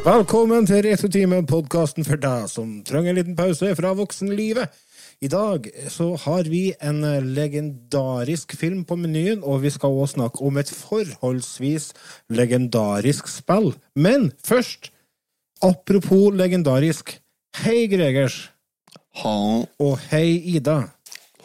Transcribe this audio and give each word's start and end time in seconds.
Velkommen 0.00 0.64
til 0.64 0.78
Retrotimen, 0.86 1.44
podkasten 1.44 2.06
for 2.08 2.16
deg 2.16 2.46
som 2.48 2.70
trenger 2.88 3.12
en 3.12 3.18
liten 3.18 3.34
pause 3.36 3.68
fra 3.76 3.90
voksenlivet. 3.98 4.70
I 5.20 5.28
dag 5.28 5.66
så 5.92 6.14
har 6.22 6.48
vi 6.48 6.70
en 6.80 7.02
legendarisk 7.36 8.54
film 8.56 8.86
på 8.88 8.96
menyen, 8.96 9.42
og 9.44 9.60
vi 9.60 9.72
skal 9.74 9.92
også 9.92 10.14
snakke 10.14 10.40
om 10.40 10.56
et 10.56 10.72
forholdsvis 10.72 11.90
legendarisk 12.32 13.28
spill. 13.28 13.74
Men 13.92 14.30
først, 14.40 14.88
apropos 15.60 16.32
legendarisk, 16.32 17.18
hei 17.60 17.84
Gregers, 17.92 18.46
Ha 19.20 19.36
og 19.84 19.98
hei 20.08 20.38
Ida. 20.56 20.80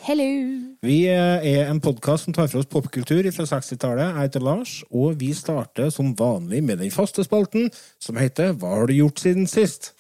Hello! 0.05 0.25
Vi 0.85 1.07
er 1.09 1.65
en 1.65 1.79
podkast 1.81 2.27
som 2.27 2.33
tar 2.37 2.45
for 2.51 2.61
oss 2.61 2.67
popkultur 2.69 3.25
fra 3.33 3.45
60-tallet. 3.49 4.11
Jeg 4.11 4.27
heter 4.27 4.43
Lars, 4.45 4.73
og 4.93 5.15
vi 5.17 5.31
starter 5.33 5.89
som 5.89 6.11
vanlig 6.19 6.59
med 6.61 6.77
den 6.77 6.91
faste 6.93 7.25
spalten 7.25 7.71
som 7.97 8.19
heter 8.21 8.53
Hva 8.53 8.75
har 8.75 8.85
du 8.85 8.93
gjort 8.99 9.23
siden 9.23 9.49
sist? 9.49 9.95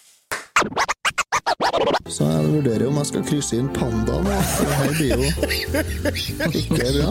Så 2.05 2.21
jeg 2.29 2.49
vurderer 2.53 2.85
om 2.85 2.97
jeg 3.01 3.07
skal 3.09 3.23
krysse 3.25 3.57
inn 3.57 3.69
panda 3.73 4.19
nå. 4.21 4.29
Det 4.29 4.75
her 4.77 4.91
blir 4.93 5.09
jo 5.17 5.25
ikke 6.61 6.77
bra. 6.77 7.09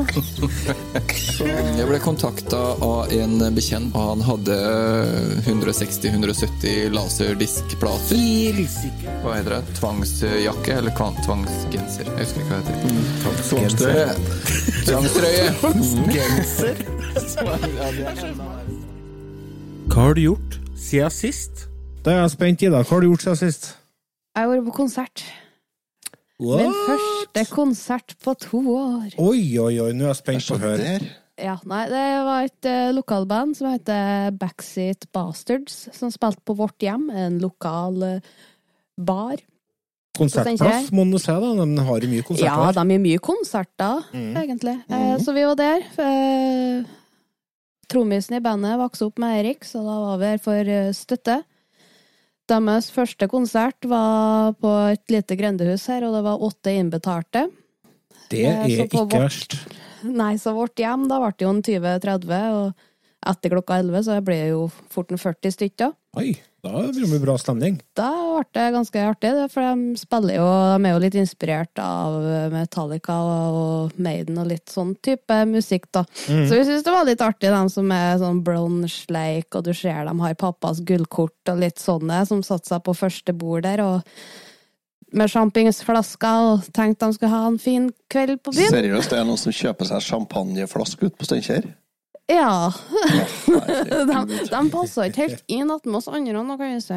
Jeg 1.75 1.87
ble 1.89 1.99
kontakta 2.05 2.61
av 2.79 3.11
en 3.17 3.35
bekjent, 3.57 3.91
og 3.91 4.05
han 4.13 4.23
hadde 4.23 4.59
160-170 5.51 6.95
laserdiskplater. 6.95 8.63
Hva 9.25 9.35
heter 9.35 9.53
det? 9.57 9.63
Tvangsjakke? 9.81 10.79
Eller 10.79 10.93
tvangsgenser? 10.95 12.07
Jeg 12.15 12.23
husker 12.23 12.39
ikke 12.41 12.55
hva 12.55 12.63
det 12.63 12.71
heter. 12.79 12.89
Tvangstrøye. 13.51 14.09
Tvangstrøye! 14.87 15.47
Tvangsgenser. 15.59 16.75
Hva 19.91 19.99
har 20.07 20.15
du 20.15 20.23
gjort 20.31 20.51
siden 20.79 21.11
sist? 21.19 21.67
Da 22.07 22.15
er 22.15 22.23
jeg 22.29 22.39
spent, 22.39 22.63
Ida. 22.63 22.79
Hva 22.87 22.93
har 22.95 23.03
du 23.03 23.11
gjort 23.11 23.27
siden 23.27 23.43
sist? 23.49 23.75
Jeg 24.35 24.43
har 24.43 24.51
vært 24.51 24.65
på 24.67 24.73
konsert. 24.75 25.23
Min 26.43 26.73
første 26.89 27.45
konsert 27.55 28.17
på 28.25 28.33
to 28.43 28.61
år. 28.75 29.13
Oi, 29.23 29.45
oi, 29.63 29.77
oi, 29.79 29.93
nå 29.95 30.09
er 30.09 30.11
jeg 30.11 30.19
spent 30.19 30.49
på 30.49 30.57
å 30.57 30.63
høre. 30.65 30.97
Ja, 31.39 31.55
nei, 31.71 31.85
det 31.91 32.03
var 32.27 32.47
et 32.49 32.67
uh, 32.67 32.91
lokalband 32.95 33.55
som 33.59 33.71
heter 33.71 34.35
Backseat 34.39 35.07
Bastards, 35.15 35.85
som 35.95 36.11
spilte 36.15 36.43
på 36.47 36.57
Vårt 36.59 36.83
Hjem, 36.83 37.07
en 37.15 37.39
lokal 37.43 38.03
uh, 38.03 38.35
bar. 38.99 39.39
Konsertplass, 40.19 40.91
må 40.95 41.07
du 41.11 41.17
si, 41.19 41.31
da. 41.31 41.55
De 41.63 41.87
har 41.87 42.05
jo 42.07 42.11
mye 42.11 42.37
Ja, 42.43 42.59
de 42.75 42.83
har 42.83 43.07
mye 43.07 43.23
konserter, 43.23 44.05
Mm. 44.15 44.37
egentlig. 44.43 44.77
Eh, 44.91 45.17
så 45.19 45.35
vi 45.35 45.43
var 45.47 45.59
der. 45.59 45.83
Uh, 45.99 46.85
Trommisen 47.91 48.39
i 48.39 48.43
bandet 48.43 48.79
vokste 48.79 49.07
opp 49.07 49.19
med 49.23 49.41
Erik, 49.43 49.67
så 49.67 49.83
da 49.83 49.97
var 50.09 50.23
vi 50.23 50.31
her 50.35 50.39
for 50.43 50.71
støtte. 50.95 51.43
Deres 52.51 52.91
første 52.93 53.27
konsert 53.33 53.87
var 53.89 54.53
på 54.61 54.71
et 54.93 55.01
lite 55.13 55.37
grendehus 55.41 55.87
her, 55.89 56.05
og 56.05 56.13
det 56.19 56.23
var 56.27 56.43
åtte 56.45 56.75
innbetalte. 56.77 57.47
Det 58.29 58.43
Eh, 58.45 58.65
er 58.65 58.85
ikke 58.85 58.99
vårt- 59.07 59.17
verst. 59.17 59.57
Nei, 60.05 60.35
så 60.37 60.53
vårt 60.55 60.77
hjem, 60.77 61.07
da 61.09 61.19
ble 61.23 61.33
det 61.33 61.47
jo 61.47 61.51
en 61.55 61.63
20-30, 61.63 62.51
og 62.53 62.75
etter 63.33 63.51
klokka 63.55 63.79
11 63.81 64.03
så 64.05 64.19
ble 64.25 64.35
det 64.43 64.51
jo 64.51 64.67
fort 64.93 65.11
en 65.13 65.19
40 65.19 65.51
stykker. 65.57 65.95
Oi, 66.15 66.37
da 66.63 66.81
blir 66.95 67.11
det 67.11 67.19
bra 67.23 67.35
stemning. 67.41 67.81
Da 67.99 68.11
ble 68.39 68.45
det 68.55 68.75
ganske 68.77 69.01
artig, 69.03 69.33
for 69.51 69.67
de 69.67 69.99
spiller 69.99 70.39
jo 70.39 70.47
De 70.47 70.87
er 70.87 70.95
jo 70.95 71.03
litt 71.03 71.17
inspirert 71.19 71.83
av 71.83 72.17
Metallica 72.55 73.17
og 73.25 73.99
Maiden 73.99 74.39
og 74.39 74.49
litt 74.53 74.71
sånn 74.71 74.95
type 75.05 75.41
musikk, 75.51 75.91
da. 75.95 76.05
Mm. 76.29 76.47
Så 76.47 76.61
vi 76.61 76.63
syns 76.69 76.87
det 76.87 76.95
var 76.95 77.09
litt 77.09 77.25
artig, 77.25 77.51
de 77.51 77.75
som 77.75 77.93
er 77.95 78.17
sånn 78.23 78.41
bronze, 78.47 78.93
sleik, 79.09 79.51
og 79.59 79.67
du 79.67 79.75
ser 79.75 80.07
de 80.07 80.17
har 80.23 80.41
pappas 80.41 80.81
gullkort 80.87 81.53
og 81.53 81.63
litt 81.63 81.83
sånne, 81.83 82.23
som 82.31 82.47
satte 82.47 82.71
seg 82.71 82.85
på 82.87 82.97
første 82.97 83.35
bord 83.37 83.67
der, 83.67 83.83
og 83.85 84.03
med 85.15 85.31
champignonsflasker, 85.31 86.51
og 86.51 86.75
tenkte 86.75 87.09
de 87.09 87.19
skulle 87.19 87.35
ha 87.35 87.47
en 87.49 87.61
fin 87.63 87.91
kveld 88.11 88.41
på 88.43 88.55
byen. 88.55 88.73
Seriøst, 88.73 89.13
det 89.13 89.21
er 89.21 89.27
noen 89.29 89.41
som 89.41 89.55
kjøper 89.55 89.91
seg 89.91 90.07
champagneflaske 90.09 91.11
ute 91.11 91.19
på 91.19 91.29
Steinkjer? 91.29 91.75
Ja. 92.31 92.73
De, 94.09 94.39
de 94.49 94.61
passer 94.73 95.11
ikke 95.11 95.27
helt 95.27 95.43
inn 95.53 95.71
attmed 95.73 95.99
oss 95.99 96.09
andre, 96.09 96.41
nå 96.41 96.57
kan 96.61 96.73
jeg 96.73 96.85
si. 96.85 96.97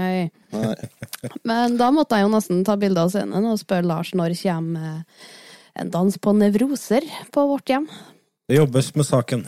Nei. 0.53 1.31
Men 1.47 1.75
da 1.79 1.89
måtte 1.91 2.17
jeg 2.17 2.27
jo 2.27 2.31
nesten 2.31 2.63
ta 2.67 2.77
bilde 2.79 3.03
av 3.03 3.11
scenen 3.11 3.49
og 3.49 3.59
spørre 3.59 3.88
Lars 3.88 4.13
når 4.15 4.38
kommer 4.39 5.03
en 5.77 5.91
dans 5.93 6.17
på 6.17 6.33
nevroser 6.33 7.05
på 7.35 7.45
vårt 7.51 7.69
hjem. 7.69 7.88
Det 8.47 8.57
jobbes 8.61 8.93
med 8.95 9.07
saken. 9.07 9.47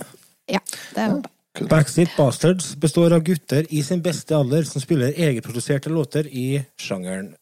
Ja, 0.51 0.61
det 0.95 1.03
er 1.03 1.13
jo 1.15 1.21
Backseat 1.69 2.11
Bastards 2.15 2.75
består 2.79 3.11
av 3.15 3.23
gutter 3.25 3.65
i 3.73 3.81
sin 3.83 4.03
beste 4.05 4.35
alder 4.37 4.63
som 4.69 4.83
spiller 4.83 5.15
egenproduserte 5.17 5.89
låter 5.91 6.27
i 6.27 6.61
sjangeren 6.79 7.33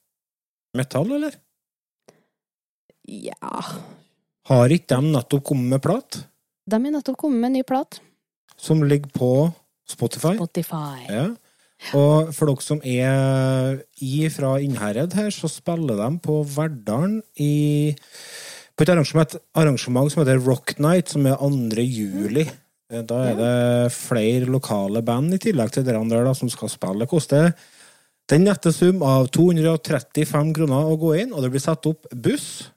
metall, 0.77 1.11
eller? 1.19 1.35
Ja. 3.07 3.61
Har 4.47 4.73
ikke 4.73 4.95
de 4.95 5.11
nettopp 5.11 5.43
kommet 5.51 5.75
med 5.75 5.83
plat? 5.83 6.21
De 6.67 6.79
har 6.79 6.95
nettopp 6.97 7.19
kommet 7.19 7.43
med 7.43 7.51
en 7.51 7.59
ny 7.59 7.63
plat. 7.67 7.99
Som 8.57 8.83
ligger 8.83 9.11
på 9.13 9.31
Spotify? 9.87 10.35
Spotify. 10.35 11.05
Ja. 11.09 11.27
Og 11.93 12.31
for 12.33 12.49
dere 12.49 12.65
som 12.65 12.79
er 12.81 13.77
i 14.01 14.27
fra 14.33 14.55
Innherred 14.63 15.13
her, 15.13 15.29
så 15.33 15.49
spiller 15.51 15.99
de 15.99 16.09
på 16.23 16.39
Verdalen 16.55 17.19
i 17.37 17.93
på 18.77 18.85
et 18.85 18.91
arrangement, 18.93 19.35
arrangement 19.57 20.11
som 20.13 20.21
heter 20.21 20.41
Rock 20.45 20.75
Night, 20.77 21.09
som 21.09 21.25
er 21.25 21.37
2. 21.41 21.81
juli. 21.81 22.45
Eh, 22.91 23.01
Da 23.01 23.23
er 23.31 23.35
det 23.35 23.91
flere 23.95 24.45
lokale 24.45 25.01
band 25.01 25.33
i 25.33 25.39
tillegg 25.41 25.71
til 25.73 25.83
dere 25.83 25.99
andre 25.99 26.23
da, 26.23 26.33
som 26.33 26.49
skal 26.49 26.69
spille. 26.69 26.99
Det 27.01 27.09
koster 27.09 27.53
den 28.29 28.43
nette 28.45 28.73
sum 28.75 29.01
av 29.01 29.29
235 29.33 30.53
kroner 30.53 30.91
å 30.91 30.97
gå 30.99 31.15
inn, 31.23 31.33
og 31.33 31.41
det 31.41 31.51
blir 31.51 31.63
satt 31.63 31.85
opp 31.89 32.05
buss 32.13 32.69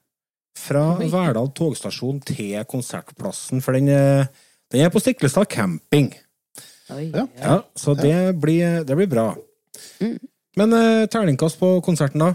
fra. 0.56 0.96
Verdal 1.02 1.52
togstasjon 1.52 2.22
til 2.24 2.64
konsertplassen, 2.64 3.60
for 3.60 3.76
den 3.76 3.88
er, 3.92 4.28
den 4.70 4.84
er 4.86 4.90
på 4.94 5.00
Stiklestad 5.02 5.48
camping. 5.50 6.12
Oi. 6.94 7.08
Ja. 7.14 7.26
Ja, 7.40 7.56
så 7.78 7.94
det 7.98 8.16
blir, 8.42 8.84
det 8.86 8.96
blir 8.98 9.10
bra. 9.10 9.28
Mm. 10.02 10.16
Men 10.58 10.72
eh, 10.74 11.06
terningkast 11.10 11.58
på 11.60 11.76
konserten, 11.86 12.22
da? 12.24 12.32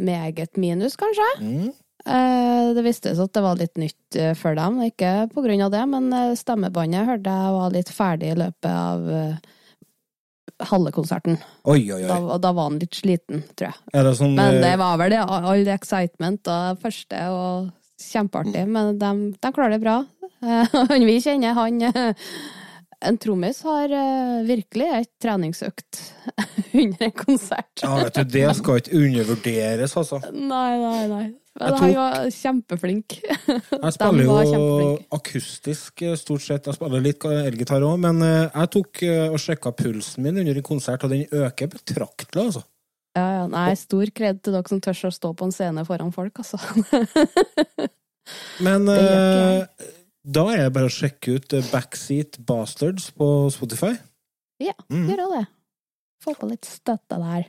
meget 0.00 0.56
minus, 0.56 0.94
kanskje. 0.96 1.26
Mm. 1.42 1.70
Eh, 2.06 2.70
Det 2.76 2.84
vistes 2.86 3.18
at 3.20 3.32
det 3.34 3.42
var 3.44 3.58
litt 3.58 3.76
nytt 3.76 4.16
eh, 4.16 4.32
for 4.38 4.54
dem, 4.56 4.78
ikke 4.86 5.28
på 5.34 5.42
grunn 5.44 5.60
av 5.66 5.74
det, 5.74 5.82
men 5.90 6.06
eh, 6.16 6.36
stemmebåndet 6.38 7.08
hørte 7.10 7.34
jeg 7.42 7.56
var 7.58 7.74
litt 7.74 7.90
ferdig 7.92 8.30
i 8.32 8.38
løpet 8.38 8.70
av 8.70 9.10
halve 10.70 10.92
konserten. 10.94 11.38
Oi, 11.64 11.80
oi, 11.92 12.02
Da, 12.06 12.18
oi. 12.20 12.38
da 12.42 12.52
var 12.56 12.68
han 12.70 12.78
litt 12.80 12.94
sliten, 13.00 13.42
tror 13.56 13.70
jeg. 13.70 13.78
Det 13.92 14.14
sånn 14.18 14.34
Men 14.38 14.60
det 14.62 14.72
eh, 14.74 14.80
var 14.80 14.96
vel 15.00 15.14
det, 15.14 15.20
all 15.24 15.64
det 15.66 15.74
excitement 15.74 16.50
og 16.52 16.80
første, 16.82 17.20
og 17.34 17.70
kjempeartig. 18.00 18.64
Men 18.68 18.96
de, 19.00 19.12
de 19.40 19.52
klarer 19.56 19.76
det 19.76 19.82
bra. 19.84 19.98
Eh, 20.42 20.78
Han 20.94 21.06
vi 21.08 21.18
kjenner, 21.20 21.56
han 21.58 21.82
eh, 21.90 22.32
En 23.00 23.16
trommis 23.16 23.62
har 23.64 23.88
virkelig 24.44 24.88
et 24.98 25.08
treningsøkt 25.24 26.00
under 26.82 27.06
en 27.06 27.14
konsert. 27.16 27.80
Ja, 27.80 27.94
vet 27.96 28.18
du, 28.18 28.24
det 28.36 28.50
skal 28.58 28.82
ikke 28.82 28.98
undervurderes, 29.00 29.94
altså. 29.96 30.18
Nei, 30.36 30.74
nei, 30.76 31.06
nei. 31.08 31.22
Jeg 31.58 31.72
tok- 31.74 31.80
han 31.82 31.94
var 31.98 32.28
kjempeflink. 32.30 33.16
Jeg 33.26 33.92
spiller 33.96 34.24
jo 34.24 34.98
akustisk 35.16 36.02
eh, 36.06 36.14
stort 36.20 36.44
sett. 36.44 36.66
Jeg 36.70 36.74
spiller 36.78 37.02
litt 37.02 37.24
elgitar 37.26 37.82
òg, 37.82 37.96
men 38.04 38.22
eh, 38.22 38.44
jeg 38.54 38.70
tok 38.76 39.02
eh, 39.02 39.24
og 39.34 39.40
sjekka 39.42 39.72
pulsen 39.76 40.22
min 40.28 40.38
under 40.44 40.54
en 40.60 40.68
konsert, 40.68 41.02
og 41.04 41.10
den 41.10 41.24
øker 41.32 41.66
betraktelig, 41.74 42.44
altså. 42.44 42.62
Ja, 43.18 43.24
ja, 43.40 43.46
nei, 43.50 43.72
stor 43.74 44.06
kred 44.14 44.38
til 44.46 44.54
dere 44.54 44.70
som 44.70 44.78
tør 44.84 45.00
å 45.08 45.10
stå 45.10 45.32
på 45.34 45.48
en 45.48 45.52
scene 45.56 45.82
foran 45.88 46.12
folk, 46.14 46.38
altså. 46.44 46.60
Men 48.64 48.86
eh, 48.92 49.64
da 50.22 50.44
er 50.54 50.66
det 50.68 50.74
bare 50.76 50.90
å 50.90 50.94
sjekke 50.94 51.38
ut 51.40 51.54
eh, 51.56 51.66
Backseat 51.72 52.38
Bastards 52.46 53.10
på 53.16 53.26
Spotify. 53.54 53.94
Ja, 54.62 54.74
Mm. 54.92 55.06
gjør 55.08 55.30
det. 55.34 55.44
Få 56.22 56.34
på 56.36 56.46
litt 56.50 56.66
støtte 56.68 57.16
der. 57.18 57.46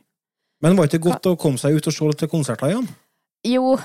Men 0.63 0.77
var 0.77 0.88
det 0.88 0.95
ikke 0.97 1.09
godt 1.12 1.27
å 1.27 1.36
komme 1.42 1.59
seg 1.59 1.75
ut 1.75 1.88
og 1.89 1.94
se 1.94 2.07
litt 2.07 2.24
konserter 2.31 2.71
igjen? 2.71 2.88
Jo, 3.48 3.78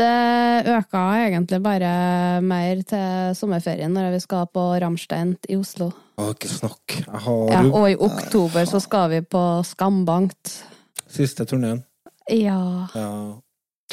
Det 0.00 0.66
øker 0.70 1.26
egentlig 1.26 1.58
bare 1.62 2.40
mer 2.40 2.78
til 2.88 3.34
sommerferien 3.36 3.92
når 3.92 4.14
vi 4.14 4.20
skal 4.22 4.46
på 4.48 4.62
Ramstein 4.80 5.34
i 5.50 5.58
Oslo. 5.58 5.90
Å, 6.16 6.30
ikke 6.32 6.48
snakk. 6.48 6.94
Ja, 7.04 7.60
og 7.66 7.84
i 7.90 7.98
oktober 7.98 8.64
så 8.70 8.80
skal 8.80 9.10
vi 9.12 9.20
på 9.20 9.42
Skambankt. 9.66 10.62
siste 11.10 11.44
turneen. 11.44 11.82
Ja. 12.30 12.86
Ja. 12.94 13.10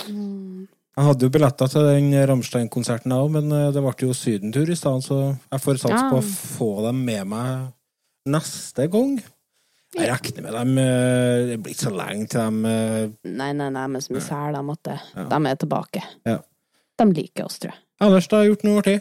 Mm. 0.08 0.68
Jeg 0.98 1.06
hadde 1.06 1.28
jo 1.28 1.34
billetter 1.34 1.70
til 1.70 1.84
den 1.92 2.14
Rammstein-konserten 2.30 3.12
òg, 3.14 3.28
men 3.34 3.52
eh, 3.52 3.72
det 3.74 3.82
ble 3.84 4.08
jo 4.08 4.16
sydentur 4.18 4.70
i 4.70 4.78
stedet, 4.78 5.04
så 5.06 5.18
jeg 5.36 5.62
får 5.62 5.82
sats 5.84 6.08
på 6.10 6.22
å 6.22 6.26
få 6.26 6.70
dem 6.88 7.04
med 7.06 7.28
meg 7.34 7.68
neste 8.30 8.88
gang. 8.94 9.18
Jeg 9.96 10.10
regner 10.12 10.44
med 10.44 10.54
dem 10.54 10.78
eh, 10.82 11.46
Det 11.48 11.58
blir 11.64 11.74
ikke 11.74 11.86
så 11.88 11.94
lenge 11.96 12.28
til 12.28 12.42
dem 12.42 12.66
eh, 12.68 13.08
Nei, 13.40 13.52
nei, 13.56 13.70
nei, 13.72 13.86
men 13.88 14.02
som 14.04 14.18
vi 14.18 14.22
ser 14.26 14.52
de 14.54 14.62
Ja. 15.16 15.24
de 15.32 15.40
er 15.48 15.56
tilbake. 15.64 16.02
Ja. 16.28 16.40
De 17.00 17.06
liker 17.14 17.46
oss, 17.46 17.60
tror 17.62 17.72
jeg. 17.72 17.80
Ellers, 18.04 18.28
da 18.28 18.42
gjort 18.50 18.64
noe 18.68 18.82
artig. 18.82 18.98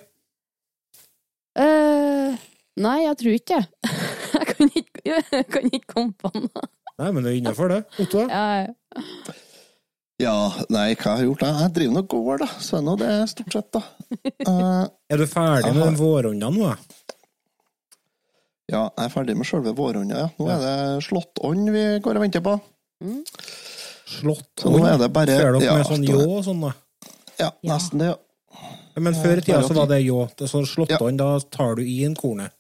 Eh, 1.57 2.37
nei, 2.85 2.97
jeg 3.07 3.17
tror 3.21 3.37
ikke 3.41 3.61
det. 3.61 3.93
Jeg 4.37 4.47
kan 4.53 4.69
ikke, 4.69 5.03
jeg 5.37 5.47
kan 5.53 5.65
ikke 5.71 5.89
komme 5.95 6.13
på 6.21 6.31
noe. 6.35 6.63
Nei, 7.01 7.09
men 7.13 7.25
det 7.25 7.31
er 7.33 7.37
innafor, 7.41 7.71
det. 7.73 7.79
Otto? 8.03 8.23
Ja, 8.29 8.67
Ja, 10.21 10.35
nei, 10.73 10.95
hva 10.97 11.11
har 11.13 11.19
jeg 11.21 11.29
gjort? 11.29 11.43
da? 11.45 11.49
Jeg 11.65 11.73
driver 11.77 11.93
nå 11.97 12.03
og 12.03 12.09
går, 12.13 12.39
da. 12.45 12.47
Så 12.65 12.79
er 12.79 12.85
nå 12.87 12.95
det 13.01 13.11
stort 13.33 13.53
sett, 13.57 13.69
da. 13.77 13.83
Eh, 14.47 14.85
Er 15.13 15.21
du 15.21 15.27
ferdig 15.29 15.73
med 15.77 15.83
har- 15.83 15.91
nå? 16.41 16.53
da? 16.63 16.75
Ja, 18.73 18.83
jeg 18.91 19.05
er 19.05 19.13
ferdig 19.13 19.37
med 19.39 19.47
sjølve 19.47 19.73
vårånda, 19.79 20.25
ja. 20.25 20.29
Nå 20.41 20.49
er 20.51 20.63
det 20.63 21.05
slåttånd 21.07 21.71
vi 21.75 21.85
går 22.03 22.19
og 22.19 22.25
venter 22.27 22.43
på. 22.43 22.57
Slått 24.07 24.63
Så 24.63 24.73
nå 24.73 24.83
er 24.89 24.99
det 25.01 25.11
bare 25.15 25.35
Ser 25.39 25.53
dere 25.55 25.65
ja, 25.65 25.77
med 25.79 25.89
sånn 25.89 26.05
ljå 26.07 26.21
og 26.25 26.45
sånn, 26.47 26.63
da? 26.65 26.73
Ja, 27.39 27.51
nesten 27.69 28.03
det. 28.03 28.13
ja. 28.15 28.21
Men 28.97 29.17
før 29.19 29.39
i 29.39 29.45
tida 29.45 29.61
så 29.67 29.75
var 29.77 29.91
det 29.91 30.01
ljå. 30.01 30.23
Det 30.39 30.47
er 30.47 30.51
sånn 30.51 30.69
slåttånd, 30.69 31.21
da 31.21 31.37
tar 31.53 31.77
du 31.77 31.83
i 31.85 31.99
en 32.07 32.15
kornet. 32.17 32.55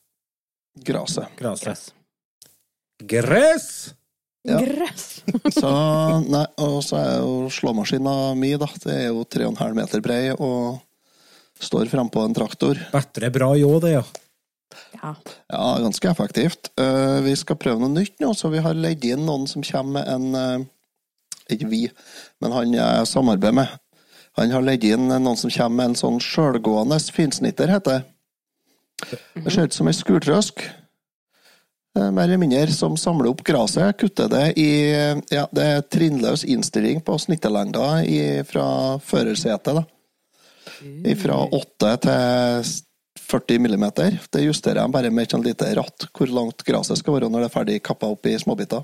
Graset. 0.84 1.30
Graset. 1.38 1.86
Gress! 3.08 3.94
Ja. 4.46 4.60
Gress. 4.60 5.06
Så, 5.58 5.70
nei, 6.28 6.44
og 6.62 6.76
så 6.86 6.98
er 7.00 7.14
jo 7.18 7.48
slåmaskina 7.50 8.34
mi, 8.38 8.52
da. 8.60 8.68
Det 8.84 8.92
er 8.92 9.08
jo 9.08 9.24
3,5 9.26 9.72
meter 9.74 10.04
brei 10.04 10.20
og 10.36 10.76
står 11.58 11.88
frampå 11.90 12.22
en 12.22 12.36
traktor. 12.36 12.78
Bedre 12.92 13.32
bra 13.34 13.50
ljå, 13.58 13.72
det, 13.82 13.96
ja. 13.96 14.04
Ja. 15.02 15.14
Ja, 15.48 15.78
ganske 15.82 16.10
effektivt. 16.10 16.70
Eh, 16.80 17.20
vi 17.26 17.36
skal 17.38 17.58
prøve 17.60 17.80
noe 17.82 17.92
nytt 17.92 18.20
nå, 18.22 18.32
så 18.34 18.50
vi 18.52 18.62
har 18.64 18.76
leid 18.76 19.04
inn 19.06 19.26
noen 19.26 19.46
som 19.50 19.64
kommer 19.66 20.00
med 20.00 20.08
en 20.14 20.40
eh, 20.40 20.66
Ikke 21.54 21.68
vi, 21.70 21.84
men 22.42 22.54
han 22.54 22.72
jeg 22.74 23.06
samarbeider 23.06 23.54
med. 23.54 23.74
Han 24.36 24.50
har 24.50 24.64
leid 24.66 24.84
inn 24.84 25.06
noen 25.08 25.38
som 25.38 25.52
kommer 25.52 25.76
med 25.78 25.92
en 25.92 26.00
sånn 26.00 26.18
sjølgående 26.20 26.98
finsnitter, 27.14 27.70
heter 27.70 28.00
det. 28.00 29.20
Det 29.44 29.52
ser 29.52 29.68
ut 29.68 29.76
som 29.76 29.86
ei 29.86 29.94
skurtrøsk. 29.94 30.64
Mer 31.96 32.26
eller 32.26 32.40
mindre 32.40 32.66
som 32.74 32.96
samler 33.00 33.30
opp 33.30 33.44
gresset, 33.46 33.94
kutter 34.00 34.28
det 34.28 34.42
i 34.60 34.68
Ja, 35.32 35.46
det 35.54 35.64
er 35.64 35.86
trinnløs 35.86 36.42
innstilling 36.44 37.00
på 37.06 37.16
snittelengda 37.22 37.86
fra 38.50 38.66
førersetet, 39.00 39.78
da. 39.78 39.86
Fra 41.22 41.38
8 41.56 41.94
til 42.04 42.68
40 43.26 43.58
millimeter. 43.62 44.18
Det 44.30 44.44
justerer 44.44 44.82
jeg 44.82 44.94
bare 44.94 45.10
med 45.10 45.26
et 45.26 45.44
lite 45.44 45.72
ratt, 45.78 46.08
hvor 46.14 46.30
langt 46.30 46.64
gresset 46.66 47.00
skal 47.00 47.16
være 47.16 47.30
når 47.32 47.44
det 47.44 47.50
er 47.50 47.56
ferdig 47.56 47.82
kappa 47.84 48.06
opp 48.14 48.26
i 48.28 48.38
småbiter. 48.38 48.82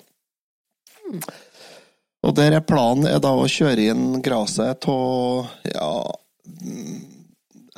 Og 2.22 2.34
der 2.38 2.56
er 2.56 2.64
planen 2.66 3.08
er 3.10 3.18
da 3.22 3.32
å 3.34 3.48
kjøre 3.50 3.88
inn 3.92 4.22
gresset 4.22 4.86
av 4.90 5.46
ja, 5.66 5.90
mm, 6.62 7.00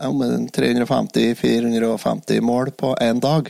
om 0.08 0.22
350-450 0.52 2.44
mål 2.44 2.72
på 2.76 2.92
én 3.00 3.20
dag. 3.24 3.48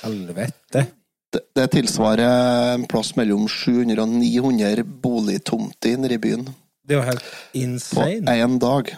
Helvete. 0.00 0.86
Det, 1.30 1.42
det 1.54 1.66
tilsvarer 1.74 2.74
en 2.74 2.86
plass 2.90 3.12
mellom 3.18 3.46
700 3.50 4.02
og 4.02 4.08
900 4.18 4.82
boligtomter 5.02 5.98
nede 6.00 6.16
i 6.16 6.22
byen 6.22 6.48
Det 6.82 6.96
er 6.96 6.98
jo 6.98 7.06
helt 7.06 7.22
på 7.22 7.60
insane. 7.60 8.34
én 8.34 8.58
dag. 8.62 8.90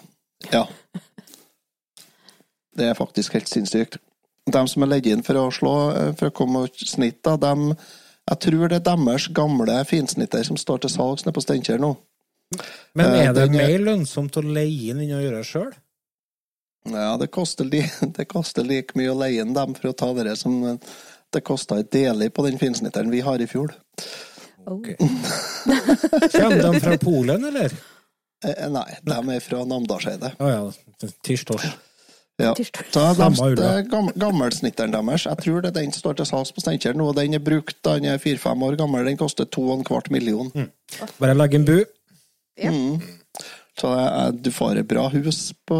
Ja. 0.53 0.64
Det 2.77 2.87
er 2.89 2.95
faktisk 2.99 3.35
helt 3.37 3.51
sinnssykt. 3.51 3.99
De 4.53 4.63
som 4.69 4.83
er 4.83 4.91
leid 4.95 5.07
inn 5.07 5.23
for 5.23 5.39
å 5.39 5.49
slå, 5.55 5.75
eh, 5.97 6.13
for 6.19 6.31
å 6.31 6.35
komme 6.35 6.65
med 6.65 6.71
snitt, 6.89 7.21
da, 7.23 7.37
dem 7.37 7.75
Jeg 8.31 8.39
tror 8.39 8.69
det 8.71 8.77
er 8.77 8.85
deres 8.97 9.25
gamle 9.35 9.81
finsnitter 9.85 10.45
som 10.47 10.57
står 10.57 10.79
til 10.85 10.91
salgs 10.91 11.25
nede 11.27 11.35
på 11.35 11.43
Steinkjer 11.43 11.81
nå. 11.83 11.97
Men 12.95 13.07
Eh, 13.07 13.27
er 13.29 13.33
det 13.33 13.49
den 13.51 13.55
er- 13.61 13.67
mer 13.67 13.79
lønnsomt 13.89 14.37
å 14.39 14.43
leie 14.47 14.91
inn 14.93 15.01
enn 15.01 15.11
å 15.17 15.23
gjøre 15.23 15.41
det 15.41 15.47
sjøl? 15.49 15.73
Ja, 16.87 17.17
det 17.17 17.31
koster, 17.31 17.65
li, 17.65 17.81
det 18.17 18.29
koster 18.29 18.63
like 18.63 18.95
mye 18.95 19.11
å 19.11 19.19
leie 19.19 19.41
inn 19.43 19.53
dem 19.55 19.75
for 19.75 19.89
å 19.91 19.97
ta 19.97 20.13
dere 20.15 20.37
som 20.37 20.55
eh, 20.65 20.77
det 21.33 21.43
kosta 21.43 21.79
et 21.81 21.91
deler 21.91 22.31
på 22.31 22.45
den 22.47 22.59
finsnitteren 22.59 23.11
vi 23.11 23.21
har 23.21 23.41
i 23.43 23.47
fjor. 23.51 23.75
Ok. 24.67 24.95
Kommer 26.33 26.63
de 26.73 26.81
fra 26.81 26.99
Polen, 26.99 27.45
eller? 27.45 27.73
Eh, 28.45 28.69
nei, 28.71 28.99
de 29.03 29.19
er 29.37 29.41
fra 29.41 29.65
Namdalseidet. 29.65 30.35
Å 30.39 30.51
ja. 30.51 31.09
Tirsdors. 31.23 31.67
Ja. 32.40 32.52
Så 32.56 32.64
de, 32.64 33.55
det 33.58 33.67
er 33.69 33.82
gammelsnitteren 34.19 34.94
deres. 34.94 35.26
Jeg 35.29 35.38
tror 35.44 35.62
det 35.62 35.70
er 35.73 35.81
den 35.82 35.93
som 35.93 36.00
står 36.00 36.19
til 36.19 36.29
salgs 36.31 36.52
på 36.55 36.62
Steinkjer 36.64 36.96
nå. 36.99 37.11
Den 37.17 37.37
er 37.37 37.43
brukt, 37.44 37.76
den 37.84 38.08
er 38.08 38.23
fire-fem 38.23 38.62
år 38.67 38.79
gammel. 38.81 39.05
Den 39.06 39.20
koster 39.20 39.44
to 39.44 39.67
og 39.69 39.81
en 39.81 39.84
kvart 39.87 40.11
million. 40.14 40.49
Bare 41.20 41.37
legg 41.37 41.58
en 41.58 41.67
bu. 41.69 41.76
Ja. 42.58 42.73
Mm. 42.73 43.02
Så 43.81 43.88
er, 43.96 44.32
du 44.37 44.50
får 44.52 44.82
et 44.82 44.88
bra 44.88 45.06
hus 45.12 45.52
på 45.69 45.76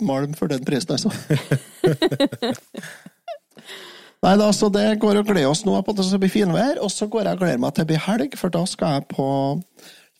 Malm 0.00 0.32
for 0.38 0.48
den 0.52 0.64
prisen, 0.64 0.94
altså. 0.96 1.10
Nei 4.22 4.36
da, 4.38 4.46
så 4.54 4.68
det 4.70 5.00
går 5.02 5.18
og 5.18 5.26
gleder 5.26 5.50
oss 5.50 5.64
nå 5.66 5.74
på 5.82 5.92
at 5.92 5.98
det 5.98 6.06
skal 6.06 6.20
bli 6.22 6.30
finvær. 6.30 6.78
Og 6.84 6.92
så 6.94 7.08
går 7.10 7.26
jeg 7.26 7.36
og 7.36 7.42
gleder 7.42 7.62
meg 7.64 7.74
til 7.74 7.82
det 7.82 7.90
blir 7.90 8.04
helg, 8.06 8.36
for 8.38 8.54
da 8.54 8.62
skal 8.70 8.96
jeg 8.96 9.08
på 9.10 9.26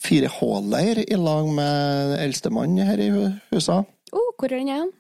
4H-leir 0.03 1.05
i 1.06 1.19
lag 1.20 1.47
med 1.55 2.17
eldstemann 2.19 2.81
her 2.82 2.99
i 2.99 3.12
husa. 3.15 3.37
huset. 3.53 3.93
Oh, 4.12 4.32
hvor 4.37 4.50
er 4.50 4.58
den 4.58 4.73
igjen? 4.73 4.91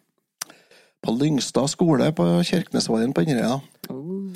På 1.02 1.14
Lyngstad 1.18 1.70
skole 1.72 2.12
på 2.14 2.24
Kirkenesvågen 2.46 3.12
på 3.14 3.24
Inderøya. 3.26 3.58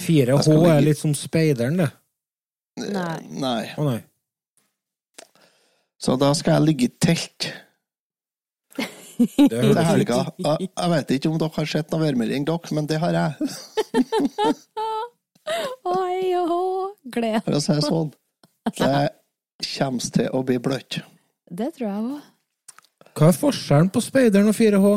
4H 0.03 0.57
er 0.73 0.83
litt 0.85 0.99
som 0.99 1.15
speideren, 1.17 1.79
det. 1.79 1.91
Nei. 2.93 3.17
Nei. 3.41 3.63
Å 3.79 3.87
nei. 3.87 4.01
Så 6.03 6.19
da 6.21 6.33
skal 6.37 6.59
jeg 6.59 6.67
ligge 6.67 6.89
i 6.91 6.93
telt 7.01 7.47
Det 9.17 9.49
er 9.49 9.87
helga. 9.89 10.19
Jeg, 10.37 10.69
jeg 10.69 10.91
vet 10.93 11.13
ikke 11.17 11.31
om 11.31 11.39
dere 11.41 11.55
har 11.57 11.69
sett 11.71 11.93
noe 11.95 12.03
værmelding, 12.03 12.45
dere, 12.45 12.75
men 12.77 12.89
det 12.91 12.99
har 13.01 13.17
jeg. 13.17 13.49
Oi, 15.97 16.35
oho. 16.37 16.63
gled. 17.15 17.41
For 17.47 17.57
å 17.57 17.63
si 17.63 17.77
det 17.79 17.87
sånn. 17.87 18.11
Det 18.77 18.91
kommer 19.71 20.11
til 20.19 20.29
å 20.35 20.43
bli 20.45 20.59
bløtt. 20.61 20.99
Det 21.49 21.71
tror 21.79 21.87
jeg 21.87 22.01
òg. 22.03 22.25
Hva 23.17 23.31
er 23.31 23.39
forskjellen 23.41 23.89
på 23.95 24.03
speideren 24.05 24.51
og 24.51 24.57
4H? 24.59 24.91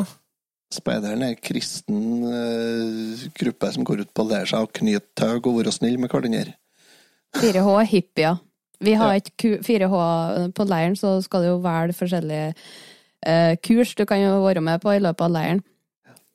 Speideren 0.70 1.22
er 1.26 1.32
en 1.34 1.40
kristen 1.42 2.02
uh, 2.22 3.24
gruppe 3.34 3.72
som 3.74 3.84
går 3.86 4.04
ut 4.04 4.12
på 4.14 4.22
å 4.22 4.28
lære 4.30 4.46
seg 4.52 4.62
å 4.66 4.70
knyte 4.78 5.08
tau 5.18 5.38
og 5.40 5.56
være 5.58 5.72
snill 5.74 5.96
med 5.98 6.12
hverandre. 6.12 6.54
4H 7.40 7.72
er 7.80 7.88
hippier. 7.90 8.38
Vi 8.80 8.94
har 8.96 9.12
Ja. 9.12 9.18
ikke 9.20 9.34
ku- 9.36 9.62
4H 9.66 10.52
på 10.54 10.66
leiren, 10.70 10.94
så 10.96 11.16
skal 11.22 11.42
det 11.42 11.50
jo 11.50 11.58
velge 11.64 11.96
forskjellige 11.98 12.54
uh, 13.26 13.56
kurs 13.66 13.94
du 13.98 14.06
kan 14.06 14.22
jo 14.22 14.38
være 14.44 14.62
med 14.62 14.80
på 14.80 14.94
i 14.94 15.02
løpet 15.02 15.26
av 15.26 15.34
leiren. 15.34 15.60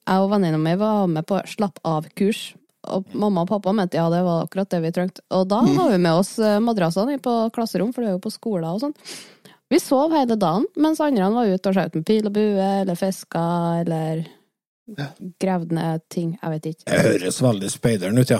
Jeg 0.06 0.22
og 0.22 0.30
venninna 0.36 0.60
mi 0.62 0.76
var 0.78 1.08
med 1.10 1.26
på 1.26 1.40
slapp 1.50 1.80
av-kurs. 1.84 2.52
Og 2.94 3.08
mamma 3.18 3.42
og 3.42 3.48
pappa 3.50 3.72
mente 3.74 3.98
ja, 3.98 4.04
det 4.14 4.20
var 4.22 4.44
akkurat 4.46 4.70
det 4.70 4.82
vi 4.84 4.92
trengte. 4.94 5.24
Og 5.34 5.48
da 5.50 5.64
har 5.66 5.90
vi 5.90 5.98
med 5.98 6.12
oss 6.20 6.36
eh, 6.38 6.60
madrassene 6.62 7.16
på 7.18 7.34
klasserom, 7.56 7.90
for 7.96 8.04
det 8.06 8.12
er 8.12 8.14
jo 8.20 8.22
på 8.22 8.30
skoler 8.36 8.68
og 8.76 8.84
sånn. 8.84 8.94
Vi 9.76 9.80
sov 9.84 10.14
hele 10.16 10.38
dagen, 10.40 10.64
mens 10.80 11.02
andre 11.04 11.28
var 11.34 11.50
ute 11.52 11.68
og 11.68 11.76
skjøt 11.76 11.96
med 11.98 12.06
pil 12.08 12.28
og 12.30 12.32
bue, 12.38 12.68
eller 12.82 12.96
fiska, 12.96 13.42
eller 13.82 14.22
Ja. 14.96 15.08
gravd 15.42 15.72
ned 15.76 16.04
ting. 16.14 16.38
Jeg 16.42 16.52
vet 16.54 16.66
ikke. 16.70 16.86
Det 16.86 17.02
høres 17.04 17.42
veldig 17.44 17.72
speideren 17.74 18.22
ut, 18.22 18.30
ja. 18.30 18.40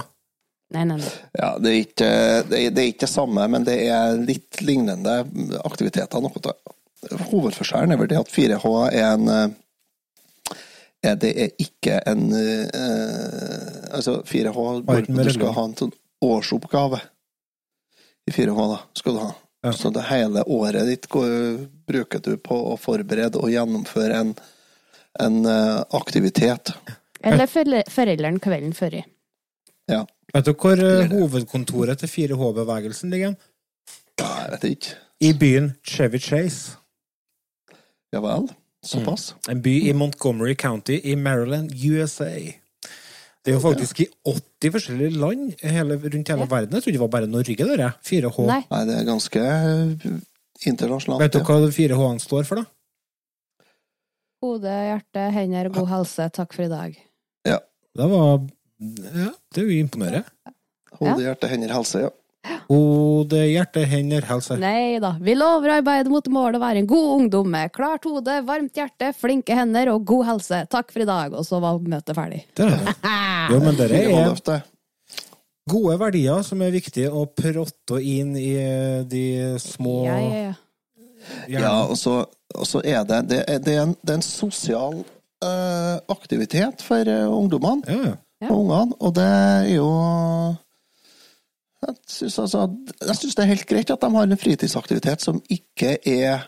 Nei, 0.72 0.86
nei, 0.88 0.96
nei. 1.02 1.12
Ja, 1.36 1.50
det 1.60 1.72
er, 1.74 1.80
ikke, 1.82 2.08
det, 2.48 2.60
er, 2.60 2.72
det 2.72 2.84
er 2.84 2.88
ikke 2.94 3.04
det 3.04 3.10
samme, 3.12 3.48
men 3.52 3.68
det 3.68 3.76
er 3.84 4.16
litt 4.16 4.62
lignende 4.64 5.18
aktiviteter. 5.66 6.24
Noe 6.24 6.32
av 6.56 7.28
hovedforskjellen 7.34 7.92
er 7.92 8.00
vel 8.00 8.12
det 8.14 8.22
at 8.22 8.32
4H 8.32 8.72
er 8.88 9.06
en 9.12 9.28
eh, 9.36 9.46
er 11.06 11.20
Det 11.22 11.34
er 11.36 11.52
ikke 11.62 12.00
en 12.10 12.24
eh, 12.34 13.92
Altså, 13.94 14.22
4H 14.26 14.56
Har 14.56 14.82
går 14.88 15.12
Du 15.12 15.34
skal 15.36 15.54
ha 15.54 15.66
en 15.68 15.76
sånn 15.84 15.94
årsoppgave 16.24 17.02
i 18.26 18.32
4H, 18.34 18.56
da. 18.72 18.80
Skal 18.98 19.20
du 19.20 19.22
ha. 19.22 19.34
Ja. 19.66 19.72
Så 19.74 19.90
det 19.90 20.04
hele 20.12 20.44
året 20.46 20.86
ditt 20.86 21.08
går, 21.10 21.66
bruker 21.90 22.22
du 22.22 22.36
på 22.38 22.58
å 22.70 22.76
forberede 22.78 23.42
og 23.42 23.50
gjennomføre 23.50 24.20
en, 24.22 24.36
en 25.26 25.40
eh, 25.50 25.82
aktivitet. 25.98 26.76
Eller 27.26 27.50
foreldrene 27.50 28.44
kvelden 28.44 28.76
før. 28.78 29.00
i. 29.02 29.06
Vet 30.36 30.46
du 30.46 30.52
hvor 30.60 30.82
eh, 30.84 31.08
hovedkontoret 31.10 32.02
til 32.04 32.12
4H-bevegelsen 32.12 33.14
ligger? 33.14 33.36
Ja, 34.20 34.30
jeg 34.44 34.52
vet 34.52 34.68
ikke. 34.74 34.96
I 35.24 35.32
byen 35.40 35.72
Chevy 35.88 36.20
Chase. 36.20 36.78
Ja 38.14 38.20
vel. 38.24 38.50
Såpass. 38.86 39.34
En 39.50 39.62
by 39.66 39.74
i 39.90 39.94
Montgomery 39.94 40.56
County 40.56 41.00
i 41.04 41.16
Maryland, 41.16 41.72
USA. 41.72 42.30
Det 43.46 43.54
er 43.54 43.58
jo 43.60 43.62
faktisk 43.62 44.00
i 44.02 44.08
80 44.26 44.72
forskjellige 44.74 45.20
land 45.22 45.52
hele, 45.62 46.00
rundt 46.02 46.32
hele 46.34 46.40
Ja. 46.42 46.50
verden. 46.50 46.74
Jeg 46.74 46.82
trodde 46.84 46.96
det 46.98 47.02
var 47.04 47.12
bare 47.14 47.28
Norge, 47.30 47.56
der. 47.56 47.92
4H. 48.02 48.46
Nei. 48.48 48.62
Nei, 48.72 48.80
det 48.90 48.96
er 48.98 49.06
ganske 49.06 49.42
eh, 49.46 50.08
internasjonalt. 50.66 51.22
Vet 51.22 51.34
du 51.38 51.40
hva 51.46 51.60
de 51.66 51.72
fire 51.76 51.96
H-ene 52.00 52.20
står 52.24 52.44
for, 52.50 52.56
da? 52.64 52.66
Hode, 54.42 54.74
hjerte, 54.90 55.32
hender, 55.34 55.70
god 55.74 55.88
helse. 55.90 56.28
Takk 56.34 56.54
for 56.58 56.66
i 56.66 56.72
dag. 56.72 56.98
Ja. 57.48 57.60
Det 57.96 58.10
var 58.12 58.40
Ja, 58.82 59.30
det 59.54 59.62
er 59.62 59.70
jo 59.70 59.78
imponerende. 59.86 60.26
Hode, 61.00 61.22
hjerte, 61.24 61.48
hender, 61.48 61.72
helse. 61.74 62.02
Ja. 62.02 62.10
Hode, 62.70 63.42
hjerte, 63.50 63.84
hender, 63.90 64.26
helse. 64.30 64.58
Nei 64.62 65.00
da. 65.04 65.16
Vi 65.22 65.36
lover 65.38 65.72
å 65.74 65.80
arbeide 65.80 66.12
mot 66.14 66.28
målet 66.34 66.60
å 66.60 66.64
være 66.64 66.84
en 66.84 66.90
god 66.90 67.10
ungdom 67.20 67.50
med 67.54 67.74
klart 67.76 68.06
hode, 68.10 68.40
varmt 68.48 68.78
hjerte, 68.78 69.12
flinke 69.18 69.58
hender 69.58 69.92
og 69.94 70.06
god 70.08 70.30
helse. 70.34 70.62
Takk 70.72 70.94
for 70.94 71.06
i 71.06 71.10
dag. 71.10 71.36
Og 71.38 71.46
så 71.48 71.60
var 71.64 71.82
møtet 71.82 72.16
ferdig. 72.18 72.46
Det 72.58 72.70
er 72.70 72.78
det. 72.78 72.96
Jo, 73.52 73.60
men 73.62 73.78
det 73.78 73.90
er 73.90 74.64
gode 75.70 75.98
verdier 76.02 76.44
som 76.46 76.62
er 76.62 76.74
viktige 76.74 77.10
å 77.10 77.26
protte 77.26 78.00
inn 78.02 78.36
i 78.38 78.54
de 79.10 79.26
små 79.62 80.04
Ja, 80.06 80.18
ja, 80.22 80.44
ja. 80.50 80.54
Ja, 81.50 81.72
og 81.90 81.98
så, 81.98 82.20
og 82.54 82.68
så 82.70 82.84
er 82.86 83.02
det 83.10 83.24
Det 83.32 83.40
er, 83.50 83.62
det 83.66 83.74
er, 83.74 83.80
en, 83.88 83.96
det 84.06 84.14
er 84.14 84.20
en 84.20 84.26
sosial 84.26 85.00
uh, 85.02 85.96
aktivitet 86.14 86.84
for 86.86 87.02
eh, 87.10 87.26
ungdommene 87.26 87.82
Ja, 87.90 88.12
ja. 88.12 88.14
Ja. 88.44 88.52
og 88.52 88.60
ungene, 88.66 88.94
og 89.00 89.14
det 89.16 89.26
er 89.26 89.68
jo 89.72 89.88
Jeg 91.86 91.96
syns 92.10 92.40
altså, 92.42 92.66
det 93.00 93.44
er 93.44 93.52
helt 93.52 93.68
greit 93.70 93.92
at 93.94 94.02
de 94.02 94.10
har 94.16 94.28
en 94.28 94.40
fritidsaktivitet 94.40 95.24
som 95.24 95.42
ikke 95.52 95.98
er 96.02 96.48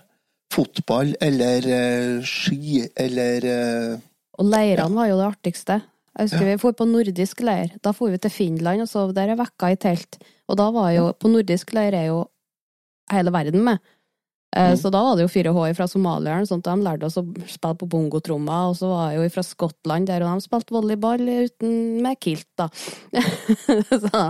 fotball 0.53 1.13
eller 1.21 1.67
eh, 1.67 2.25
ski 2.25 2.85
eller 2.95 3.47
eh, 3.51 3.99
Og 4.39 4.47
leirene 4.47 4.95
var 4.95 5.09
jo 5.11 5.19
det 5.19 5.27
artigste. 5.27 5.81
Jeg 6.17 6.29
husker 6.29 6.45
vi 6.47 6.57
for 6.61 6.77
på 6.77 6.87
nordisk 6.89 7.41
leir. 7.45 7.75
Da 7.83 7.93
for 7.93 8.13
vi 8.13 8.17
til 8.21 8.33
Finland 8.33 8.81
og 8.81 8.89
sov 8.89 9.13
der 9.13 9.33
ei 9.33 9.37
uke 9.37 9.71
i 9.73 9.77
telt. 9.77 10.17
Og 10.49 10.57
da 10.57 10.69
var 10.73 10.91
jo 10.95 11.11
På 11.13 11.29
nordisk 11.29 11.73
leir 11.77 11.93
er 11.93 12.07
jo 12.09 12.23
hele 13.11 13.33
verden 13.33 13.63
med. 13.63 13.77
Eh, 14.55 14.71
Mm. 14.71 14.77
Så 14.79 14.89
da 14.89 15.01
var 15.03 15.15
det 15.17 15.25
jo 15.25 15.27
4H 15.29 15.73
fra 15.75 15.85
Somalia, 15.91 16.37
sånn 16.47 16.61
at 16.63 16.69
de 16.69 16.83
lærte 16.85 17.05
oss 17.05 17.17
å 17.19 17.23
spille 17.51 17.75
på 17.77 17.87
bongotrommer. 17.91 18.69
Og 18.71 18.77
så 18.79 18.87
var 18.89 19.11
jeg 19.11 19.19
jo 19.19 19.33
fra 19.35 19.43
Skottland, 19.43 20.07
der 20.07 20.23
og 20.23 20.31
de 20.39 20.45
spilte 20.47 20.73
volleyball 20.73 21.19
uten 21.19 22.01
med 22.01 22.17
kilt, 22.23 22.47
da. 22.57 22.69
så 24.03 24.21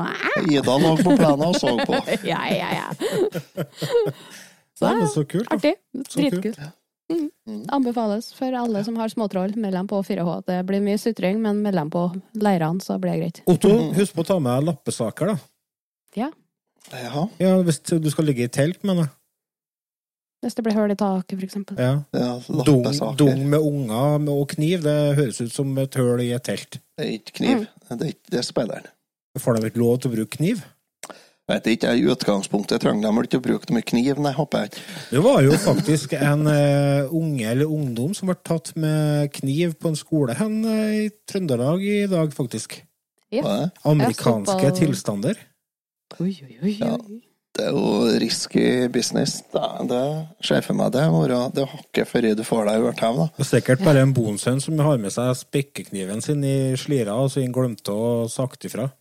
Ida 0.50 0.78
lå 0.82 0.96
på 1.04 1.14
plenen 1.16 1.46
og 1.48 1.56
så 1.62 1.76
på. 1.86 2.02
ja, 2.32 2.42
ja, 2.50 2.70
ja. 2.82 2.88
Så 4.78 4.90
Nei, 4.90 5.08
så 5.14 5.24
kult. 5.30 5.48
da. 5.48 5.56
artig. 5.56 5.76
Dritkult. 5.94 6.60
Mm. 7.08 7.62
Anbefales 7.72 8.34
for 8.36 8.52
alle 8.58 8.82
som 8.84 8.98
har 9.00 9.08
småtroll. 9.14 9.54
Meld 9.56 9.78
dem 9.80 9.88
på 9.88 10.02
4H. 10.04 10.34
Det 10.50 10.58
blir 10.68 10.82
mye 10.84 10.98
sutring, 11.00 11.40
men 11.46 11.62
meld 11.64 11.78
dem 11.80 11.94
på 11.94 12.04
leirene, 12.36 12.82
så 12.84 12.98
blir 13.00 13.14
det 13.16 13.22
greit. 13.22 13.40
Otto, 13.48 13.72
husk 13.96 14.18
på 14.18 14.26
å 14.26 14.28
ta 14.34 14.40
med 14.44 14.66
lappesaker, 14.68 15.32
da. 15.32 15.38
Ja 16.18 16.32
Ja, 16.92 17.28
Hvis 17.68 17.80
du 17.86 18.10
skal 18.12 18.26
ligge 18.28 18.44
i 18.48 18.52
telt, 18.52 18.82
mener 18.84 19.06
jeg. 19.06 19.14
Hvis 20.46 20.54
det 20.54 20.64
blir 20.68 20.76
hull 20.78 20.94
i 20.94 20.98
taket, 20.98 21.34
for 21.34 21.46
eksempel. 21.48 21.80
Ja. 21.82 21.94
Ja, 22.14 22.34
Dung, 22.68 22.86
dung 23.18 23.40
med 23.50 23.60
unger 23.60 24.28
og 24.30 24.46
kniv, 24.54 24.84
det 24.86 24.98
høres 25.18 25.42
ut 25.42 25.54
som 25.54 25.72
et 25.82 25.98
hull 25.98 26.22
i 26.22 26.30
et 26.36 26.46
telt. 26.46 26.78
Det 26.98 27.06
er 27.06 27.16
ikke 27.18 27.38
kniv. 27.40 27.66
Det 27.88 27.98
er, 27.98 28.12
ikke, 28.14 28.32
det 28.32 28.42
er 28.42 28.46
speideren. 28.46 28.90
Får 29.42 29.58
de 29.58 29.70
ikke 29.72 29.82
lov 29.82 29.98
til 30.02 30.12
å 30.12 30.18
bruke 30.18 30.38
kniv? 30.38 30.62
Vet 31.48 31.68
ikke, 31.72 31.94
I 31.96 32.04
utgangspunktet 32.12 32.84
trenger 32.84 33.06
de 33.06 33.12
vel 33.16 33.28
ikke 33.30 33.40
å 33.40 33.44
bruke 33.46 33.70
det 33.70 33.76
med 33.78 33.86
kniv, 33.88 34.18
nei, 34.20 34.34
håper 34.36 34.66
jeg. 34.66 34.82
Det 35.14 35.22
var 35.24 35.40
jo 35.46 35.54
faktisk 35.64 36.18
en 36.20 36.44
uh, 36.44 37.14
unge 37.16 37.46
eller 37.48 37.72
ungdom 37.72 38.12
som 38.18 38.28
ble 38.28 38.36
tatt 38.44 38.74
med 38.76 39.32
kniv 39.38 39.78
på 39.80 39.94
en 39.94 39.96
skole 39.96 40.36
hen 40.36 40.58
uh, 40.68 41.06
i 41.06 41.08
Trøndelag 41.30 41.86
i 41.88 42.02
dag, 42.12 42.36
faktisk. 42.36 42.82
Ja. 43.32 43.46
Er? 43.48 43.72
Amerikanske 43.88 44.74
tilstander. 44.76 45.40
Oi, 46.20 46.34
oi, 46.36 46.60
oi. 46.60 46.76
Ja. 46.82 46.98
Det 47.58 47.66
er 47.66 47.74
jo 47.74 48.20
risky 48.22 48.66
business. 48.94 49.40
Da. 49.54 49.66
Det 49.90 50.02
ser 50.46 50.62
for 50.66 50.78
meg 50.78 50.92
det. 50.94 51.08
være- 51.10 51.52
Det 51.56 51.66
hakket 51.72 52.08
før 52.12 52.28
du 52.38 52.44
får 52.44 52.66
deg 52.70 52.82
hørt 52.86 53.02
hjem, 53.02 53.18
da. 53.18 53.28
Det 53.38 53.46
er 53.46 53.52
sikkert 53.62 53.84
bare 53.84 54.02
en 54.06 54.14
bonsønn 54.14 54.62
som 54.62 54.78
har 54.80 54.98
med 55.02 55.12
seg 55.12 55.34
spekkekniven 55.42 56.22
sin 56.24 56.44
i 56.44 56.76
slira, 56.78 57.16
og 57.18 57.32
så 57.32 57.42
han 57.42 57.52
glemte 57.54 57.90
å 57.92 58.30
sagt 58.30 58.66
ifra. 58.70 58.92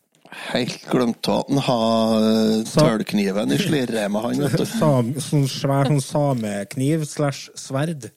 Helt 0.51 0.83
glemte 0.91 1.31
at 1.39 1.49
han 1.49 1.59
har 1.59 2.17
eh, 2.27 2.65
tølkniven 2.65 3.53
i 3.53 3.59
slirremet, 3.63 4.23
han, 4.23 4.41
vet 4.43 4.57
du. 4.59 4.65
Sam, 4.67 5.13
sånn 5.23 5.47
svær 5.49 5.87
sånn 5.87 6.03
samekniv 6.03 7.05
slash 7.07 7.51
sverd. 7.55 8.11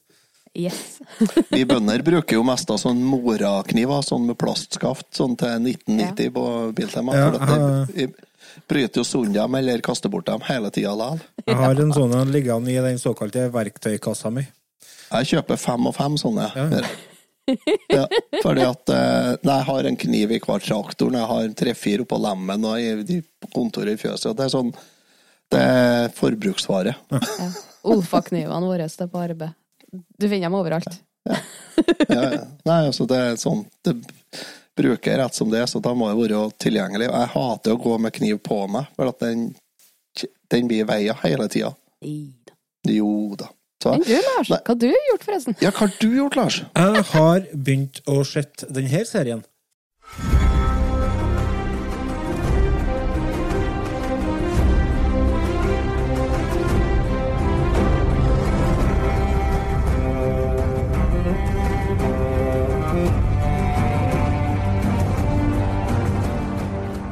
Yes. 0.58 0.98
Vi 1.54 1.62
bønder 1.64 2.02
bruker 2.02 2.34
jo 2.34 2.42
mest 2.42 2.68
av 2.74 2.80
sånn 2.82 2.98
morakniver, 3.06 4.02
sånn 4.02 4.26
med 4.26 4.36
plastskaft, 4.40 5.06
sånn 5.14 5.36
til 5.38 5.60
1990 5.62 6.32
på 6.34 6.44
Biltema. 6.74 7.14
Ja, 7.14 7.30
for 7.30 8.10
bryter 8.70 9.00
jo 9.00 9.04
sund 9.04 9.34
dem, 9.34 9.54
eller 9.54 9.82
kaster 9.84 10.12
bort 10.12 10.26
dem, 10.28 10.42
hele 10.48 10.70
tida 10.74 10.94
likevel. 10.96 11.22
Jeg 11.46 11.60
har 11.60 11.84
en 11.84 11.94
sånn 11.96 12.16
en 12.16 12.32
liggende 12.34 12.72
i 12.72 12.80
den 12.82 12.98
såkalte 13.02 13.48
verktøykassa 13.54 14.32
mi. 14.34 14.46
Jeg 15.10 15.30
kjøper 15.32 15.58
fem 15.58 15.88
og 15.90 15.96
fem 15.96 16.18
sånne. 16.20 16.50
Ja. 16.54 16.82
Ja, 17.90 18.04
fordi 18.44 18.62
at 18.62 18.92
eh, 18.94 19.32
nei, 19.42 19.56
jeg 19.56 19.66
har 19.66 19.86
en 19.88 19.96
kniv 19.98 20.34
i 20.36 20.38
hver 20.38 20.62
traktor, 20.62 21.14
jeg 21.16 21.30
har 21.32 21.48
tre-fire 21.58 22.04
oppå 22.04 22.18
lemmen 22.22 22.66
og 22.68 22.78
i, 22.78 23.16
i, 23.16 23.48
kontoret 23.54 23.96
i 23.96 24.00
fjøset. 24.00 24.36
Det 24.38 24.46
er 24.46 24.52
sånn 24.52 24.70
Det 25.50 25.58
er 25.58 26.12
forbruksvare. 26.14 26.94
Ja. 27.10 27.48
Olfa-knivene 27.90 28.68
våre 28.68 28.86
det 28.86 29.02
er 29.02 29.10
på 29.10 29.18
arbeid. 29.18 29.56
Du 29.90 30.28
finner 30.28 30.46
dem 30.46 30.58
overalt. 30.60 31.00
Ja, 31.26 32.22
ja. 32.36 32.44
Nei, 32.68 32.78
altså 32.86 33.04
det 33.08 33.18
er 33.18 33.34
sånn 33.40 33.66
Det 33.84 33.92
bruker 34.78 35.10
jeg 35.12 35.18
rett 35.20 35.34
som 35.34 35.50
det, 35.52 35.64
så 35.70 35.80
da 35.82 35.92
må 35.94 36.08
det 36.10 36.18
være 36.20 36.42
tilgjengelig. 36.62 37.08
Og 37.10 37.16
Jeg 37.20 37.32
hater 37.34 37.74
å 37.76 37.80
gå 37.82 37.96
med 37.98 38.12
kniv 38.16 38.38
på 38.46 38.60
meg, 38.70 38.86
for 38.96 39.10
at 39.12 39.18
den, 39.24 39.48
den 40.52 40.68
blir 40.70 40.84
i 40.84 40.88
veien 40.88 41.18
hele 41.24 41.48
tida. 41.52 41.72
Jo 42.88 43.34
da. 43.38 43.50
Så, 43.82 43.94
Men 43.96 44.02
du, 44.04 44.12
Lars, 44.12 44.50
Nei. 44.52 44.58
hva 44.60 44.74
har 44.74 44.76
du 44.82 44.86
gjort, 44.90 45.22
forresten? 45.24 45.54
ja, 45.64 45.70
hva 45.72 45.86
har 45.86 45.92
du 46.00 46.08
gjort, 46.18 46.36
Lars? 46.36 46.56
Jeg 46.76 47.04
har 47.14 47.46
begynt 47.54 48.00
å 48.12 48.18
se 48.28 48.42
denne 48.68 49.04
serien. 49.08 49.40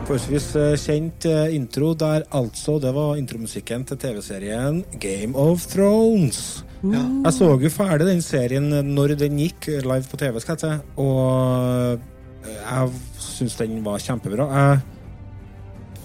Forholdsvis 0.08 0.44
eh, 0.56 0.74
kjent 0.80 1.24
eh, 1.28 1.50
intro 1.52 1.90
der 1.92 2.22
altså 2.32 2.78
det 2.80 2.94
var 2.96 3.18
intromusikken 3.20 3.82
til 3.84 3.98
TV-serien 4.00 4.78
Game 4.96 5.36
of 5.36 5.66
Thrones. 5.68 6.62
Jeg 6.80 7.32
så 7.36 7.48
jo 7.60 7.70
ferdig 7.74 8.06
den 8.08 8.22
serien 8.24 8.70
når 8.88 9.18
den 9.20 9.36
gikk 9.36 9.66
live 9.84 10.08
på 10.08 10.16
TV, 10.16 10.38
skal 10.40 10.56
jeg 10.56 10.62
si, 10.62 10.94
og 11.04 11.98
eh, 12.40 12.54
jeg 12.56 13.02
syns 13.20 13.58
den 13.60 13.82
var 13.84 14.00
kjempebra. 14.00 14.46
Jeg, 14.48 14.78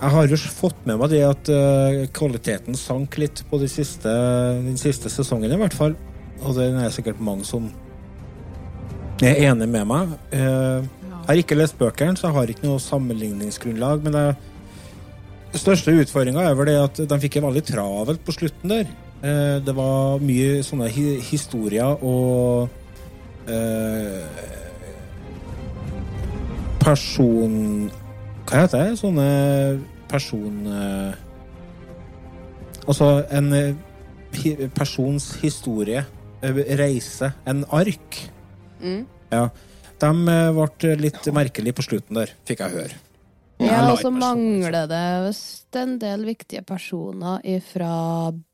jeg 0.01 0.11
har 0.17 0.27
jo 0.33 0.39
fått 0.51 0.81
med 0.89 0.99
meg 0.99 1.13
det 1.13 1.21
at 1.29 1.51
eh, 1.53 2.01
kvaliteten 2.11 2.75
sank 2.75 3.15
litt 3.23 3.45
på 3.47 3.61
de 3.61 3.69
siste, 3.71 4.17
den 4.65 4.81
siste 4.81 5.13
sesongen, 5.13 5.47
i 5.47 5.61
hvert 5.61 5.77
fall. 5.79 5.95
Og 6.43 6.59
det 6.59 6.67
er 6.73 6.91
sikkert 6.91 7.23
mange 7.23 7.47
som 7.47 7.71
er 9.23 9.45
enig 9.47 9.69
med 9.77 9.87
meg. 9.87 10.17
Jeg 11.23 11.29
har 11.29 11.39
ikke 11.39 11.55
lest 11.55 11.77
bøkene, 11.79 12.17
så 12.19 12.27
jeg 12.27 12.35
har 12.35 12.49
ikke 12.51 12.65
noe 12.67 12.81
sammenligningsgrunnlag. 12.83 14.01
Men 14.03 14.15
det, 14.17 15.61
største 15.61 15.93
utfordringa 15.95 16.43
er 16.43 16.57
vel 16.59 16.67
det 16.67 16.75
at 16.81 16.99
de 17.07 17.19
fikk 17.23 17.37
det 17.37 17.43
veldig 17.45 17.63
travelt 17.69 18.25
på 18.27 18.35
slutten 18.35 18.73
der. 18.73 18.91
Eh, 19.23 19.55
det 19.63 19.75
var 19.77 20.19
mye 20.19 20.59
sånne 20.67 20.89
historier 21.23 22.03
og 22.03 22.67
eh, 23.47 24.51
Person... 26.83 27.87
Hva 28.43 28.65
heter 28.65 28.83
det? 28.83 28.99
Sånne 28.99 29.27
person... 30.11 30.61
Eh, 30.67 31.13
altså 32.83 33.13
en 33.31 33.53
eh, 33.55 34.65
persons 34.75 35.37
historie, 35.39 36.03
reise, 36.43 37.31
en 37.47 37.63
ark. 37.71 38.25
Mm. 38.83 39.05
Ja. 39.31 39.47
De 40.03 40.35
eh, 40.35 40.59
ble 40.59 40.93
litt 40.99 41.33
merkelig 41.35 41.75
på 41.77 41.85
slutten 41.85 42.19
der, 42.19 42.31
fikk 42.47 42.63
jeg 42.65 42.75
høre. 42.77 43.01
Ja, 43.63 43.83
og 43.91 43.99
så 43.99 44.09
ikke 44.09 44.17
mangler 44.17 44.89
det 44.91 45.03
visst 45.27 45.77
en 45.79 45.93
del 46.01 46.25
viktige 46.27 46.63
personer 46.67 47.43
ifra 47.47 47.93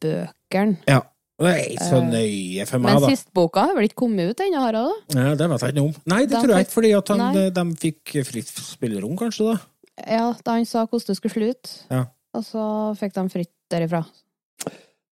bøkene. 0.03 0.83
Ja. 0.89 1.01
Det 1.39 1.51
er 1.55 1.69
ikke 1.71 1.85
så 1.87 1.99
Eh, 2.03 2.07
nøye 2.11 2.65
for 2.67 2.83
meg, 2.83 2.97
da. 2.99 3.07
Men 3.07 3.19
boka 3.33 3.61
har 3.63 3.75
vel 3.77 3.85
ikke 3.87 4.01
kommet 4.01 4.33
ut 4.33 4.41
ennå, 4.43 4.59
Harald? 4.59 5.05
Ja, 5.15 5.35
det 5.39 5.45
vet 5.47 5.61
jeg 5.63 5.71
ikke 5.71 5.79
noe 5.79 5.87
om. 5.87 5.99
Nei, 6.11 6.19
det 6.25 6.33
de 6.33 6.41
tror 6.43 6.51
jeg 6.51 6.65
ikke, 6.65 6.75
fordi 6.75 6.89
at 6.97 7.11
han, 7.13 7.37
de 7.55 7.63
fikk 7.79 8.15
fritt 8.27 8.51
spillerom, 8.59 9.15
kanskje, 9.15 9.53
da. 9.53 9.55
Ja, 10.03 10.25
da 10.43 10.57
han 10.57 10.67
sa 10.67 10.83
hvordan 10.83 11.07
det 11.07 11.15
skulle 11.15 11.37
slutte. 11.37 11.77
Ja. 11.87 12.03
Og 12.35 12.43
så 12.43 12.65
fikk 12.99 13.15
de 13.15 13.23
fritt 13.31 13.53
derifra. 13.71 14.03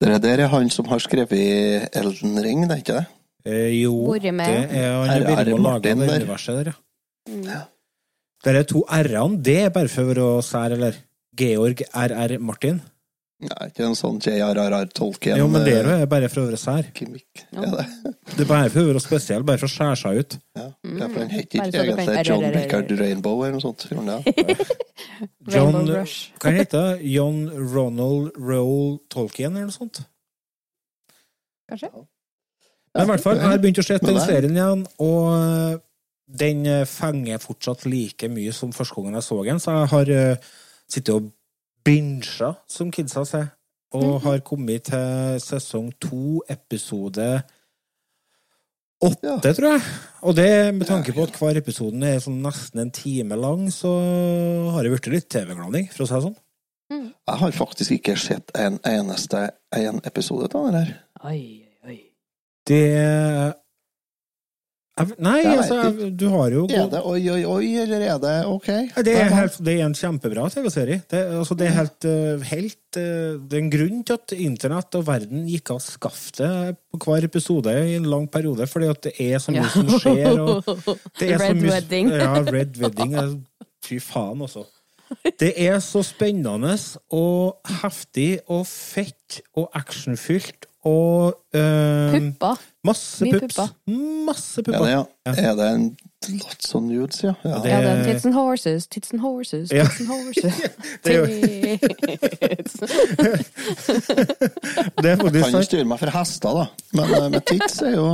Det 0.03 0.19
der 0.27 0.43
er 0.45 0.51
han 0.53 0.69
som 0.69 0.91
har 0.91 1.01
skrevet 1.01 1.95
Elden 1.97 2.37
Ring, 2.43 2.67
det 2.67 2.75
er 2.75 2.83
ikke 2.83 2.99
det? 2.99 3.07
Eh, 3.47 3.71
jo, 3.79 3.95
med. 4.11 4.43
det 4.43 4.83
er 4.83 4.93
han 4.97 5.09
har 5.09 5.25
vært 5.29 5.51
med 5.53 5.55
å 5.55 5.63
lage 5.69 5.95
det 5.95 6.11
universet 6.11 6.61
der, 6.61 6.73
ja. 6.73 6.81
Mm. 7.31 7.47
Det 8.47 8.53
er 8.55 8.67
to 8.71 8.83
r-ene, 8.87 9.41
det 9.43 9.57
er 9.65 9.73
bare 9.75 9.91
for 9.91 10.23
å 10.23 10.29
sære, 10.45 10.79
eller? 10.79 10.99
Georg 11.37 11.83
R.R. 11.93 12.39
Martin? 12.41 12.79
Nei, 13.45 13.67
ikke 13.69 13.85
en 13.85 13.97
sånn 13.99 14.17
JRRR 14.25 14.87
Tolkien. 14.97 15.37
Jo, 15.37 15.45
men 15.53 15.67
det 15.67 15.75
eh, 15.83 15.91
er 15.93 16.07
bare 16.09 16.31
for 16.33 16.41
å 16.41 16.47
være 16.47 16.61
sær. 16.61 16.87
Ja. 16.97 17.19
Ja, 17.53 17.73
det. 17.75 17.85
Det 18.37 18.45
er 18.45 18.49
bare 18.49 18.71
for 18.73 18.81
å 18.81 18.89
være 18.89 19.03
spesiell, 19.05 19.45
bare 19.49 19.61
for 19.61 19.69
å 19.69 19.73
skjære 19.75 19.99
seg 20.01 20.21
ut. 20.21 20.37
Ja. 20.57 20.65
ja, 20.73 21.07
for 21.13 21.21
han 21.21 21.31
heter 21.35 21.61
ikke 21.67 21.83
egentlig 21.83 22.25
John 22.27 22.47
Richard 22.57 22.95
Rainbow 23.01 23.45
eller 23.45 23.59
noe 23.59 23.65
sånt. 23.65 23.87
John, 25.53 25.79
hva 26.41 26.55
heter 26.57 26.89
det? 26.89 27.13
John 27.13 27.45
Ronald 27.53 28.41
Roll 28.41 28.99
Tolkien, 29.13 29.53
eller 29.53 29.69
noe 29.69 29.77
sånt? 29.77 30.03
Kanskje? 31.69 31.93
Men 32.97 33.07
i 33.07 33.11
hvert 33.13 33.25
fall, 33.25 33.41
jeg 33.41 33.51
har 33.53 33.61
begynt 33.63 33.83
å 33.83 33.87
se 33.87 33.99
den 34.03 34.21
serien 34.25 34.57
igjen, 34.57 34.87
og 35.05 35.83
den 36.27 36.67
eh, 36.67 36.85
fenger 36.91 37.43
fortsatt 37.43 37.85
like 37.87 38.29
mye 38.33 38.55
som 38.55 38.73
første 38.75 38.97
gangen 38.99 39.19
jeg 39.19 39.27
så 39.29 39.43
den, 39.47 39.61
så 39.63 39.77
jeg 39.77 39.91
har 39.93 40.15
uh, 40.17 40.49
sittet 40.91 41.13
og 41.15 41.29
binsja, 41.87 42.55
som 42.71 42.91
kidsa 42.95 43.23
sier, 43.29 43.53
og 43.95 44.19
har 44.25 44.43
kommet 44.47 44.89
til 44.91 45.39
sesong 45.41 45.93
to, 46.03 46.41
episode 46.51 47.29
åtte, 49.07 49.29
Ja. 49.29 49.37
tror 49.39 49.77
jeg. 49.77 49.85
Og 50.27 50.35
det 50.35 50.75
med 50.75 50.89
tanke 50.89 51.15
på 51.15 51.23
at 51.23 51.39
hver 51.39 51.61
episode 51.61 52.03
er 52.03 52.19
sånn 52.19 52.43
nesten 52.43 52.83
en 52.83 52.91
time 52.91 53.39
lang, 53.39 53.69
så 53.71 53.93
har 54.75 54.83
det 54.83 54.97
blitt 54.97 55.13
litt 55.13 55.29
TV-glaning, 55.31 55.87
for 55.93 56.05
å 56.05 56.09
si 56.09 56.15
det 56.19 56.27
sånn. 56.27 56.37
Jeg 57.27 57.39
har 57.41 57.51
faktisk 57.55 57.91
ikke 57.97 58.17
sett 58.19 58.51
en 58.55 58.79
eneste 58.87 59.49
en 59.75 60.01
episode 60.07 60.51
av 60.55 60.69
den 60.69 60.77
her. 60.81 60.93
Oi, 61.27 61.39
oi, 61.39 61.63
oi. 61.63 61.66
Det 62.67 63.55
Nei, 65.21 65.43
altså, 65.45 66.09
du 66.09 66.25
har 66.33 66.55
jo 66.55 66.63
Er 66.73 66.87
det 66.89 67.03
oi, 67.05 67.19
oi, 67.29 67.43
oi, 67.45 67.67
eller 67.83 68.01
er 68.01 68.21
det 68.21 68.37
ok? 68.49 68.69
Det 69.05 69.13
er, 69.13 69.29
helt, 69.29 69.59
det 69.61 69.75
er 69.75 69.83
en 69.85 69.97
kjempebra 69.97 70.47
TV-serie. 70.55 71.03
Det, 71.11 71.19
altså, 71.37 71.57
det 71.61 71.67
er 71.69 71.75
helt, 71.77 72.07
eh, 72.09 72.47
helt 72.49 72.99
eh, 73.03 73.35
Det 73.37 73.59
er 73.59 73.61
en 73.61 73.75
grunn 73.75 73.99
til 74.09 74.17
at 74.17 74.33
internett 74.39 74.97
og 74.97 75.05
verden 75.11 75.45
gikk 75.53 75.75
av 75.75 75.83
skaftet 75.85 76.79
på 76.89 77.01
hver 77.05 77.27
episode 77.29 77.75
i 77.77 77.99
en 77.99 78.09
lang 78.09 78.25
periode, 78.33 78.65
fordi 78.73 78.89
at 78.95 79.03
det 79.05 79.13
er 79.21 79.43
så 79.45 79.53
mye 79.53 79.69
som 79.75 79.93
skjer. 80.01 80.41
Og 80.41 80.65
det 81.21 81.29
er 81.29 81.45
så 81.45 81.51
Red 81.51 81.61
mye, 81.61 81.75
Wedding. 81.75 82.11
Ja, 82.17 82.33
Red 82.41 82.81
Wedding. 82.81 83.19
Fy 83.85 84.01
faen, 84.01 84.47
også. 84.49 84.65
Det 85.43 85.53
er 85.63 85.77
så 85.85 86.01
spennende 86.03 86.73
og 87.15 87.77
heftig 87.83 88.41
og 88.51 88.65
fett 88.67 89.43
og 89.55 89.69
actionfylt 89.77 90.67
og 90.87 91.35
eh, 91.57 92.13
Pupper. 92.15 92.55
Masse 92.87 93.25
Mye 93.27 93.33
pups. 93.41 93.57
pupper. 93.57 93.69
Masse 94.29 94.59
Er 94.63 94.67
pupper. 94.69 94.89
ja? 94.93 95.03
Ja. 95.27 95.33
Er 95.51 95.55
det 95.59 95.67
en 95.75 95.85
lots 96.41 96.69
of 96.75 96.83
nudes, 96.87 97.19
ja? 97.25 97.33
ja. 97.45 97.57
Det- 97.63 97.71
Ja, 97.73 97.79
det 97.83 97.91
er 97.93 98.05
tits 98.13 98.25
and 98.27 98.35
horses, 98.35 98.87
tits 98.87 99.11
and 99.13 99.21
horses, 99.21 99.71
Ja. 99.75 99.85
tits 99.85 100.01
and 100.01 100.09
horses. 100.09 100.55
Det 101.05 101.11
er 101.15 101.19
jo- 101.19 101.27
Tits. 102.47 102.75
Det 105.03 105.11
er 105.11 105.17
faktisk 105.17 105.45
Kan 105.45 105.53
jo 105.53 105.59
sant. 105.59 105.67
styre 105.71 105.85
meg 105.89 105.99
for 106.03 106.11
hester, 106.15 106.53
da. 106.61 106.65
Men 106.99 107.07
eh, 107.19 107.29
med 107.35 107.43
tits 107.49 107.81
er 107.83 107.95
jo 107.97 108.07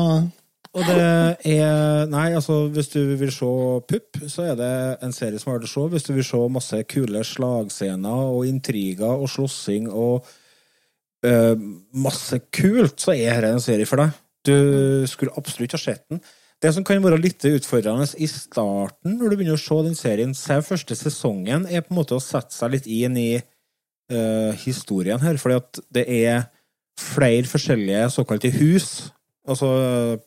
Og 0.73 0.81
det 0.89 0.97
er 1.53 2.07
Nei, 2.09 2.29
altså, 2.33 2.63
hvis 2.73 2.89
du 2.95 3.01
vil 3.21 3.33
se 3.33 3.45
pupp, 3.93 4.11
så 4.33 4.41
er 4.53 4.57
det 4.57 4.73
en 5.05 5.13
serie 5.13 5.39
som 5.39 5.53
er 5.53 5.59
verdt 5.59 5.69
å 5.69 5.73
se. 5.75 5.83
Hvis 5.93 6.07
du 6.09 6.13
vil 6.17 6.25
se 6.25 6.41
masse 6.49 6.81
kule 6.89 7.21
slagscener 7.29 8.23
og 8.33 8.47
intriger 8.49 9.13
og 9.21 9.29
slåssing 9.29 9.91
og 9.93 10.25
eh, 11.27 11.57
masse 11.93 12.39
kult, 12.55 12.99
så 13.01 13.15
er 13.15 13.41
dette 13.41 13.57
en 13.57 13.65
serie 13.65 13.89
for 13.89 14.03
deg. 14.03 14.15
Du 14.47 14.57
skulle 15.11 15.35
absolutt 15.39 15.77
ha 15.77 15.81
sett 15.81 16.05
den. 16.11 16.23
Det 16.63 16.71
som 16.75 16.85
kan 16.87 17.03
være 17.03 17.19
litt 17.19 17.43
utfordrende 17.49 18.07
i 18.23 18.29
starten, 18.31 19.17
når 19.19 19.33
du 19.33 19.39
begynner 19.39 19.59
å 19.59 19.63
se 19.63 19.79
den 19.83 19.99
serien, 19.99 20.35
se 20.39 20.61
første 20.63 20.95
sesongen, 20.99 21.67
er 21.67 21.83
på 21.83 21.91
en 21.91 21.99
måte 21.99 22.15
å 22.15 22.23
sette 22.23 22.55
seg 22.55 22.77
litt 22.77 22.87
inn 22.87 23.19
i 23.19 23.33
uh, 23.41 24.53
historien 24.63 25.19
her, 25.25 25.41
fordi 25.43 25.59
at 25.59 25.81
det 25.99 26.05
er 26.07 26.45
flere 27.03 27.51
forskjellige 27.51 28.07
såkalte 28.15 28.53
hus, 28.55 28.89
altså 29.43 29.73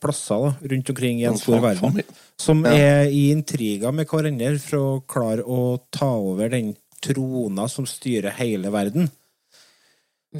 plasser 0.02 0.42
da, 0.44 0.52
rundt 0.74 0.92
omkring 0.92 1.22
i 1.22 1.28
en 1.30 1.40
stor 1.40 1.62
verden, 1.64 2.02
som 2.40 2.60
er 2.68 3.08
i 3.08 3.30
intriger 3.32 3.94
med 3.96 4.04
hverandre 4.10 4.58
for 4.60 4.76
å 4.80 4.90
klare 5.08 5.46
å 5.46 5.78
ta 5.88 6.10
over 6.20 6.52
den 6.52 6.74
trona 7.00 7.64
som 7.72 7.88
styrer 7.88 8.36
hele 8.36 8.72
verden. 8.74 9.08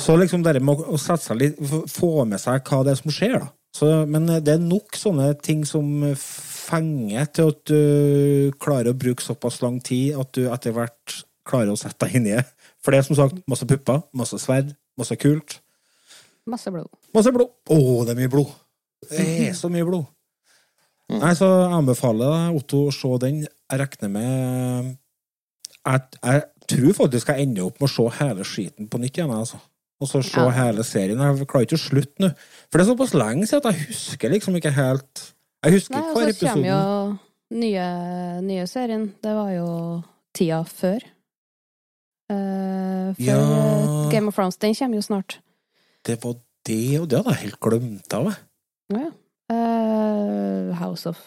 Så 0.03 0.17
liksom 0.19 0.43
det 0.45 0.59
med 0.61 0.83
å, 0.83 0.97
sette 1.01 1.23
seg 1.25 1.39
litt, 1.41 1.61
få- 1.93 2.27
med 2.29 2.41
seg 2.43 2.65
hva 2.69 2.83
det 2.85 2.93
er 2.97 2.99
som 3.01 3.13
skjer, 3.15 3.37
da. 3.41 3.47
Så, 3.77 3.87
men 4.09 4.29
eh, 4.33 4.41
det 4.45 4.55
er 4.57 4.63
nok 4.65 4.97
sånne 4.97 5.31
ting 5.45 5.63
som 5.69 5.87
fenger 6.17 7.29
til 7.37 7.51
at 7.53 7.63
du 7.69 8.53
klarer 8.63 8.91
å 8.93 8.99
bruke 8.99 9.25
såpass 9.25 9.61
lang 9.63 9.79
tid 9.85 10.17
at 10.19 10.33
du 10.37 10.47
etter 10.51 10.75
hvert 10.77 11.21
klarer 11.47 11.71
å 11.75 11.79
sette 11.79 12.07
deg 12.09 12.17
inn 12.19 12.29
i 12.31 12.35
det. 12.39 12.45
For 12.83 12.93
det 12.93 13.01
er 13.03 13.07
som 13.09 13.19
sagt 13.19 13.39
masse 13.51 13.69
pupper, 13.69 14.03
masse 14.17 14.39
sverd, 14.43 14.73
masse 14.99 15.17
kult. 15.21 15.59
Masse 16.47 16.71
blod. 16.73 16.89
Masse 17.15 17.33
blod. 17.35 17.53
Å, 17.71 17.79
det 18.07 18.15
er 18.15 18.21
mye 18.21 18.33
blod! 18.33 18.53
Det 19.11 19.23
er 19.49 19.55
så 19.55 19.69
mye 19.71 19.87
blod. 19.87 20.07
Nei, 21.13 21.33
så 21.39 21.47
jeg 21.47 21.75
anbefaler 21.77 22.33
deg, 22.33 22.57
Otto, 22.59 22.81
å 22.89 22.95
se 22.95 23.11
den. 23.23 23.43
Jeg 23.45 23.79
regner 23.83 24.11
med 24.11 24.89
jeg, 25.87 26.01
jeg 26.25 26.43
tror 26.67 26.97
faktisk 26.99 27.29
jeg 27.31 27.45
ender 27.47 27.69
opp 27.69 27.77
med 27.79 27.87
å 27.87 27.93
se 27.93 28.07
hele 28.19 28.47
skiten 28.49 28.89
på 28.91 28.99
nytt 29.03 29.21
igjen. 29.21 29.31
Altså. 29.37 29.61
Og 30.01 30.09
så 30.11 30.21
se 30.23 30.41
Ja. 30.41 30.51
hele 30.51 30.85
serien. 30.85 31.19
Jeg 31.19 31.47
klarer 31.49 31.65
ikke 31.67 31.79
å 31.79 31.89
slutte 31.89 32.21
nå. 32.21 32.29
For 32.71 32.79
det 32.79 32.85
er 32.87 32.91
såpass 32.95 33.15
lenge 33.15 33.47
siden 33.49 33.65
at 33.65 33.75
jeg 33.75 33.87
husker 33.89 34.31
liksom 34.31 34.57
ikke 34.61 34.73
helt 34.77 35.33
Jeg 35.65 35.73
husker 35.73 35.95
Nei, 35.97 36.03
ikke 36.03 36.11
og 36.11 36.23
hver 36.23 36.33
så 36.35 36.47
kommer 36.53 36.69
jo 36.69 37.19
nye, 37.57 38.41
nye 38.43 38.67
serien. 38.67 39.07
Det 39.23 39.33
var 39.35 39.51
jo 39.57 40.03
tida 40.37 40.61
før. 40.69 41.01
Uh, 42.31 43.15
før 43.15 43.25
Ja. 43.25 43.39
eh, 43.39 44.11
Game 44.11 44.29
of 44.29 44.35
Thrones. 44.35 44.57
Den 44.59 44.75
kommer 44.75 44.97
jo 44.97 45.03
snart. 45.03 45.39
Det 46.05 46.23
var 46.23 46.35
det, 46.67 47.01
og 47.01 47.09
det 47.09 47.19
hadde 47.19 47.35
jeg 47.35 47.43
helt 47.47 47.61
glemt 47.61 48.15
av. 48.15 48.25
jeg. 48.27 48.37
Ja, 48.93 48.99
ja. 48.99 49.11
Eh, 49.51 50.75
House 50.75 51.07
of 51.07 51.19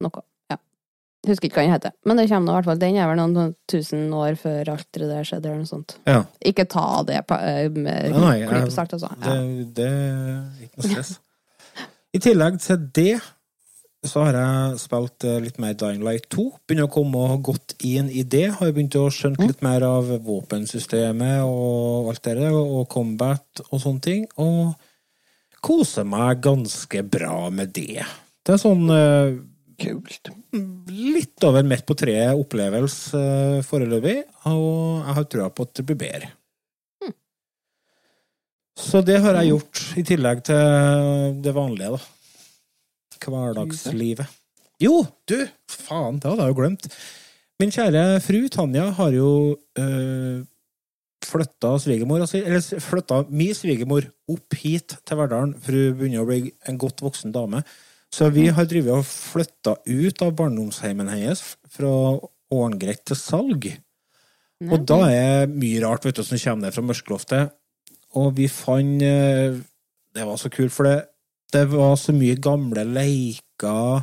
noe. 0.00 0.22
Ja. 1.22 1.28
Husker 1.30 1.48
ikke 1.50 1.58
hva 1.60 1.64
den 1.66 1.74
heter. 1.74 1.92
Men 2.08 2.16
det 2.16 2.28
kommer 2.30 2.46
nå 2.46 2.52
i 2.52 2.56
hvert 2.60 2.68
fall. 2.70 2.78
Den 2.80 2.96
er 2.96 3.08
vel 3.10 3.18
noen 3.20 3.50
tusen 3.68 4.06
år 4.16 4.38
før 4.40 4.70
alt 4.72 4.86
det 4.96 5.08
der 5.10 5.26
skjedde, 5.28 5.50
eller 5.50 5.58
noe 5.60 5.68
sånt. 5.68 5.96
Ja, 6.08 6.22
Ikke 6.48 6.64
ta 6.68 7.02
det 7.04 7.26
på, 7.28 7.36
eh, 7.36 7.68
med 7.68 8.10
Nei, 8.14 8.20
nei, 8.20 8.38
jeg- 8.40 8.48
altså. 8.64 9.10
Ja. 9.20 9.34
det, 9.34 9.74
det 9.74 9.90
er 9.90 10.64
ikke 10.64 10.80
noe 10.80 10.88
stress. 10.94 11.18
I 12.14 12.18
tillegg 12.18 12.56
til 12.64 12.88
det 12.96 13.20
så 14.02 14.22
har 14.24 14.32
jeg 14.32 14.78
spilt 14.80 15.24
eh, 15.28 15.40
litt 15.44 15.58
mer 15.60 15.74
Dying 15.76 16.00
Light 16.02 16.30
2. 16.32 16.46
Begynner 16.66 16.88
å 16.88 16.92
komme 16.94 17.42
godt 17.44 17.74
inn 17.84 18.08
i 18.08 18.22
det. 18.24 18.46
Har 18.56 18.72
begynt 18.72 18.96
å 18.96 19.10
skjønne 19.12 19.44
litt 19.50 19.60
mer 19.62 19.84
av 19.84 20.08
våpensystemet 20.24 21.42
og 21.44 22.08
alt 22.14 22.22
det 22.24 22.38
der, 22.40 22.56
og 22.56 22.88
combat 22.88 23.60
og 23.70 23.76
sånne 23.78 24.00
ting. 24.00 24.24
Og 24.40 24.72
koser 25.60 26.04
meg 26.08 26.40
ganske 26.40 27.02
bra 27.12 27.50
med 27.52 27.74
det. 27.76 28.00
Det 28.42 28.54
er 28.56 28.62
sånn 28.62 28.88
eh, 28.88 29.34
Kult. 29.80 30.28
litt 30.90 31.46
over 31.48 31.64
midt 31.64 31.86
på 31.88 31.96
treet 31.96 32.36
opplevelse 32.36 33.16
eh, 33.16 33.62
foreløpig, 33.64 34.18
og 34.50 35.06
jeg 35.06 35.16
har 35.16 35.26
trua 35.32 35.48
på 35.54 35.64
at 35.64 35.72
det 35.78 35.86
blir 35.88 35.98
bedre. 36.02 36.30
Så 38.80 39.02
det 39.04 39.18
har 39.20 39.36
jeg 39.40 39.52
gjort, 39.52 39.80
i 40.00 40.04
tillegg 40.08 40.44
til 40.48 41.40
det 41.44 41.52
vanlige, 41.56 41.96
da. 41.96 42.00
Hverdagslivet. 43.20 44.38
Jo, 44.80 45.02
du! 45.28 45.36
Faen, 45.68 46.20
det 46.20 46.30
hadde 46.30 46.46
jeg 46.46 46.54
jo 46.54 46.60
glemt. 46.62 46.86
Min 47.60 47.74
kjære 47.74 48.04
fru 48.24 48.38
Tanja 48.48 48.86
har 48.96 49.12
jo 49.12 49.30
øh, 49.76 50.40
flytta 51.28 51.74
svigermor, 51.82 52.24
altså, 52.24 52.40
eller 52.40 52.80
flytta 52.80 53.20
min 53.28 53.52
svigermor 53.56 54.08
opp 54.32 54.56
hit 54.56 54.96
til 55.04 55.20
Verdalen, 55.20 55.52
for 55.60 55.76
hun 55.76 55.98
begynner 55.98 56.24
å 56.24 56.30
bli 56.30 56.54
en 56.70 56.80
godt 56.80 57.04
voksen 57.04 57.36
dame. 57.36 57.60
Så 58.10 58.26
vi 58.34 58.48
har 58.50 58.66
drevet 58.66 58.90
og 58.98 59.06
flytta 59.06 59.76
ut 59.86 60.22
av 60.26 60.32
barndomsheimen 60.38 61.08
hennes 61.12 61.42
fra 61.70 61.90
Årngreit 62.50 63.04
til 63.06 63.16
salg. 63.16 63.68
Og 64.66 64.82
da 64.84 64.96
er 65.08 65.46
mye 65.48 65.78
rart 65.84 66.04
vet 66.04 66.18
du, 66.18 66.24
som 66.26 66.36
kommer 66.42 66.66
ned 66.66 66.74
fra 66.74 66.82
mørkeloftet. 66.84 67.52
Og 68.18 68.32
vi 68.36 68.48
fant 68.50 69.02
eh, 69.06 69.54
Det 70.10 70.24
var 70.26 70.36
så 70.42 70.50
kult, 70.50 70.72
for 70.74 70.88
det, 70.88 70.96
det 71.54 71.68
var 71.70 71.94
så 71.96 72.12
mye 72.12 72.34
gamle 72.42 72.82
leker. 72.84 74.02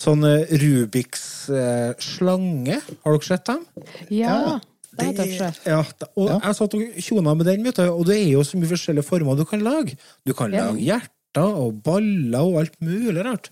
Sånn 0.00 0.24
eh, 0.24 0.48
Rubiks 0.62 1.22
eh, 1.52 1.92
slange. 2.00 2.80
Har 3.04 3.12
dere 3.18 3.28
sett 3.28 3.44
dem? 3.50 3.66
Ja, 4.08 4.56
det 4.96 5.04
har 5.04 5.12
jeg 5.12 5.16
Det 5.18 5.40
er- 5.50 5.60
ja, 5.76 5.82
det- 6.00 6.08
og 6.16 6.28
Ja. 6.32 6.38
jeg 6.48 6.56
satt 6.56 6.74
og 6.74 6.82
tjona 7.04 7.34
med 7.36 7.46
den, 7.46 7.62
vet 7.68 7.76
du, 7.76 7.84
og 7.92 8.06
det 8.06 8.16
er 8.16 8.30
jo 8.32 8.40
så 8.42 8.56
mye 8.56 8.72
forskjellige 8.72 9.04
former 9.04 9.36
du 9.36 9.44
kan 9.44 9.60
lage. 9.60 9.98
Du 10.24 10.32
kan 10.32 10.50
Ja. 10.50 10.70
lage 10.72 11.02
hjerter 11.38 11.62
og 11.62 11.78
baller 11.84 12.42
og 12.42 12.60
alt 12.62 12.76
mulig 12.80 13.24
rart. 13.24 13.50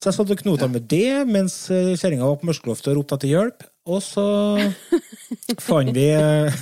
Så 0.00 0.08
jeg 0.08 0.16
satt 0.16 0.32
og 0.32 0.40
knota 0.40 0.66
med 0.70 0.86
det 0.88 1.26
mens 1.28 1.68
eh, 1.70 1.92
kjerringa 1.92 2.24
var 2.24 2.38
på 2.40 2.48
mørkeloftet 2.48 2.92
og 2.92 3.00
ropte 3.00 3.18
etter 3.18 3.28
hjelp. 3.34 3.64
Og 3.90 4.00
så 4.00 4.24
fant 5.66 5.92
vi 5.92 6.06
eh, 6.14 6.60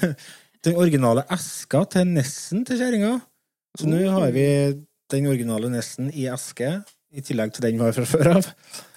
den 0.67 0.79
originale 0.79 1.23
eska 1.31 1.85
til 1.93 2.09
nessen 2.17 2.65
til 2.67 2.81
kjerringa. 2.81 3.15
Så 3.79 3.87
nå 3.87 4.03
har 4.11 4.33
vi 4.35 4.47
den 5.13 5.29
originale 5.31 5.71
nessen 5.71 6.11
i 6.11 6.27
eske, 6.27 6.81
i 7.15 7.23
tillegg 7.23 7.55
til 7.55 7.69
den 7.69 7.79
vi 7.79 7.87
har 7.87 7.95
fra 7.95 8.09
før 8.11 8.33
av. 8.35 8.49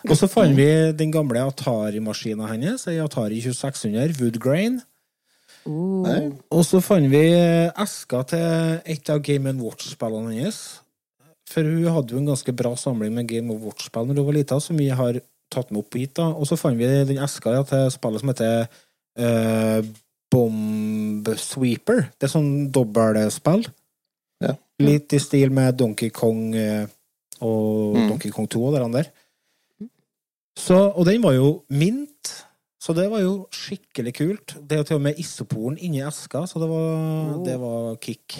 Og 0.09 0.15
så 0.17 0.27
fant 0.31 0.57
vi 0.57 0.67
den 0.97 1.13
gamle 1.13 1.45
Atari-maskina 1.45 2.49
hennes, 2.49 2.87
ei 2.89 2.97
Atari 3.03 3.43
2600 3.45 4.17
Woodgrain. 4.17 4.81
Uh. 5.69 6.33
Og 6.49 6.65
så 6.65 6.81
fant 6.81 7.05
vi 7.13 7.27
eska 7.29 8.25
til 8.31 8.79
et 8.89 9.13
av 9.13 9.21
Game 9.21 9.53
Watch-spillene 9.61 10.33
hennes. 10.33 10.63
For 11.51 11.67
hun 11.67 11.89
hadde 11.91 12.15
jo 12.15 12.21
en 12.21 12.29
ganske 12.31 12.53
bra 12.55 12.71
samling 12.79 13.13
med 13.15 13.27
Game 13.29 13.51
of 13.53 13.61
Watch-spill 13.65 14.07
når 14.07 14.21
hun 14.21 14.29
var 14.29 14.37
lita, 14.39 14.59
som 14.63 14.79
vi 14.79 14.87
har 14.95 15.19
tatt 15.51 15.71
med 15.71 15.81
opp 15.83 15.97
hit. 15.99 16.13
da. 16.15 16.29
Og 16.31 16.47
så 16.47 16.57
fant 16.59 16.79
vi 16.79 16.87
den 16.87 17.19
eska 17.23 17.57
ja, 17.57 17.65
til 17.67 17.89
spillet 17.91 18.23
som 18.23 18.31
heter 18.31 18.69
uh, 19.19 19.81
Bomb 20.31 21.27
Sweeper. 21.35 22.05
Det 22.15 22.29
er 22.29 22.31
sånn 22.31 22.53
dobbeltspill. 22.71 23.65
Ja. 24.41 24.55
Litt 24.81 25.13
i 25.13 25.19
stil 25.21 25.51
med 25.53 25.75
Donkey 25.77 26.09
Kong 26.15 26.55
eh, 26.57 26.85
og 27.43 27.97
Mm. 27.97 28.07
Donkey 28.07 28.31
Kong 28.31 28.47
2 28.47 28.61
og 28.63 28.73
det 28.77 28.85
der. 28.95 29.09
Så, 30.57 30.77
og 30.95 31.05
den 31.05 31.21
var 31.23 31.33
jo 31.35 31.63
mint, 31.69 32.31
så 32.81 32.93
det 32.93 33.09
var 33.11 33.21
jo 33.23 33.47
skikkelig 33.53 34.13
kult. 34.15 34.55
Det 34.61 34.75
er 34.77 34.81
jo 34.81 34.87
til 34.87 34.99
og 34.99 35.03
med 35.05 35.19
isoporen 35.19 35.77
inni 35.81 36.01
eska, 36.05 36.45
så 36.47 36.61
det 36.61 36.69
var, 36.69 37.43
det 37.45 37.57
var 37.59 37.95
kick. 38.03 38.39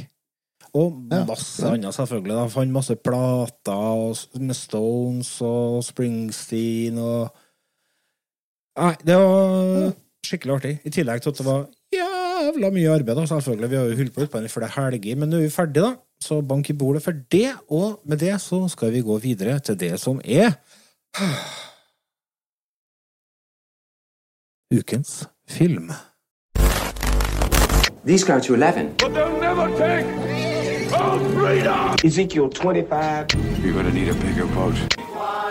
Og 0.73 1.07
Ja. 1.11 1.25
masse 1.25 1.67
annet, 1.67 1.93
selvfølgelig. 1.93 2.35
Da. 2.35 2.45
Fant 2.47 2.71
masse 2.71 2.95
plater 2.95 4.39
med 4.39 4.55
Stones 4.55 5.41
og 5.41 5.83
Springsteen 5.83 6.97
og 6.97 7.31
Nei, 8.79 8.93
det 9.03 9.15
var 9.19 9.91
skikkelig 10.25 10.53
artig. 10.55 10.79
I 10.87 10.89
tillegg 10.89 11.21
til 11.21 11.29
at 11.33 11.37
det 11.41 11.45
var 11.45 11.65
jævla 11.91 12.69
mye 12.71 12.93
arbeid, 12.93 13.15
da, 13.19 13.25
selvfølgelig. 13.27 13.69
Vi 13.69 13.75
har 13.75 13.83
jo 13.89 13.95
holdt 13.97 14.13
på 14.15 14.21
utpå 14.23 14.37
den 14.39 14.45
i 14.47 14.53
flere 14.53 14.69
helger, 14.71 15.15
men 15.19 15.29
nå 15.29 15.37
er 15.37 15.41
vi 15.41 15.49
ferdige, 15.49 15.83
da. 15.83 15.95
Så 16.23 16.37
bank 16.47 16.69
i 16.69 16.73
bordet 16.73 17.03
for 17.03 17.11
det. 17.11 17.51
Og 17.69 17.99
med 18.05 18.17
det 18.19 18.39
så 18.41 18.61
skal 18.71 18.93
vi 18.93 19.01
gå 19.01 19.17
videre 19.19 19.59
til 19.59 19.75
det 19.75 19.99
som 19.99 20.21
er 20.23 20.53
Ukens 24.71 25.27
film. 25.49 25.91
These 28.05 28.25
go 28.25 28.39
to 28.39 28.53
11. 28.55 28.95
But 28.97 29.11
they'll 29.13 29.39
never 29.41 29.67
take 29.77 30.05
our 30.93 31.19
freedom! 31.31 31.95
Ezekiel 32.03 32.49
25. 32.49 33.27
You're 33.63 33.73
gonna 33.73 33.91
need 33.91 34.09
a 34.09 34.13
bigger 34.15 34.45
boat. 34.47 34.75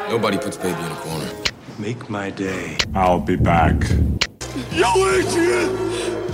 Nobody 0.09 0.38
puts 0.38 0.57
baby 0.57 0.81
in 0.81 0.92
a 0.92 0.96
corner. 0.96 1.29
Make 1.79 2.11
my 2.11 2.31
day. 2.31 2.76
I'll 2.94 3.20
be 3.20 3.37
back. 3.37 3.74
Yo, 4.72 4.90
Adrian! 5.09 5.70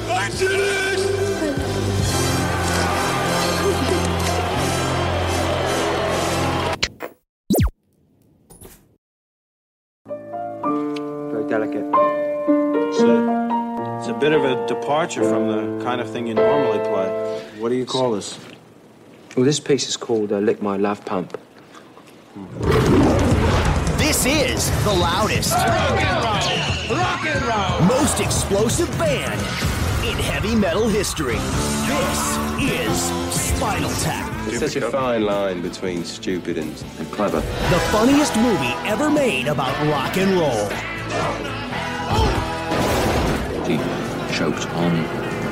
I 0.09 0.31
did 0.39 0.51
it! 0.51 0.97
Very 11.31 11.47
delicate. 11.49 11.85
It's 12.89 13.01
a, 13.01 13.99
it's 13.99 14.09
a 14.09 14.15
bit 14.19 14.33
of 14.33 14.45
a 14.45 14.67
departure 14.67 15.23
from 15.23 15.49
the 15.49 15.85
kind 15.85 16.01
of 16.01 16.11
thing 16.11 16.27
you 16.27 16.35
normally 16.35 16.79
play. 16.79 17.43
What 17.59 17.69
do 17.69 17.75
you 17.75 17.85
call 17.87 18.13
this? 18.13 18.39
Well, 19.37 19.45
this 19.45 19.61
piece 19.61 19.87
is 19.87 19.99
called 19.99 20.33
uh, 20.33 20.39
Lick 20.39 20.63
My 20.63 20.79
Love 20.79 21.05
Pump. 21.05 21.39
This 23.99 24.25
is 24.25 24.71
the 24.83 24.95
loudest, 24.95 25.53
rock 25.53 27.27
and 27.27 27.45
roll 27.45 27.87
most 27.87 28.21
explosive 28.21 28.89
band 28.99 29.39
in 30.07 30.17
heavy 30.25 30.55
metal 30.55 30.89
history. 30.89 31.37
This 31.85 32.39
is 32.59 32.99
Spinal 33.31 33.91
Tap, 34.01 34.49
There's 34.49 34.73
such 34.73 34.83
a 34.83 34.91
fine 34.91 35.27
line 35.27 35.61
between 35.61 36.03
stupid 36.05 36.57
and, 36.57 36.85
and 36.99 37.13
clever. 37.13 37.41
the 37.41 37.81
funniest 37.93 38.35
movie 38.37 38.73
ever 38.89 39.11
made 39.11 39.49
about 39.49 39.77
rock 39.89 40.17
and 40.17 40.33
roll. 40.33 40.67
He 43.67 43.77
choked 44.35 44.67
on 44.71 45.05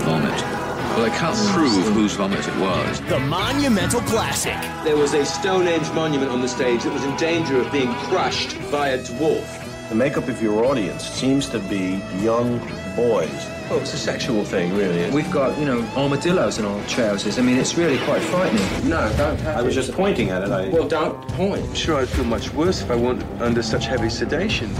vomit. 0.05 0.54
Well, 0.95 1.11
they 1.11 1.17
can't 1.19 1.37
prove 1.53 1.85
whose 1.95 2.13
vomit 2.15 2.47
it 2.47 2.57
was. 2.59 3.01
The 3.03 3.19
monumental 3.19 4.01
classic. 4.03 4.55
There 4.85 4.97
was 4.97 5.13
a 5.15 5.25
Stone 5.27 5.67
Age 5.67 5.91
monument 5.93 6.31
on 6.31 6.41
the 6.41 6.47
stage 6.49 6.85
that 6.85 6.93
was 6.93 7.03
in 7.05 7.17
danger 7.17 7.61
of 7.61 7.71
being 7.73 7.93
crushed 7.95 8.57
by 8.71 8.91
a 8.91 8.99
dwarf. 8.99 9.61
The 9.89 9.97
makeup 9.97 10.29
of 10.29 10.41
your 10.41 10.65
audience 10.65 11.03
seems 11.05 11.49
to 11.51 11.59
be 11.59 12.01
young 12.23 12.59
boys. 12.95 13.29
Oh, 13.71 13.79
it's 13.81 13.93
a 13.93 13.99
sexual 13.99 14.45
thing, 14.45 14.73
really. 14.77 15.11
We've 15.11 15.31
got, 15.33 15.59
you 15.59 15.65
know, 15.65 15.81
armadillos 15.97 16.59
in 16.59 16.65
our 16.65 16.87
trousers. 16.87 17.39
I 17.39 17.43
mean, 17.43 17.57
it's 17.57 17.77
really 17.77 17.99
quite 18.05 18.23
frightening. 18.23 18.89
no, 18.89 19.13
don't 19.17 19.39
have 19.41 19.57
I 19.59 19.63
was 19.63 19.77
it. 19.77 19.81
just 19.83 19.93
pointing 19.93 20.31
at 20.31 20.43
it. 20.43 20.51
I, 20.51 20.69
Well, 20.69 20.87
don't 20.87 21.21
point. 21.29 21.65
I'm 21.65 21.75
sure 21.75 21.97
I'd 21.97 22.09
feel 22.09 22.25
much 22.25 22.53
worse 22.53 22.83
if 22.83 22.91
I 22.91 22.95
weren't 22.97 23.25
under 23.43 23.63
such 23.63 23.87
heavy 23.87 24.11
sedation. 24.11 24.73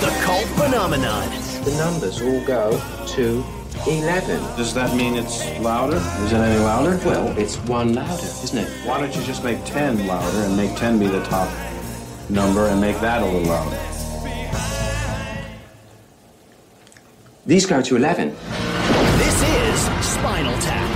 The 0.00 0.10
cult 0.22 0.44
phenomenon. 0.60 1.28
The 1.66 1.76
numbers 1.78 2.22
all 2.22 2.40
go 2.46 2.80
to 3.16 3.44
11. 3.88 4.40
does 4.56 4.72
that 4.74 4.94
mean 4.94 5.16
it's 5.16 5.42
louder? 5.58 5.96
Is 6.24 6.32
it 6.32 6.36
any 6.36 6.60
louder? 6.60 6.96
Well, 7.04 7.36
it's 7.36 7.56
one 7.66 7.92
louder, 7.92 8.30
isn't 8.44 8.56
it? 8.56 8.68
Why 8.86 9.00
don't 9.00 9.12
you 9.16 9.22
just 9.24 9.42
make 9.42 9.58
10 9.64 10.06
louder 10.06 10.38
and 10.46 10.56
make 10.56 10.76
10 10.76 11.00
be 11.00 11.08
the 11.08 11.24
top 11.24 11.48
number 12.30 12.68
and 12.68 12.80
make 12.80 13.00
that 13.00 13.20
a 13.20 13.26
little 13.26 13.48
louder? 13.48 13.78
These 17.46 17.66
go 17.66 17.82
to 17.82 17.96
11. 17.96 18.30
This 19.18 19.42
is 19.42 19.80
Spinal 20.14 20.54
Tap. 20.60 20.90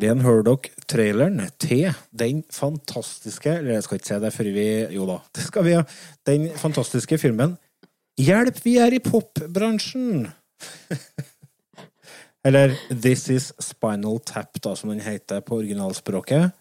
Den 0.00 0.20
hører 0.20 0.42
dere 0.42 0.58
traileren 0.88 1.42
til 1.60 1.92
den 2.18 2.42
fantastiske 2.50 3.50
Eller 3.50 3.72
jeg 3.72 3.82
skal 3.82 3.94
ikke 3.94 4.06
si 4.06 4.14
det 4.14 4.32
før 4.32 4.44
vi 4.44 4.64
Jo 4.94 5.06
da, 5.06 5.18
det 5.36 5.44
skal 5.44 5.64
vi 5.64 5.76
ha. 5.76 5.82
Den 6.26 6.48
fantastiske 6.56 7.18
filmen 7.18 7.58
Hjelp, 8.20 8.58
vi 8.64 8.76
er 8.76 8.92
i 8.92 9.00
popbransjen! 9.00 10.26
Eller 12.46 12.74
This 12.90 13.28
Is 13.32 13.52
Spinal 13.62 14.18
Tap, 14.26 14.58
da, 14.60 14.74
som 14.76 14.90
den 14.92 15.00
heter 15.00 15.40
på 15.46 15.60
originalspråket. 15.62 16.52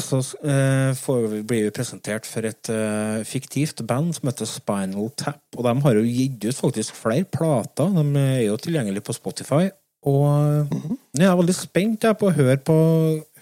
så 0.00 0.16
uh, 0.18 0.94
får 0.96 1.26
vi, 1.28 1.42
blir 1.44 1.66
vi 1.66 1.72
presentert 1.74 2.24
for 2.28 2.46
et 2.48 2.70
uh, 2.72 3.20
fiktivt 3.26 3.82
band 3.88 4.14
som 4.16 4.30
heter 4.30 4.48
Spinal 4.48 5.10
Tap. 5.18 5.42
Og 5.58 5.66
de 5.66 5.74
har 5.84 5.98
jo 5.98 6.06
gitt 6.06 6.46
ut 6.46 6.56
faktisk 6.56 6.96
flere 6.96 7.26
plater. 7.28 7.90
De 7.98 8.04
er 8.22 8.46
jo 8.46 8.56
tilgjengelige 8.60 9.04
på 9.04 9.16
Spotify. 9.16 9.68
Og 10.08 10.24
eh, 10.32 10.76
jeg 11.18 11.28
er 11.28 11.36
veldig 11.36 11.54
spent 11.56 12.04
jeg, 12.06 12.16
på 12.16 12.30
å 12.30 12.32
høre, 12.32 12.56
på, 12.64 12.76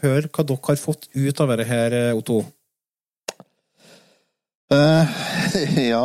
høre 0.03 0.27
hva 0.27 0.45
dere 0.47 0.65
har 0.67 0.81
fått 0.81 1.07
ut 1.15 1.43
av 1.43 1.53
dette 1.53 1.67
her, 1.69 1.95
eh, 1.95 2.17
Otto. 2.19 2.41
Uh, 4.69 5.07
ja, 5.93 6.03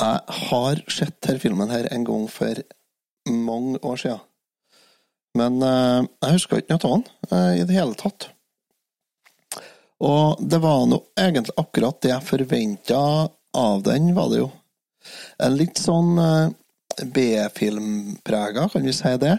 jeg 0.00 0.38
har 0.48 0.80
sett 0.90 1.18
denne 1.22 1.42
filmen 1.42 1.70
her 1.70 1.90
en 1.92 2.06
gang 2.08 2.24
for 2.32 2.64
mange 3.28 3.82
år 3.84 4.00
siden. 4.00 4.24
Men 5.38 5.62
jeg 5.64 6.34
husker 6.34 6.60
ikke 6.60 6.76
noe 6.76 6.88
av 6.88 6.96
den 7.30 7.60
i 7.60 7.62
det 7.64 7.76
hele 7.78 7.94
tatt. 7.96 8.26
Og 10.02 10.40
det 10.40 10.58
var 10.62 10.86
nå 10.90 10.98
egentlig 11.18 11.54
akkurat 11.60 12.00
det 12.02 12.10
jeg 12.10 12.26
forventa 12.26 13.02
av 13.58 13.82
den, 13.86 14.10
var 14.16 14.32
det 14.32 14.42
jo. 14.42 14.48
En 15.42 15.56
litt 15.58 15.78
sånn 15.78 16.16
eh, 16.18 17.06
B-filmprega, 17.14 18.68
kan 18.72 18.86
vi 18.86 18.94
si 18.96 19.14
det. 19.22 19.36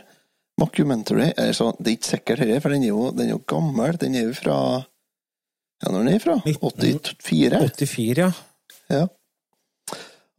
Mockumentary. 0.62 1.32
altså, 1.38 1.72
det 1.80 1.90
er 1.90 1.98
ikke 1.98 2.12
sikkert 2.12 2.44
dette, 2.44 2.62
for 2.62 2.76
den 2.76 2.86
er, 2.86 2.92
jo, 2.94 3.10
den 3.12 3.28
er 3.28 3.36
jo 3.36 3.44
gammel. 3.50 3.98
Den 4.00 4.16
er 4.20 4.30
jo 4.30 4.38
fra 4.38 4.58
Ja, 5.84 5.92
når 5.92 6.00
den 6.06 6.14
er 6.14 6.24
fra? 6.24 6.38
84? 6.48 7.60
84, 7.76 8.24
ja. 8.24 8.32
Ja. 8.94 9.08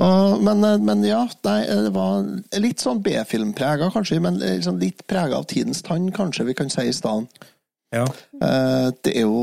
Og, 0.04 0.40
men, 0.42 0.64
eh, 0.64 0.80
men 0.82 1.04
ja, 1.06 1.22
nei, 1.46 1.58
det 1.68 1.92
var 1.94 2.24
litt 2.62 2.82
sånn 2.82 3.02
B-filmprega, 3.04 3.90
kanskje, 3.94 4.22
men 4.24 4.40
liksom 4.40 4.80
litt 4.80 5.04
prega 5.10 5.38
av 5.38 5.50
tidens 5.52 5.84
tann, 5.87 6.08
kanskje 6.14 6.48
vi 6.48 6.56
kan 6.58 6.72
si 6.72 6.88
i 6.88 6.96
stedet. 6.96 7.44
Ja. 7.94 8.04
Eh, 8.42 8.88
det 9.07 9.14
er 9.14 9.26
jo 9.26 9.38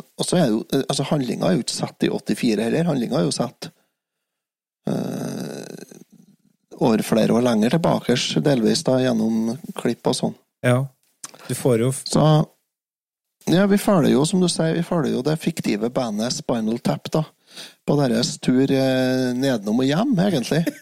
Og 0.00 0.24
så 0.24 0.38
er 0.38 0.46
det 0.46 0.54
jo 0.54 0.62
Altså, 0.80 1.04
handlinga 1.10 1.50
er 1.50 1.58
jo 1.58 1.64
ikke 1.64 1.76
satt 1.76 2.06
i 2.06 2.10
84 2.10 2.64
heller. 2.64 2.88
Handlinga 2.88 3.20
er 3.20 3.26
jo 3.26 3.34
satt 3.36 3.68
eh, 4.88 5.94
over 6.76 7.02
flere 7.04 7.32
år 7.36 7.44
lenger 7.44 7.76
tilbake, 7.76 8.16
delvis 8.44 8.82
da, 8.84 8.98
gjennom 9.00 9.56
klipp 9.76 10.08
og 10.08 10.16
sånn. 10.18 10.36
ja. 10.66 10.84
Du 11.46 11.54
får 11.54 11.80
jo 11.84 11.92
Så 11.94 12.22
ja, 13.46 13.66
vi 13.70 13.78
følger 13.78 14.10
jo, 14.10 14.24
som 14.26 14.40
du 14.42 14.48
sier, 14.50 14.74
vi 14.74 14.82
følger 14.82 15.12
jo 15.14 15.22
det 15.22 15.36
fiktive 15.38 15.90
bandet 15.94 16.34
Spinal 16.34 16.80
Tap, 16.82 17.06
da. 17.14 17.22
På 17.86 17.94
deres 17.96 18.34
tur 18.42 18.66
eh, 18.66 19.28
nedenom 19.38 19.84
og 19.84 19.86
hjem, 19.86 20.16
egentlig. 20.26 20.64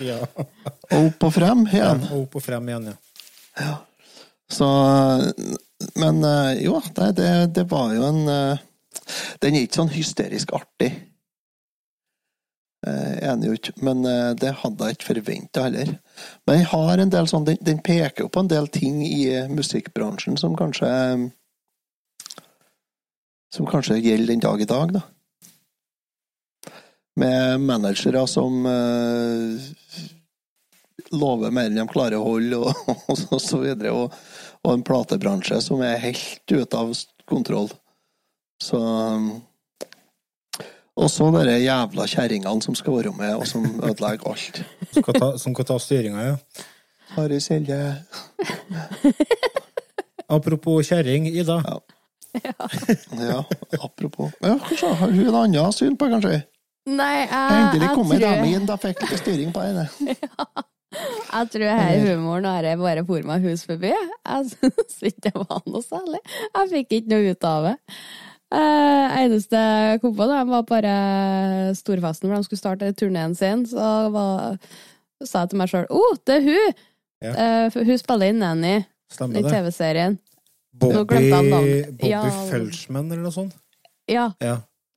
Ja. 0.00 0.16
Og 0.90 1.10
opp 1.10 1.24
og 1.26 1.32
frem 1.34 1.66
ja. 1.68 1.72
igjen. 1.76 2.04
Og 2.08 2.22
opp 2.22 2.36
og 2.40 2.44
frem 2.44 2.68
igjen, 2.70 2.86
ja. 3.60 3.72
Så 4.50 4.68
Men 5.94 6.24
eh, 6.24 6.64
jo, 6.64 6.80
det, 6.94 7.12
det, 7.12 7.46
det 7.46 7.64
var 7.70 7.94
jo 7.94 8.02
en 8.08 8.28
eh, 8.28 8.66
Den 9.42 9.56
er 9.56 9.64
ikke 9.64 9.80
sånn 9.80 9.94
hysterisk 9.94 10.52
artig. 10.54 10.90
Eh, 12.86 13.16
Enig 13.30 13.48
jo 13.48 13.56
ikke, 13.56 13.74
men 13.84 14.02
det 14.40 14.52
hadde 14.60 14.86
jeg 14.86 14.96
ikke 14.96 15.08
forventa 15.08 15.64
heller. 15.66 15.94
Men 16.46 16.60
jeg 16.60 16.68
har 16.72 17.02
en 17.02 17.12
del 17.12 17.28
sånn, 17.30 17.46
den, 17.48 17.58
den 17.64 17.80
peker 17.84 18.26
jo 18.26 18.30
på 18.32 18.44
en 18.44 18.50
del 18.50 18.68
ting 18.72 19.00
i 19.06 19.24
musikkbransjen 19.52 20.38
som 20.40 20.56
kanskje 20.58 20.90
Som 23.50 23.66
kanskje 23.66 23.98
gjelder 23.98 24.30
den 24.30 24.44
dag 24.44 24.60
i 24.62 24.68
dag, 24.70 24.92
da. 24.94 25.00
Med 27.18 27.64
managere 27.66 28.22
som 28.30 28.62
uh, 28.62 29.58
lover 31.10 31.50
mer 31.50 31.66
enn 31.66 31.80
de 31.80 31.86
klarer 31.90 32.20
å 32.20 32.28
holde, 32.28 32.60
og, 32.60 32.92
og 33.10 33.18
så, 33.18 33.40
så 33.42 33.58
videre. 33.64 33.90
Og, 33.90 34.14
og 34.66 34.72
en 34.74 34.82
platebransje 34.86 35.60
som 35.64 35.82
er 35.84 36.00
helt 36.02 36.52
ute 36.52 36.76
av 36.76 36.92
kontroll. 37.30 37.70
Så 38.60 38.80
Og 41.00 41.08
så 41.08 41.30
de 41.32 41.54
jævla 41.62 42.04
kjerringene 42.10 42.62
som 42.62 42.74
skal 42.76 42.98
være 42.98 43.12
med, 43.16 43.34
og 43.36 43.46
som 43.48 43.64
ødelegger 43.80 44.34
alt. 44.34 44.62
Som 44.92 45.02
kan 45.06 45.14
ta, 45.14 45.28
som 45.38 45.54
kan 45.54 45.64
ta 45.64 45.78
styringa, 45.78 46.22
ja. 46.26 46.36
Harry 47.14 47.38
Selje. 47.40 47.78
Apropos 50.28 50.86
kjerring, 50.86 51.26
Ida. 51.30 51.62
Ja, 52.34 53.44
apropos 53.84 54.30
Ja, 54.42 54.58
kanskje 54.58 54.94
har 54.94 55.10
hun 55.10 55.26
et 55.26 55.34
annet 55.34 55.74
syn 55.74 55.96
på 55.96 56.06
det, 56.06 56.12
kanskje? 56.12 56.42
Nei, 56.90 57.16
jeg, 57.26 57.56
Endelig 57.56 57.88
kom 57.94 58.12
jeg 58.12 58.22
tror, 58.22 58.36
dame 58.36 58.52
inn, 58.54 58.66
da 58.68 58.76
fikk 58.80 59.02
jeg 59.06 59.18
styring 59.20 59.50
på 59.54 59.64
henne. 59.64 59.88
Jeg 60.90 61.50
tror 61.52 61.68
her 61.78 62.00
humoren 62.08 62.48
har 62.50 62.66
jeg 62.66 62.78
bare 62.80 63.04
for 63.06 63.22
meg 63.28 63.44
hus 63.46 63.62
forbi. 63.68 63.92
Jeg 63.94 64.48
syns 64.54 64.96
ikke 65.10 65.28
det 65.28 65.34
var 65.38 65.62
noe 65.66 65.82
særlig. 65.86 66.20
Jeg 66.56 66.70
fikk 66.74 66.96
ikke 66.98 67.12
noe 67.14 67.30
ut 67.34 67.46
av 67.50 67.68
det. 67.68 67.74
Eh, 68.50 69.18
eneste 69.22 69.60
jeg 69.62 70.00
kom 70.02 70.16
på, 70.18 70.26
da, 70.26 70.40
var 70.48 70.64
bare 70.66 70.94
storfesten 71.78 72.26
hvor 72.32 72.40
de 72.40 72.48
skulle 72.48 72.58
starte 72.62 72.88
turneen 72.98 73.36
sin. 73.38 73.62
Så 73.70 73.90
var, 74.14 74.56
sa 75.22 75.44
jeg 75.44 75.52
til 75.52 75.60
meg 75.62 75.70
sjøl 75.70 75.86
Å, 75.86 76.00
oh, 76.00 76.16
det 76.26 76.40
er 76.40 76.48
hun! 76.48 76.80
Ja. 77.20 77.34
Eh, 77.36 77.78
hun 77.84 77.98
spiller 78.00 78.32
inn 78.32 78.40
Nanny 78.40 78.78
Stemmer 79.12 79.42
i. 79.44 79.50
TV-serien. 79.52 80.18
Bobby. 80.80 81.26
Bobby 81.30 82.08
Ja. 82.08 82.22
Felchman, 82.48 83.10
eller 83.12 83.26
noe 83.28 83.34
sånt? 83.34 83.54
Ja, 84.10 84.30
Ja. 84.42 84.56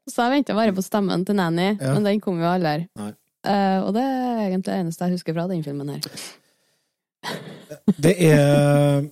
så 0.10 0.26
jeg 0.26 0.40
venta 0.40 0.56
bare 0.58 0.74
på 0.74 0.82
stemmen 0.86 1.26
til 1.28 1.36
Nanny, 1.38 1.74
Ja. 1.82 1.94
men 1.94 2.04
den 2.08 2.22
kom 2.24 2.40
jo 2.42 2.48
aldri. 2.50 2.88
Nei. 2.98 3.12
Eh, 3.44 3.80
og 3.84 3.92
det 3.96 4.04
er 4.04 4.46
egentlig 4.46 4.70
det 4.70 4.78
eneste 4.80 5.10
jeg 5.10 5.18
husker 5.18 5.36
fra 5.36 5.50
den 5.52 5.66
filmen 5.66 5.92
her. 5.96 6.08
Det 8.00 8.16
er 8.28 9.04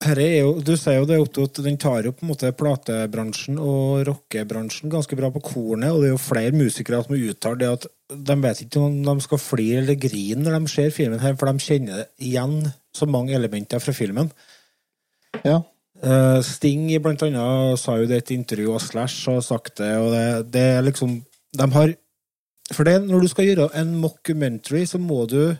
Herre 0.00 0.24
er 0.24 0.38
jo, 0.46 0.52
Du 0.64 0.72
sier 0.80 0.96
jo 0.96 1.08
det, 1.08 1.18
Otto, 1.20 1.44
at 1.44 1.58
den 1.60 1.76
tar 1.80 2.06
jo 2.06 2.14
på 2.16 2.24
en 2.24 2.30
måte 2.32 2.52
platebransjen 2.56 3.58
og 3.60 4.06
rockebransjen 4.08 4.92
ganske 4.92 5.16
bra 5.18 5.28
på 5.34 5.42
kornet, 5.44 5.90
og 5.92 6.00
det 6.00 6.08
er 6.08 6.14
jo 6.14 6.22
flere 6.22 6.56
musikere 6.56 7.02
som 7.04 7.18
uttaler 7.18 7.60
det 7.60 7.68
at 7.74 7.84
de 8.30 8.36
vet 8.40 8.62
ikke 8.64 8.80
om 8.80 8.96
de 9.04 9.14
skal 9.26 9.42
fly 9.42 9.66
eller 9.82 9.98
grine 10.00 10.46
når 10.46 10.56
de 10.56 10.72
ser 10.72 10.94
filmen 10.94 11.20
her, 11.20 11.36
for 11.36 11.50
de 11.50 11.66
kjenner 11.66 12.06
igjen 12.16 12.62
så 12.96 13.06
mange 13.06 13.36
elementer 13.36 13.82
fra 13.82 13.92
filmen. 13.94 14.32
Ja. 15.44 15.60
Eh, 16.00 16.40
Sting 16.48 16.88
blant 17.04 17.26
annet 17.26 17.78
sa 17.82 17.98
jo 18.00 18.08
det 18.08 18.22
i 18.22 18.24
et 18.24 18.34
intervju, 18.38 18.72
og 18.72 18.80
Slash 18.80 19.28
har 19.28 19.44
sagt 19.44 19.76
det, 19.82 19.92
og 20.00 20.14
det, 20.16 20.26
det 20.56 20.68
er 20.78 20.86
liksom 20.86 21.20
De 21.50 21.66
har 21.74 21.92
For 22.70 22.86
det, 22.86 23.00
når 23.06 23.24
du 23.24 23.30
skal 23.30 23.48
gjøre 23.48 23.70
en 23.80 23.96
mockumentary, 23.98 24.84
så 24.86 25.00
må 25.02 25.24
du 25.30 25.54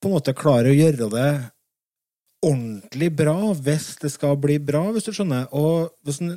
på 0.00 0.08
en 0.08 0.14
måte 0.16 0.36
klare 0.36 0.72
å 0.72 0.76
gjøre 0.76 1.08
det 1.12 1.30
ordentlig 2.40 3.10
bra 3.16 3.36
hvis 3.52 3.94
det 4.00 4.12
skal 4.14 4.38
bli 4.40 4.56
bra, 4.62 4.86
hvis 4.94 5.08
du 5.08 5.12
skjønner. 5.16 5.48
Og 5.56 5.92
hvis 6.06 6.20
du 6.22 6.32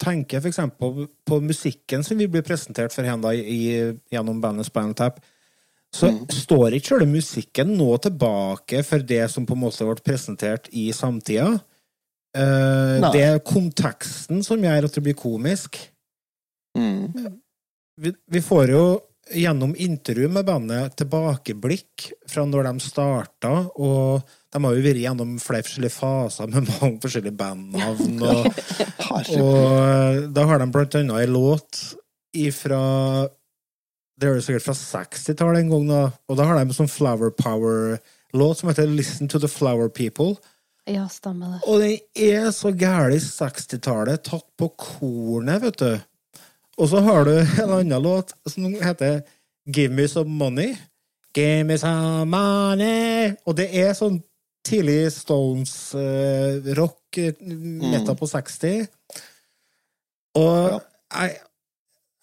tenker 0.00 0.40
for 0.40 0.50
eksempel 0.50 0.78
på, 0.80 1.08
på 1.28 1.40
musikken 1.44 2.04
som 2.06 2.18
vi 2.18 2.28
blir 2.30 2.46
presentert 2.46 2.94
for 2.94 3.06
henne 3.06 3.34
gjennom 3.34 4.40
bandet 4.42 4.70
Spinal 4.70 4.96
Tap, 4.98 5.20
så 5.90 6.12
står 6.30 6.76
ikke 6.76 6.92
selve 6.92 7.08
musikken 7.10 7.72
nå 7.74 7.88
tilbake 7.98 8.84
for 8.86 9.02
det 9.02 9.24
som 9.32 9.46
på 9.46 9.56
en 9.56 9.64
måte 9.64 9.86
ble 9.86 9.98
presentert 10.06 10.68
i 10.70 10.92
samtida. 10.94 11.56
Uh, 12.30 13.10
det 13.10 13.24
er 13.26 13.40
konteksten 13.42 14.44
som 14.46 14.62
gjør 14.62 14.86
at 14.86 14.94
det 14.94 15.02
blir 15.02 15.18
komisk. 15.18 15.80
Mm. 16.78 17.10
Vi, 17.96 18.12
vi 18.30 18.42
får 18.42 18.70
jo 18.70 18.84
gjennom 19.30 19.76
intervju 19.76 20.28
med 20.28 20.44
bandet 20.44 20.96
tilbakeblikk 20.98 22.10
fra 22.28 22.44
når 22.48 22.66
de 22.66 22.82
starta, 22.82 23.52
og 23.78 24.26
de 24.50 24.62
har 24.64 24.76
jo 24.76 24.84
vært 24.84 25.02
gjennom 25.04 25.34
flere 25.42 25.66
forskjellige 25.66 25.94
faser 25.94 26.50
med 26.50 26.70
mange 26.80 27.00
forskjellige 27.02 27.38
bandnavn. 27.38 28.22
Og, 28.26 28.62
og 29.40 30.30
da 30.34 30.46
har 30.50 30.62
de 30.62 30.70
blant 30.74 30.96
annet 31.00 31.26
en 31.26 31.36
låt 31.36 31.82
ifra 32.36 32.80
Det 34.20 34.28
er 34.28 34.36
jo 34.36 34.42
sikkert 34.44 34.68
fra 34.68 34.76
60-tallet 34.76 35.64
en 35.64 35.70
gang, 35.72 35.86
da. 35.88 36.02
Og 36.28 36.38
da 36.38 36.46
har 36.46 36.58
de 36.58 36.66
en 36.68 36.76
sånn 36.76 36.90
Flower 36.92 37.32
Power-låt 37.34 38.60
som 38.60 38.70
heter 38.70 38.90
Listen 38.90 39.30
to 39.32 39.40
the 39.40 39.48
Flower 39.48 39.88
People. 39.88 40.36
Ja, 40.90 41.06
stemmer 41.08 41.54
det. 41.54 41.62
Og 41.70 41.80
den 41.80 41.96
er 42.14 42.50
så 42.54 42.72
gæren 42.74 43.16
60-tallet, 43.22 44.24
tatt 44.26 44.46
på 44.58 44.68
kornet, 44.76 45.62
vet 45.64 45.80
du. 45.80 46.09
Og 46.80 46.88
så 46.88 47.02
har 47.04 47.28
du 47.28 47.34
en 47.36 47.74
annen 47.76 48.02
låt 48.02 48.32
som 48.48 48.72
heter 48.72 49.20
Give 49.68 49.92
Me 49.92 50.08
Some 50.08 50.32
Money. 50.32 50.72
Give 51.34 51.64
me 51.64 51.78
some 51.78 52.26
money. 52.26 53.36
Og 53.46 53.56
det 53.58 53.68
er 53.76 53.94
sånn 53.94 54.22
tidlig 54.66 55.12
Stones-rock, 55.14 57.18
metta 57.40 58.14
på 58.18 58.26
60. 58.28 58.88
Og 60.40 60.72
jeg, 60.72 60.80
jeg, 61.20 61.36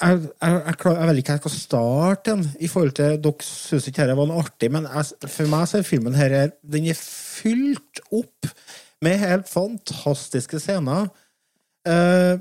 jeg, 0.02 0.20
jeg, 0.41 0.76
klar, 0.82 0.98
jeg 0.98 1.08
vet 1.10 1.17
ikke 1.22 1.32
hvor 1.32 1.38
jeg 1.38 1.43
skal 1.43 1.56
starte 1.56 2.34
den, 2.34 2.43
i 2.60 2.67
forhold 2.72 2.93
til 2.98 3.22
Dere 3.24 3.48
syns 3.48 3.88
ikke 3.89 4.04
dette 4.04 4.20
var 4.20 4.28
noe 4.30 4.43
artig, 4.43 4.70
men 4.74 4.84
jeg, 4.89 5.04
for 5.28 5.46
meg 5.52 5.63
så 5.70 5.80
er 5.80 5.88
filmen 5.88 6.17
her 6.17 6.32
Den 6.62 6.89
er 6.91 7.00
fylt 7.00 7.96
opp 8.12 8.52
med 9.06 9.22
helt 9.22 9.50
fantastiske 9.50 10.60
scener. 10.62 11.04
Eh, 11.88 12.36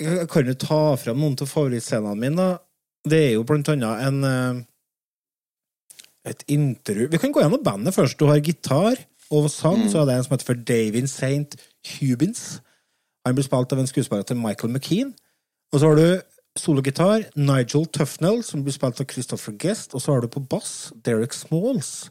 jeg 0.00 0.28
kan 0.32 0.48
jo 0.48 0.56
ta 0.58 0.80
frem 1.00 1.20
noen 1.20 1.36
av 1.40 1.50
favorittscenene 1.50 2.16
mine. 2.18 2.36
da. 2.36 2.58
Det 3.10 3.20
er 3.28 3.32
jo 3.34 3.46
blant 3.48 3.68
annet 3.72 4.04
en 4.06 4.24
eh, 4.24 4.64
et 6.28 6.42
intervju 6.52 7.08
Vi 7.08 7.18
kan 7.18 7.32
gå 7.32 7.40
gjennom 7.40 7.62
bandet 7.64 7.94
først. 7.94 8.18
Du 8.20 8.26
har 8.28 8.40
gitar 8.44 8.98
og 9.30 9.50
sang, 9.50 9.86
så 9.88 10.00
er 10.00 10.08
det 10.08 10.16
en 10.16 10.24
som 10.26 10.34
heter 10.34 10.48
for 10.48 10.58
Davin 10.68 11.06
St. 11.06 11.56
Hubins. 11.86 12.60
Han 13.24 13.36
blir 13.36 13.46
spilt 13.46 13.72
av 13.72 13.78
en 13.78 13.86
skuespiller 13.86 14.26
til 14.26 14.36
Michael 14.36 14.72
McKean. 14.72 15.14
Og 15.72 15.80
så 15.80 15.86
har 15.86 15.96
du 15.96 16.20
sologitar 16.58 17.28
Nigel 17.36 17.86
Tufnell, 17.86 18.42
som 18.42 18.64
blir 18.64 18.74
spilt 18.74 19.00
av 19.00 19.06
Christopher 19.06 19.54
Guest. 19.54 19.94
Og 19.94 20.02
så 20.02 20.12
har 20.12 20.20
du 20.20 20.28
på 20.28 20.42
bass 20.50 20.92
Derek 21.06 21.32
Smalls. 21.32 22.10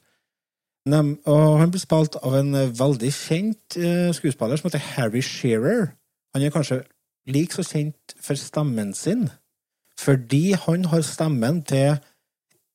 Nem, 0.88 1.18
og 1.28 1.60
han 1.60 1.72
blir 1.74 1.84
spilt 1.84 2.16
av 2.24 2.38
en 2.40 2.56
eh, 2.56 2.72
veldig 2.72 3.12
kjent 3.14 3.76
eh, 3.78 4.14
skuespiller 4.16 4.58
som 4.58 4.70
heter 4.70 4.86
Harry 4.96 5.22
Shearer. 5.22 5.92
Han 6.34 6.46
er 6.46 6.54
kanskje 6.56 6.80
like 7.30 7.56
så 7.56 7.64
kjent 7.66 8.16
for 8.22 8.40
stemmen 8.40 8.94
sin, 8.98 9.30
fordi 10.00 10.54
han 10.58 10.86
har 10.92 11.02
stemmen 11.06 11.64
til 11.68 11.98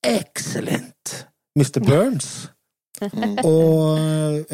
Excellent 0.05 1.27
Mr. 1.57 1.81
Burns. 1.85 2.51
og 3.51 3.99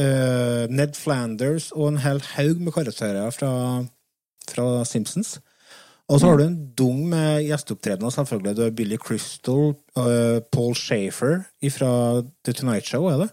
uh, 0.00 0.64
Ned 0.72 0.94
Flanders 0.96 1.70
og 1.76 1.88
en 1.88 2.00
hel 2.00 2.22
haug 2.34 2.62
med 2.64 2.72
karakterer 2.72 3.30
fra, 3.30 3.52
fra 4.48 4.84
Simpsons. 4.84 5.40
Og 6.10 6.20
så 6.20 6.26
har 6.26 6.40
du 6.40 6.44
en 6.44 6.72
dung 6.78 7.04
med 7.08 7.44
gjesteopptredener, 7.46 8.10
selvfølgelig. 8.10 8.56
Du 8.56 8.62
har 8.62 8.70
Billy 8.70 8.96
Crystal, 8.96 9.74
uh, 9.96 10.40
Paul 10.52 10.74
Shafer 10.74 11.44
fra 11.70 12.22
The 12.44 12.52
Tonight 12.52 12.86
Show, 12.86 13.06
er 13.06 13.16
det? 13.16 13.30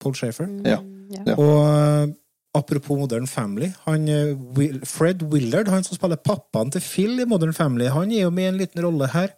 Paul 0.00 0.14
Shafer? 0.14 0.46
Ja. 0.64 0.78
Ja. 1.26 1.34
Og 1.36 1.58
eh, 1.68 2.08
apropos 2.54 2.96
Modern 2.98 3.26
Family, 3.26 3.72
han, 3.84 4.08
eh, 4.08 4.34
Will, 4.56 4.80
Fred 4.86 5.22
Willard, 5.32 5.68
han 5.68 5.84
som 5.84 5.96
spiller 5.96 6.20
pappaen 6.22 6.70
til 6.70 6.80
Phil 6.84 7.20
i 7.20 7.26
Modern 7.28 7.52
Family, 7.52 7.88
han 7.90 8.12
er 8.12 8.22
jo 8.24 8.30
med 8.30 8.44
i 8.44 8.52
en 8.52 8.60
liten 8.60 8.84
rolle 8.84 9.08
her. 9.10 9.34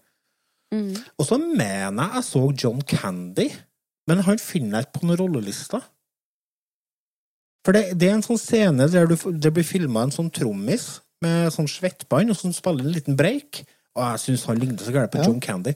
Mm. 0.74 0.92
Og 1.18 1.26
så 1.28 1.38
mener 1.38 2.02
jeg 2.02 2.14
jeg 2.18 2.24
så 2.28 2.42
John 2.62 2.82
Candy, 2.82 3.48
men 4.06 4.22
han 4.26 4.38
finner 4.38 4.78
jeg 4.78 4.86
ikke 4.86 5.00
på 5.00 5.06
noen 5.06 5.20
rollelister. 5.22 5.82
For 7.66 7.74
det, 7.74 7.96
det 7.98 8.10
er 8.10 8.18
en 8.18 8.22
sånn 8.22 8.38
scene 8.38 8.86
der 8.92 9.08
du, 9.10 9.16
det 9.16 9.50
blir 9.54 9.66
filma 9.66 10.04
en 10.06 10.14
sånn 10.14 10.30
trommis 10.30 11.00
med 11.24 11.50
sånn 11.54 11.66
svettbånd, 11.70 12.30
og 12.30 12.38
som 12.38 12.54
spiller 12.54 12.84
en 12.84 12.94
liten 12.94 13.16
break. 13.18 13.64
Og 13.96 14.04
jeg 14.04 14.22
syns 14.22 14.44
han 14.50 14.60
ligner 14.60 14.84
så 14.84 14.94
gærent 14.94 15.14
på 15.14 15.22
Ja. 15.22 15.26
John 15.26 15.40
Candy. 15.42 15.72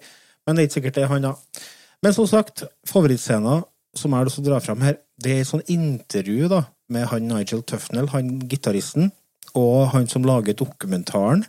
Men 0.47 0.57
det 0.57 0.63
er 0.63 0.69
ikke 0.69 0.79
sikkert 0.79 0.99
det 0.99 1.07
er 1.07 1.13
han, 1.15 1.27
da. 1.27 1.65
Men 2.05 2.15
som 2.17 2.29
sagt, 2.31 2.63
favorittscenen 2.89 3.65
som 3.97 4.13
jeg 4.13 4.21
har 4.21 4.29
lyst 4.29 4.39
til 4.39 4.47
å 4.47 4.51
dra 4.53 4.61
fram 4.63 4.85
her, 4.87 5.01
det 5.21 5.33
er 5.33 5.43
et 5.43 5.51
sånn 5.51 5.67
intervju 5.67 6.51
da, 6.53 6.61
med 6.93 7.09
han 7.13 7.29
Nigel 7.31 7.63
Tufnell, 7.67 8.11
han 8.15 8.37
gitaristen, 8.51 9.11
og 9.59 9.91
han 9.95 10.09
som 10.11 10.27
lager 10.27 10.59
dokumentaren, 10.59 11.47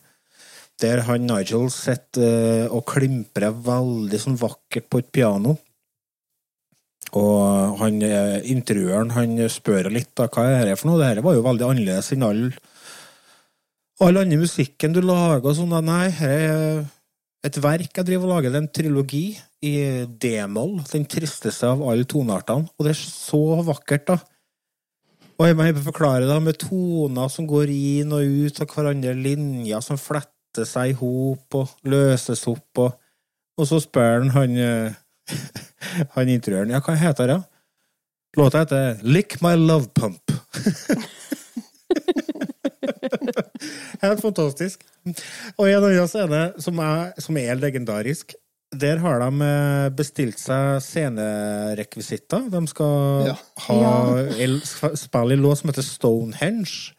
der 0.81 1.03
han 1.05 1.27
Nigel 1.29 1.67
sitter 1.73 2.65
eh, 2.65 2.71
og 2.73 2.87
klimprer 2.89 3.53
veldig 3.53 4.21
sånn 4.21 4.39
vakkert 4.41 4.87
på 4.89 5.01
et 5.01 5.11
piano. 5.13 5.57
Og 7.17 7.77
han, 7.81 7.99
eh, 8.05 8.39
intervjueren 8.53 9.13
han 9.17 9.35
spør 9.51 9.91
litt 9.91 10.13
da, 10.17 10.29
hva 10.31 10.47
er 10.47 10.69
det 10.69 10.79
for 10.79 10.89
noe. 10.89 11.01
Dette 11.01 11.25
var 11.25 11.35
jo 11.35 11.45
veldig 11.45 11.67
annerledes 11.67 12.13
enn 12.15 12.25
all, 12.25 12.41
all 14.01 14.21
annen 14.23 14.41
musikken 14.41 14.95
du 14.95 15.01
lager. 15.03 15.51
og 15.51 15.57
sånn. 15.59 15.75
Nei, 15.85 16.09
her 16.09 16.47
er 16.47 16.85
et 17.45 17.57
verk 17.61 17.97
jeg 17.97 18.07
driver 18.07 18.29
og 18.29 18.35
lager. 18.35 18.53
Det 18.53 18.59
er 18.59 18.65
en 18.65 18.75
trilogi 18.79 19.25
i 19.61 19.75
d-moll. 20.05 20.79
Den 20.89 21.05
tristeste 21.05 21.69
av 21.69 21.81
alle 21.83 22.07
toneartene. 22.09 22.69
Og 22.77 22.87
det 22.87 22.95
er 22.95 23.01
så 23.01 23.61
vakkert, 23.67 24.07
da. 24.07 24.19
Og 25.41 25.47
jeg 25.49 25.55
må 25.57 25.65
forklare 25.81 26.27
det 26.29 26.35
med 26.45 26.59
toner 26.61 27.29
som 27.33 27.47
går 27.49 27.71
inn 27.73 28.11
og 28.13 28.21
ut 28.21 28.59
av 28.61 28.67
hverandre, 28.69 29.15
linjer 29.17 29.81
som 29.81 29.97
fletter 29.97 30.67
seg 30.69 30.91
i 30.91 30.97
hop 30.99 31.57
og 31.57 31.71
løses 31.89 32.43
opp, 32.51 32.77
og, 32.83 32.91
og 33.57 33.65
så 33.65 33.79
spør 33.81 34.19
han 34.21 34.29
han, 34.35 34.53
eh, 34.61 34.93
han 36.13 36.29
intervjueren 36.29 36.75
ja, 36.75 36.81
hva 36.85 36.93
heter 36.99 37.31
det? 37.33 37.39
Låta 38.37 38.61
heter 38.61 39.01
Lick 39.01 39.39
My 39.41 39.55
Love 39.57 39.89
Pump. 39.97 40.29
Helt 44.03 44.21
fantastisk. 44.21 44.85
Og 45.57 45.65
en 45.65 45.89
annen 45.89 46.07
scene 46.07 46.43
som 46.61 46.85
er, 46.85 47.11
som 47.17 47.41
er 47.41 47.57
legendarisk, 47.57 48.37
der 48.71 49.01
har 49.03 49.19
de 49.19 49.41
eh, 49.45 49.89
bestilt 49.95 50.39
seg 50.39 50.79
scenerekvisitter. 50.85 52.47
De 52.53 52.61
skal 52.71 53.27
Ja. 53.27 53.35
ha 53.67 53.75
ja. 53.81 54.59
spille 54.95 55.33
i 55.33 55.39
låt 55.39 55.59
som 55.59 55.69
heter 55.69 55.83
Stonehenge. 55.85 56.93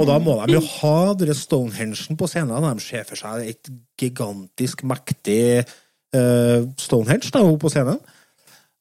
Og 0.00 0.06
da 0.08 0.18
må 0.18 0.38
de 0.46 0.54
jo 0.54 0.60
ha 0.80 1.12
denne 1.14 1.34
Stonehengen 1.36 2.16
på 2.16 2.28
scenen. 2.30 2.62
De 2.62 2.80
ser 2.80 3.04
for 3.04 3.16
seg 3.20 3.48
et 3.50 3.68
gigantisk, 4.00 4.82
mektig 4.88 5.60
eh, 6.14 6.60
Stonehenge 6.80 7.30
da, 7.34 7.42
på 7.60 7.68
scenen. 7.72 7.98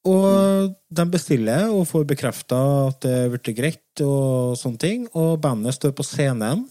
Og 0.08 0.76
de 0.96 1.06
bestiller 1.12 1.68
og 1.76 1.84
får 1.90 2.06
bekrefta 2.08 2.60
at 2.88 3.02
det 3.04 3.12
er 3.12 3.34
blitt 3.34 3.58
greit, 3.58 4.02
og 4.06 4.56
sånne 4.56 4.80
ting. 4.80 5.08
Og 5.14 5.42
bandet 5.44 5.76
står 5.76 5.92
på 5.98 6.06
scenen, 6.08 6.64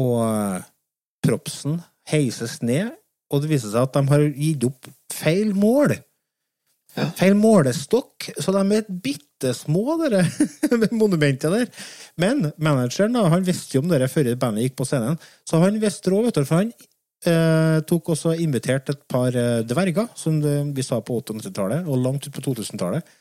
og 0.00 0.16
eh, 0.26 0.66
propsen 1.22 1.78
heises 2.10 2.58
ned, 2.66 2.96
og 3.30 3.42
det 3.42 3.50
viser 3.52 3.72
seg 3.72 3.86
at 3.86 3.96
de 3.96 4.10
har 4.10 4.28
gitt 4.34 4.66
opp 4.66 4.88
feil 5.14 5.52
mål. 5.56 5.94
Feil 7.16 7.36
målestokk, 7.38 8.32
så 8.42 8.52
de 8.56 8.62
er 8.80 8.88
bitte 9.02 9.52
små, 9.54 9.94
dere 10.00 10.24
monumentet 10.90 11.52
der. 11.54 11.68
Men 12.20 12.50
manageren 12.58 13.14
da, 13.14 13.28
han 13.30 13.46
visste 13.46 13.78
jo 13.78 13.84
om 13.84 13.92
det 13.92 14.10
før 14.10 14.32
bandet 14.40 14.66
gikk 14.66 14.80
på 14.80 14.88
scenen, 14.88 15.20
så 15.46 15.62
han 15.62 15.78
visste 15.82 16.10
råd, 16.10 16.28
vet 16.28 16.40
du, 16.40 16.48
for 16.48 16.64
han 16.64 16.72
eh, 17.30 17.78
tok 17.86 18.12
også 18.16 18.34
invitert 18.42 18.90
et 18.90 19.02
par 19.10 19.36
eh, 19.38 19.62
dverger, 19.68 20.10
som 20.18 20.42
det, 20.42 20.56
vi 20.74 20.84
sa 20.86 20.98
på 20.98 21.20
800-tallet, 21.22 21.86
og 21.86 22.02
langt 22.02 22.26
ut 22.26 22.34
på 22.34 22.44
2000-tallet, 22.50 23.16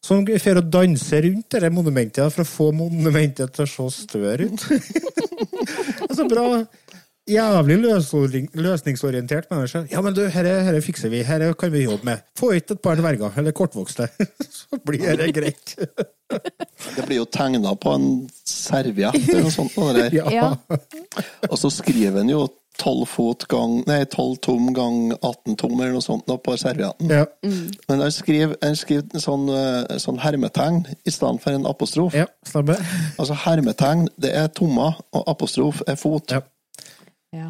som 0.00 0.24
får 0.24 0.62
å 0.62 0.64
danse 0.64 1.18
rundt 1.26 1.58
det 1.60 1.68
monumentet 1.76 2.32
for 2.32 2.40
å 2.40 2.48
få 2.48 2.70
monumentet 2.72 3.52
til 3.52 3.66
å 3.66 3.68
se 3.68 4.06
større 4.06 4.48
ut. 4.48 4.64
Så 6.16 6.24
bra. 6.24 6.46
Jævlig 7.28 7.76
løsning, 7.82 8.48
løsningsorientert 8.56 9.50
menneske. 9.52 9.84
Ja, 9.92 10.00
men 10.02 10.14
du, 10.16 10.22
dette 10.24 10.54
herre 10.64 10.80
fikser 10.82 11.12
vi. 11.12 11.20
Dette 11.26 11.52
kan 11.60 11.72
vi 11.72 11.84
jobbe 11.84 12.08
med. 12.08 12.22
Få 12.38 12.52
hit 12.54 12.72
et 12.72 12.80
par 12.82 12.96
dverger, 12.98 13.34
eller 13.36 13.54
kortvokste. 13.56 14.08
Så 14.56 14.80
blir 14.86 15.16
det 15.20 15.32
greit. 15.36 15.76
Det 16.96 17.02
blir 17.08 17.18
jo 17.18 17.24
tegna 17.26 17.72
på 17.74 17.90
en 17.90 18.04
serviett 18.46 19.16
eller 19.18 19.48
noe 19.48 19.50
sånt. 19.52 19.74
Noe. 19.76 20.04
Ja. 20.30 20.52
Og 21.50 21.56
så 21.58 21.70
skriver 21.74 22.20
han 22.22 22.30
jo 22.30 22.44
12 22.78 23.02
fot 23.10 23.46
gang 23.50 23.80
Nei, 23.88 24.04
12 24.08 24.36
tom 24.46 24.68
gang 24.76 25.10
18 25.16 25.56
tom 25.58 25.74
eller 25.74 25.96
noe 25.96 26.04
sånt 26.04 26.30
på 26.30 26.54
servietten. 26.60 27.10
Ja. 27.10 27.26
Men 27.42 28.04
han 28.04 28.14
skriver, 28.14 28.54
han 28.62 28.78
skriver 28.78 29.10
en 29.10 29.24
sånn, 29.24 29.48
eh, 29.52 29.98
sånn 30.00 30.22
hermetegn 30.22 30.84
i 31.02 31.12
stedet 31.12 31.42
for 31.42 31.58
en 31.58 31.66
apostrof. 31.68 32.16
Ja. 32.16 32.28
Altså 32.54 33.36
hermetegn, 33.44 34.06
det 34.22 34.32
er 34.38 34.48
tommer, 34.54 35.02
og 35.10 35.28
apostrof 35.34 35.82
er 35.90 35.98
fot. 36.00 36.30
Ja. 36.38 36.44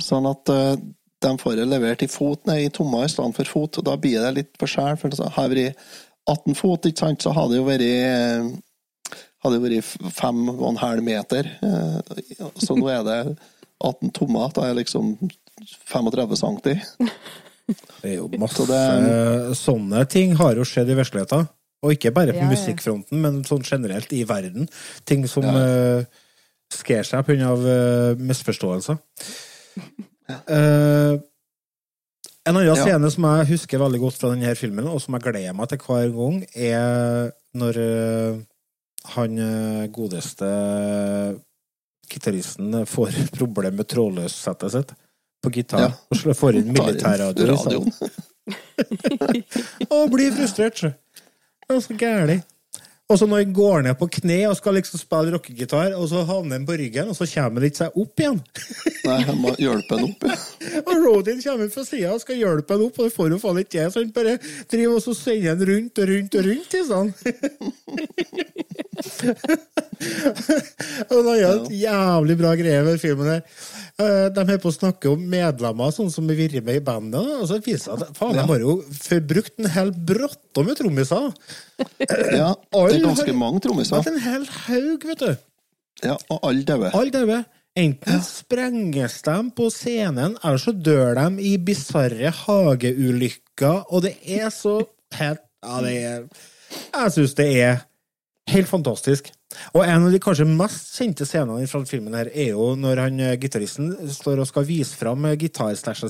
Sånn 0.04 0.26
at 0.28 0.48
uh, 0.52 0.74
de 1.20 1.30
får 1.40 1.56
det 1.56 1.66
levert 1.68 2.02
i 2.04 2.08
fot, 2.08 2.42
nei, 2.48 2.66
i 2.66 2.72
tomma 2.72 3.04
i 3.04 3.08
stedet 3.12 3.34
for 3.36 3.44
fot, 3.48 3.78
og 3.80 3.84
da 3.84 3.96
blir 4.00 4.20
det 4.24 4.32
litt 4.36 4.50
forskjell. 4.60 4.96
For 5.00 5.12
det 5.12 5.20
vært 5.36 5.76
18 6.28 6.54
fot, 6.56 6.86
ikke 6.88 6.98
sant, 7.06 7.22
så 7.24 7.32
hadde 7.36 7.54
det 7.54 7.58
jo 7.60 7.66
vært 7.68 7.84
eh, 7.88 9.16
hadde 9.44 9.56
det 9.58 9.64
vært 9.64 10.12
fem 10.16 10.42
og 10.52 10.66
en 10.70 10.80
halv 10.80 11.02
meter. 11.04 11.48
eh, 11.64 12.44
Så 12.60 12.76
nå 12.76 12.88
er 12.92 13.02
det 13.04 13.18
18 13.84 14.12
tommer. 14.16 14.52
Da 14.52 14.66
er 14.68 14.74
det 14.74 14.84
liksom 14.86 15.14
35 15.88 16.36
cm. 16.40 16.60
Det 18.00 18.12
er 18.12 18.16
jo 18.16 18.28
masse 18.40 18.56
Så 18.56 18.66
det- 18.68 19.56
Sånne 19.60 20.04
ting 20.08 20.36
har 20.36 20.54
jo 20.56 20.64
skjedd 20.64 20.90
i 20.90 20.96
virkeligheten. 21.00 21.48
Og 21.82 21.92
ikke 21.96 22.12
bare 22.12 22.32
på 22.32 22.40
Ja, 22.42 22.44
ja. 22.44 22.50
musikkfronten, 22.50 23.20
men 23.20 23.42
sånn 23.44 23.62
generelt 23.64 24.12
i 24.12 24.24
verden. 24.24 24.68
Ting 25.06 25.26
som 25.26 25.42
Ja. 25.44 25.52
uh, 26.00 26.04
skjer 26.72 27.04
seg 27.04 27.24
pga. 27.24 27.52
Uh, 27.56 28.14
misforståelser. 28.20 28.98
Eh, 30.30 31.14
en 32.46 32.56
annen 32.56 32.66
Ja. 32.70 32.74
scene 32.78 33.10
som 33.10 33.24
jeg 33.24 33.48
husker 33.52 33.78
veldig 33.82 34.00
godt 34.00 34.18
fra 34.20 34.30
denne 34.34 34.54
filmen, 34.56 34.86
og 34.88 35.00
som 35.02 35.14
jeg 35.14 35.22
gleder 35.26 35.54
meg 35.56 35.68
til 35.68 35.78
hver 35.78 36.08
gang, 36.14 36.36
er 36.54 37.30
når 37.54 37.78
uh, 37.82 38.40
han 39.16 39.38
eh, 39.38 39.86
godeste 39.90 40.48
gitaristen 42.10 42.86
får 42.86 43.10
problem 43.38 43.74
med 43.80 43.88
trådløssettet 43.90 44.72
sitt 44.76 44.94
på 45.42 45.50
gitar, 45.54 45.80
Ja. 45.80 45.90
og 46.12 46.36
får 46.36 46.58
inn 46.60 46.72
militærradio 46.72 47.52
i 47.52 47.56
salen. 47.56 47.92
Og 49.94 50.10
blir 50.12 50.32
frustrert, 50.34 50.78
så. 50.78 50.90
Det 51.68 51.76
er 51.76 51.80
så 51.84 51.94
gærlig. 51.96 52.40
Og 53.10 53.18
så 53.18 53.26
når 53.26 53.42
han 53.42 53.54
går 53.54 53.84
ned 53.88 53.96
på 53.98 54.06
kne 54.20 54.38
og 54.46 54.56
skal 54.58 54.76
liksom 54.78 55.00
spille 55.00 55.34
rockegitar, 55.34 55.96
og 55.98 56.06
så 56.12 56.22
havner 56.28 56.60
han 56.60 56.66
på 56.68 56.76
ryggen, 56.78 57.10
og 57.10 57.18
så 57.18 57.26
kommer 57.26 57.58
han 57.58 57.66
ikke 57.70 57.80
seg 57.82 57.98
opp 57.98 58.22
igjen. 58.22 58.38
Nei, 59.08 59.16
jeg 59.24 59.36
må 59.40 59.54
hjelpe 59.58 59.98
han 59.98 60.06
opp. 60.06 60.28
Ja. 60.30 60.36
Og 60.90 60.92
Rodin 61.02 61.40
kommer 61.42 61.70
fra 61.72 61.82
sida 61.86 62.12
og 62.14 62.20
skal 62.22 62.38
hjelpe 62.38 62.76
han 62.76 62.84
opp, 62.84 62.98
og 63.00 63.08
det 63.08 63.14
får 63.14 63.32
jo 63.32 63.38
faen 63.42 63.58
ikke 63.62 63.72
til, 63.74 63.88
så 63.90 64.02
han 64.02 64.12
bare 64.14 64.36
driver 64.70 64.98
og 64.98 65.02
så 65.04 65.14
sender 65.16 65.54
han 65.54 65.66
rundt 65.70 66.00
og 66.02 66.10
rundt 66.12 66.36
og 66.38 66.46
rundt. 66.46 66.78
sånn. 66.90 67.10
og 71.10 71.18
det 71.26 71.34
er 71.34 71.44
et 71.50 71.68
jævlig 71.80 72.36
bra 72.40 72.52
greie 72.58 72.82
med 72.86 72.98
filmen 73.02 73.28
her. 73.30 73.42
Eh, 74.00 74.26
De 74.34 74.40
er 74.44 74.60
på 74.62 74.70
å 74.70 74.74
snakke 74.74 75.06
om 75.12 75.20
medlemmer 75.30 75.92
sånn 75.94 76.10
som 76.12 76.28
har 76.30 76.38
vært 76.38 76.64
med 76.66 76.76
i 76.80 76.84
bandet, 76.84 77.28
og 77.38 77.44
så 77.50 77.54
viser 77.62 77.76
det 77.76 77.84
seg 77.84 77.92
at 78.08 78.18
faen, 78.18 78.36
de 78.38 78.44
har 78.50 78.60
jo 78.64 78.72
forbrukt 78.96 79.54
en 79.60 79.70
hel 79.76 79.90
bråtte 79.94 80.60
med 80.66 80.74
trommiser. 80.80 81.26
Ja, 82.34 82.50
det 82.56 82.96
er 82.96 83.06
ganske 83.06 83.34
mange 83.36 83.62
trommiser. 83.64 83.98
En 84.10 84.20
hel 84.24 84.44
haug, 84.66 85.00
vet 85.12 85.24
du. 85.24 85.32
Ja, 86.00 86.14
og 86.32 86.38
alle 86.48 86.64
døde 86.64 86.90
Alle 86.96 87.12
daue. 87.12 87.38
Enten 87.80 88.22
sprenges 88.26 89.20
de 89.22 89.34
på 89.54 89.68
scenen, 89.70 90.32
eller 90.42 90.58
så 90.58 90.72
dør 90.74 91.14
de 91.18 91.26
i 91.52 91.54
bisarre 91.62 92.32
hageulykker, 92.34 93.84
og 93.92 93.98
det 94.08 94.14
er 94.26 94.48
så 94.54 94.80
helt 95.18 95.44
Ja, 95.60 95.76
det 95.84 95.92
er 96.00 96.20
Jeg 96.94 97.12
syns 97.14 97.34
det 97.36 97.46
er 97.60 97.74
Helt 98.50 98.68
fantastisk. 98.68 99.30
Og 99.74 99.82
en 99.82 100.06
av 100.06 100.12
de 100.12 100.20
kanskje 100.22 100.46
mest 100.46 100.94
kjente 100.96 101.26
scenene 101.26 101.66
fra 101.70 101.80
filmen 101.88 102.14
her 102.14 102.30
er 102.30 102.52
jo 102.52 102.70
når 102.78 103.02
han 103.02 103.22
eh, 103.22 103.36
gitaristen 103.40 103.90
står 104.14 104.42
og 104.42 104.48
skal 104.48 104.66
vise 104.68 104.96
fram 104.98 105.26
eh, 105.28 105.48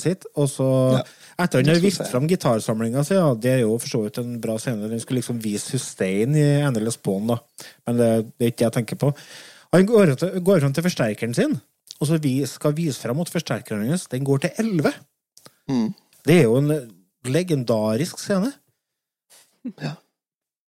sitt, 0.02 0.26
og 0.34 0.48
så 0.52 0.68
Ja, 0.98 1.04
Etter 1.40 1.62
han 1.62 1.72
har 1.72 1.80
vist 1.80 2.04
fram 2.10 2.28
gitarsamlinga 2.28 3.04
si, 3.06 3.16
ja, 3.16 3.30
det 3.34 3.54
er 3.54 3.62
jo 3.62 3.78
for 3.80 3.88
så 3.88 4.02
vidt 4.04 4.20
en 4.20 4.34
bra 4.42 4.58
scene. 4.60 4.90
Den 4.92 5.00
skulle 5.00 5.22
liksom 5.22 5.40
vise 5.40 5.72
Hussein 5.72 6.36
i 6.36 6.46
Endelig 6.60 6.98
Spawn, 6.98 7.32
da. 7.32 7.38
Men 7.88 8.00
det, 8.00 8.10
det 8.36 8.46
er 8.46 8.52
ikke 8.52 8.60
det 8.60 8.68
jeg 8.68 8.76
tenker 8.76 9.00
på. 9.00 9.12
Han 9.72 9.88
går, 9.88 10.14
til, 10.20 10.36
går 10.44 10.60
fram 10.60 10.76
til 10.76 10.86
forsterkeren 10.88 11.36
sin, 11.36 11.56
og 12.00 12.10
så 12.10 12.20
vi 12.20 12.34
skal 12.48 12.76
vise 12.76 13.00
fram 13.00 13.22
at 13.24 13.32
forsterkeren 13.32 13.88
hans 13.88 14.08
den 14.12 14.26
går 14.28 14.44
til 14.44 14.62
11. 14.64 14.92
Mm. 15.70 15.88
Det 16.28 16.36
er 16.36 16.46
jo 16.48 16.60
en 16.60 16.72
legendarisk 17.24 18.20
scene. 18.20 18.52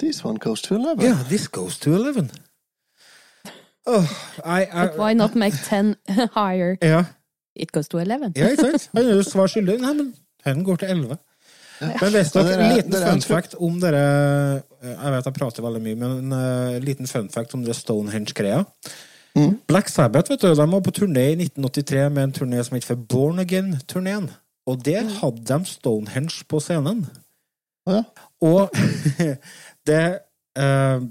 This 0.03 0.23
one 0.25 0.37
goes 0.37 0.61
to 0.67 0.75
11. 0.75 1.03
Yeah, 1.05 1.23
this 1.29 1.47
goes 1.47 1.77
to 1.79 1.93
11. 1.95 2.29
Oh, 3.85 4.07
I, 4.45 4.61
I, 4.65 4.87
But 4.87 4.97
why 4.97 5.13
not 5.13 5.35
make 5.35 5.53
10 5.63 5.95
higher? 6.35 6.77
Ja. 6.81 7.03
It 7.55 7.71
goes 7.71 7.87
to 7.89 7.97
11. 7.99 8.33
Ja, 8.35 8.49
ikke 8.51 8.61
sant? 8.71 8.89
Han 8.95 9.05
er 9.09 9.15
jo 9.19 9.23
svar 9.27 9.47
skyldig. 9.51 9.77
Nei, 9.83 9.93
men 9.93 10.13
den 10.45 10.63
går 10.67 10.79
til 10.81 10.89
11. 10.95 11.17
Men 11.83 12.13
visst 12.13 12.35
dere, 12.37 12.47
dere- 12.47 12.63
en 12.67 12.75
liten 12.77 12.93
dere- 12.93 13.09
fun 13.11 13.21
fact 13.27 13.55
om 13.59 13.79
dere 13.81 14.03
Jeg 14.83 15.11
vet 15.15 15.25
jeg 15.27 15.33
prater 15.35 15.65
veldig 15.65 15.81
mye, 15.83 15.97
men 15.99 16.13
en 16.21 16.35
uh, 16.37 16.77
liten 16.83 17.07
fun 17.09 17.27
fact 17.33 17.55
om 17.57 17.63
det 17.65 17.75
Stonehenge-greia. 17.75 18.61
Mm. 19.35 19.57
Black 19.67 19.89
Sabbath 19.91 20.31
vet 20.31 20.41
du, 20.43 20.47
de 20.53 20.67
var 20.71 20.83
på 20.85 20.93
turné 20.95 21.25
i 21.33 21.35
1983 21.47 22.07
med 22.13 22.23
en 22.27 22.35
turné 22.37 22.63
som 22.63 22.75
het 22.77 22.87
for 22.87 22.95
Born 23.09 23.39
Again-turneen. 23.43 24.29
Og 24.69 24.79
der 24.85 25.09
hadde 25.19 25.43
de 25.49 25.59
Stonehenge 25.67 26.45
på 26.47 26.59
scenen. 26.63 27.05
Ja. 27.89 28.03
Og 28.43 28.71
det 29.89 30.05
uh, 30.59 31.03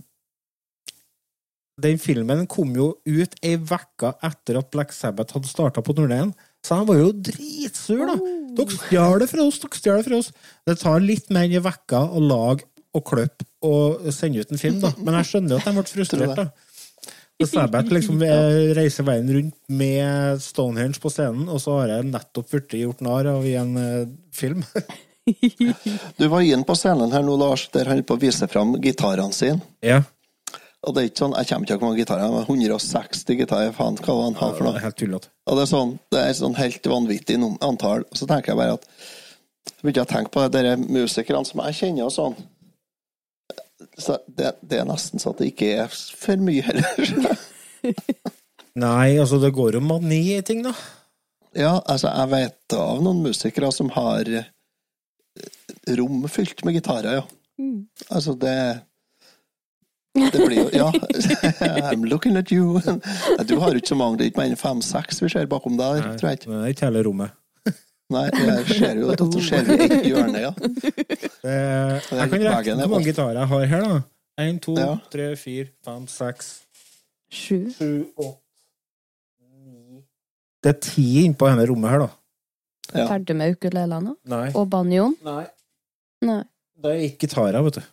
Den 1.82 2.00
filmen 2.00 2.46
kom 2.50 2.72
jo 2.76 2.92
ut 3.04 3.36
ei 3.42 3.56
uke 3.58 4.14
etter 4.22 4.60
at 4.60 4.70
Black 4.74 4.92
Sabbath 4.94 5.34
hadde 5.36 5.50
starta 5.50 5.82
på 5.84 5.94
turneen. 5.96 6.34
Så 6.62 6.78
han 6.78 6.86
var 6.86 7.00
jo 7.00 7.12
dritsur, 7.12 8.04
da. 8.06 8.16
Dere 8.58 8.76
stjal 8.76 9.22
det 9.22 9.30
fra 9.32 9.46
oss, 9.48 9.58
dere 9.62 9.80
stjal 9.80 9.98
det 9.98 10.06
fra 10.06 10.20
oss. 10.20 10.28
Det 10.68 10.76
tar 10.78 11.02
litt 11.02 11.32
mer 11.34 11.48
enn 11.48 11.56
ei 11.58 11.64
uke 11.64 12.02
å 12.02 12.22
lage 12.22 12.68
og 12.92 13.06
klippe 13.08 13.48
og 13.64 14.04
sende 14.12 14.42
ut 14.42 14.52
en 14.52 14.60
film, 14.60 14.78
da. 14.82 14.92
Men 15.00 15.16
jeg 15.20 15.30
skjønner 15.30 15.58
at 15.58 15.66
de 15.66 15.74
ble 15.78 15.88
frustrert, 15.88 16.36
da. 16.38 16.50
Så 17.42 17.48
Sabbath 17.50 17.90
liksom 17.90 18.20
reiser 18.76 19.06
veien 19.06 19.30
rundt 19.34 19.56
med 19.72 20.42
Stonehenge 20.42 21.00
på 21.02 21.10
scenen, 21.10 21.48
og 21.50 21.58
så 21.62 21.80
har 21.80 21.96
jeg 21.96 22.10
nettopp 22.12 22.52
blitt 22.52 22.76
gjort 22.78 23.02
narr 23.02 23.30
av 23.32 23.46
i 23.48 23.56
en 23.58 23.72
eh, 23.80 24.12
film. 24.34 24.62
Du 26.18 26.26
var 26.28 26.42
inn 26.42 26.64
på 26.66 26.74
scenen 26.78 27.12
her 27.14 27.22
nå, 27.22 27.36
Lars, 27.38 27.68
der 27.74 27.86
han 27.86 28.00
holdt 28.00 28.08
på 28.08 28.16
å 28.18 28.22
vise 28.22 28.48
fram 28.50 28.74
gitarene 28.82 29.34
sine. 29.36 29.62
Ja. 29.84 30.02
Og 30.82 30.94
det 30.94 31.02
er 31.02 31.08
ikke 31.12 31.22
sånn, 31.22 31.34
Jeg 31.38 31.46
kommer 31.48 31.66
ikke 31.66 31.76
hvor 31.78 31.88
mange 31.88 32.02
gitarer, 32.02 32.32
men 32.32 32.46
160 32.48 33.36
gitarer, 33.38 33.74
faen, 33.76 33.98
hva 34.02 34.16
var 34.18 34.24
han 34.26 34.38
har 34.40 34.56
for 34.56 34.66
noe? 34.66 34.80
Helt 34.82 34.98
tullete. 34.98 35.30
Og 35.46 35.58
det 35.58 35.62
er 35.62 35.70
sånn, 35.70 35.92
det 36.10 36.22
er 36.22 36.32
sånn 36.38 36.56
helt 36.58 36.88
vanvittig 36.90 37.36
antall. 37.62 38.02
Og 38.08 38.18
så 38.18 38.26
tenker 38.26 38.52
jeg 38.52 38.58
bare 38.58 38.78
at 38.80 38.88
Så 39.62 39.84
begynte 39.84 40.00
jeg 40.02 40.08
å 40.08 40.10
tenke 40.10 40.32
på 40.34 40.42
det, 40.50 40.62
de 40.66 40.72
musikerne 40.90 41.46
som 41.46 41.60
jeg 41.62 41.76
kjenner 41.78 42.08
og 42.08 42.14
sånn. 42.16 42.34
Så 43.98 44.16
det, 44.26 44.56
det 44.66 44.80
er 44.80 44.88
nesten 44.88 45.22
så 45.22 45.30
at 45.30 45.38
det 45.38 45.52
ikke 45.52 45.68
er 45.84 45.92
for 45.92 46.42
mye 46.42 46.64
heller. 46.66 47.36
Nei, 48.82 49.20
altså, 49.20 49.38
det 49.38 49.52
går 49.54 49.78
jo 49.78 49.84
mani 49.86 50.18
i 50.34 50.42
ting, 50.42 50.64
da. 50.66 50.72
ja, 51.54 51.76
altså, 51.78 52.10
jeg 52.10 52.32
vet 52.32 52.76
av 52.78 53.02
noen 53.04 53.22
musikere 53.22 53.70
som 53.74 53.92
har 53.94 54.32
rom 55.98 56.24
fylt 56.28 56.64
med 56.64 56.74
gitarer, 56.78 57.20
ja. 57.20 57.22
Mm. 57.58 57.86
Altså, 58.10 58.32
det 58.40 58.56
Det 60.14 60.40
blir 60.46 60.58
jo 60.58 60.68
Ja, 60.72 60.88
I'm 61.90 62.04
looking 62.08 62.36
at 62.36 62.50
you. 62.52 62.80
Du 63.48 63.58
har 63.60 63.70
jo 63.72 63.76
ikke 63.80 63.88
så 63.88 63.94
mange, 63.98 64.18
det 64.18 64.24
er 64.26 64.30
ikke 64.32 64.40
mer 64.42 64.50
enn 64.52 64.56
fem-seks 64.60 65.22
vi 65.22 65.28
ser 65.32 65.46
bakom 65.50 65.76
der, 65.78 66.00
Nei, 66.04 66.16
tror 66.20 66.28
jeg 66.32 66.38
ikke. 66.40 66.50
Det 66.52 66.60
er 66.64 66.74
ikke 66.74 66.88
hele 66.90 67.02
rommet. 67.08 67.30
Nei, 68.12 68.26
jeg 68.28 68.66
ser 68.68 68.98
jo 69.00 69.08
at 69.14 69.22
så 69.24 69.40
ser 69.46 69.70
et 69.72 69.94
hjørne, 70.04 70.40
ja. 70.42 70.50
Det, 70.52 71.54
jeg 72.18 72.28
kan 72.28 72.42
regne 72.44 72.74
er 72.74 72.82
hvor 72.82 72.92
mange 72.98 73.08
gitarer 73.08 73.38
jeg 73.40 73.48
har 73.54 73.64
her, 73.70 73.86
da. 73.88 74.00
Én, 74.42 74.58
to, 74.64 74.74
Ja. 74.76 74.96
tre, 75.12 75.30
fire, 75.36 75.68
fem, 75.84 76.04
seks, 76.08 76.50
Sju. 77.32 77.70
sju, 77.72 77.88
åtte 78.16 78.38
ni 79.48 80.02
Det 80.64 80.74
er 80.74 80.78
ti 80.84 81.06
innpå 81.24 81.48
dette 81.48 81.68
rommet 81.70 81.90
her, 81.94 82.04
da. 82.04 82.10
Ja. 82.92 83.06
Ferdig 83.08 83.36
med 83.38 83.56
ukulelene 83.56 84.14
Nei. 84.28 84.50
og 84.52 84.68
banjoen? 84.72 85.16
Nei. 85.24 85.46
Nei. 86.22 86.42
Det 86.82 86.92
er 86.92 87.04
ikke 87.08 87.28
gitara, 87.28 87.62
vet 87.66 87.78
du. 87.78 87.84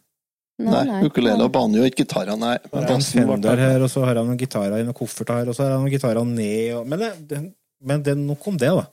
Nei, 0.59 0.83
ukulele 1.07 1.45
og 1.45 1.53
banjo, 1.55 1.85
ikke 1.87 2.03
gitara, 2.03 2.35
nei. 2.39 2.57
Har 2.73 2.89
en 2.91 3.05
Fender 3.05 3.61
her, 3.61 3.85
og 3.85 3.91
så 3.91 4.03
har 4.03 4.19
han 4.19 4.27
noen 4.27 4.39
gitarer 4.39 4.81
i 4.81 4.87
noen 4.87 4.97
kofferter 4.97 5.39
her, 5.39 5.51
og 5.51 5.55
så 5.55 5.65
har 5.65 5.77
han 5.77 5.85
noen 5.85 5.93
gitarer 5.93 6.27
ned 6.27 6.73
og... 6.75 6.89
Men, 6.89 7.05
det, 7.05 7.11
det, 7.29 7.39
men 7.79 8.03
det 8.03 8.17
nok 8.19 8.49
om 8.51 8.59
det, 8.59 8.73
da. 8.75 8.87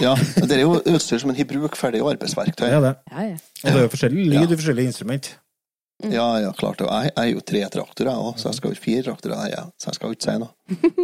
Ja, 0.00 0.14
det 0.16 0.56
er 0.56 0.64
jo 0.64 0.78
utstyr 0.80 1.20
som 1.22 1.30
en 1.30 1.38
har 1.38 1.46
bruk 1.46 1.76
ferdig 1.78 2.00
arbeidsverktøy. 2.02 2.64
Det 2.64 2.72
er 2.72 2.82
det. 2.82 2.94
Ja, 3.12 3.26
ja. 3.28 3.40
Og 3.62 3.66
det 3.68 3.74
er 3.74 3.84
jo 3.84 3.90
forskjellig 3.92 4.24
lyd 4.32 4.54
i 4.54 4.58
forskjellige 4.58 4.90
instrument. 4.90 5.28
Ja, 6.02 6.26
ja, 6.42 6.50
klart. 6.52 6.80
det. 6.80 6.88
jeg, 6.88 7.12
jeg 7.14 7.22
er 7.22 7.30
jo 7.30 7.44
tre 7.46 7.60
traktorer, 7.76 8.10
jeg 8.10 8.24
òg, 8.26 8.40
så 8.40 8.50
jeg 8.50 8.58
skal 8.58 8.72
jo 8.74 8.80
fire 8.82 9.04
traktorer, 9.06 9.44
jeg, 9.52 9.68
så 9.78 9.90
jeg 9.90 9.98
skal 9.98 10.10
jo 10.10 10.16
ikke 10.16 10.26
si 10.26 10.34
noe. 10.42 10.50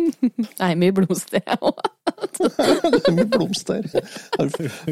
Nei, 0.63 0.73
mye 0.83 0.97
blomster, 0.97 1.45
jeg 1.45 1.61
òg. 1.61 1.85
Det 2.21 3.01
er 3.09 3.17
mye 3.17 3.29
blomster. 3.31 3.87
Har 4.37 4.51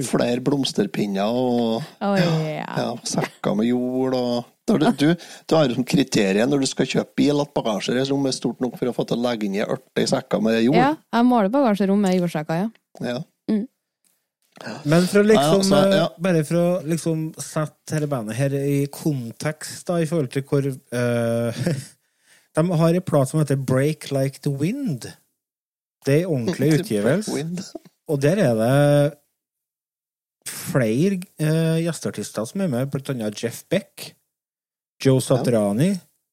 flere 0.08 0.42
blomsterpinner 0.44 1.28
og 1.28 1.80
oh, 1.80 2.14
yeah. 2.18 2.68
ja, 2.78 2.92
sekker 3.08 3.58
med 3.58 3.70
jord 3.70 4.16
og 4.18 4.54
du, 4.68 4.84
du, 4.98 5.14
du 5.48 5.54
har 5.56 5.72
som 5.72 5.84
kriterium 5.86 6.50
når 6.52 6.60
du 6.60 6.68
skal 6.68 6.88
kjøpe 6.90 7.16
bil, 7.16 7.40
at 7.40 7.54
bagasjerommet 7.56 8.34
er 8.34 8.36
stort 8.36 8.60
nok 8.60 8.76
for 8.76 8.90
å 8.90 8.94
få 8.96 9.06
til 9.08 9.16
å 9.16 9.24
legge 9.24 9.48
inn 9.48 9.56
i 9.56 10.06
sekker 10.10 10.42
med 10.44 10.60
jord. 10.60 10.76
ja, 10.76 10.92
jeg 11.16 11.28
måler 11.28 11.52
bagasjerom 11.52 12.04
med 12.04 12.18
jordsekker, 12.18 12.66
ja. 12.66 12.68
Ja. 13.00 13.18
Men 14.84 15.06
for 15.06 15.22
å 15.22 15.26
liksom, 15.26 15.38
Ja, 15.38 15.58
altså, 15.58 15.76
ja. 15.92 16.06
eh, 16.08 16.22
bare 16.24 16.42
for 16.46 16.58
å 16.58 16.66
liksom 16.88 17.28
sette 17.38 17.94
dette 17.94 18.10
bandet 18.10 18.38
her 18.38 18.56
i 18.58 18.80
kontekst, 18.92 19.86
da, 19.88 20.00
i 20.02 20.08
forhold 20.10 20.32
til 20.34 20.44
hvor 20.48 20.66
uh, 20.66 21.62
De 22.58 22.64
har 22.80 22.96
en 22.96 23.04
plate 23.06 23.30
som 23.30 23.38
heter 23.38 23.60
Break 23.60 24.08
Like 24.10 24.42
The 24.42 24.50
Wind. 24.50 25.06
Det 26.08 26.22
er 26.22 26.30
ordentlig 26.30 26.72
utgivelse. 26.80 27.72
Og 28.08 28.20
der 28.24 28.40
er 28.40 28.54
det 28.56 29.18
flere 30.48 31.18
eh, 31.40 31.78
gjesteartister 31.84 32.46
som 32.48 32.64
er 32.64 32.70
med, 32.72 32.88
blant 32.92 33.10
annet 33.12 33.42
Jeff 33.42 33.62
Beck, 33.70 34.12
Joe 35.04 35.20
Satriani, 35.22 35.92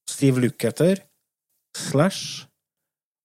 Steve 0.10 0.42
Lukather, 0.44 1.02
Slash. 1.76 2.46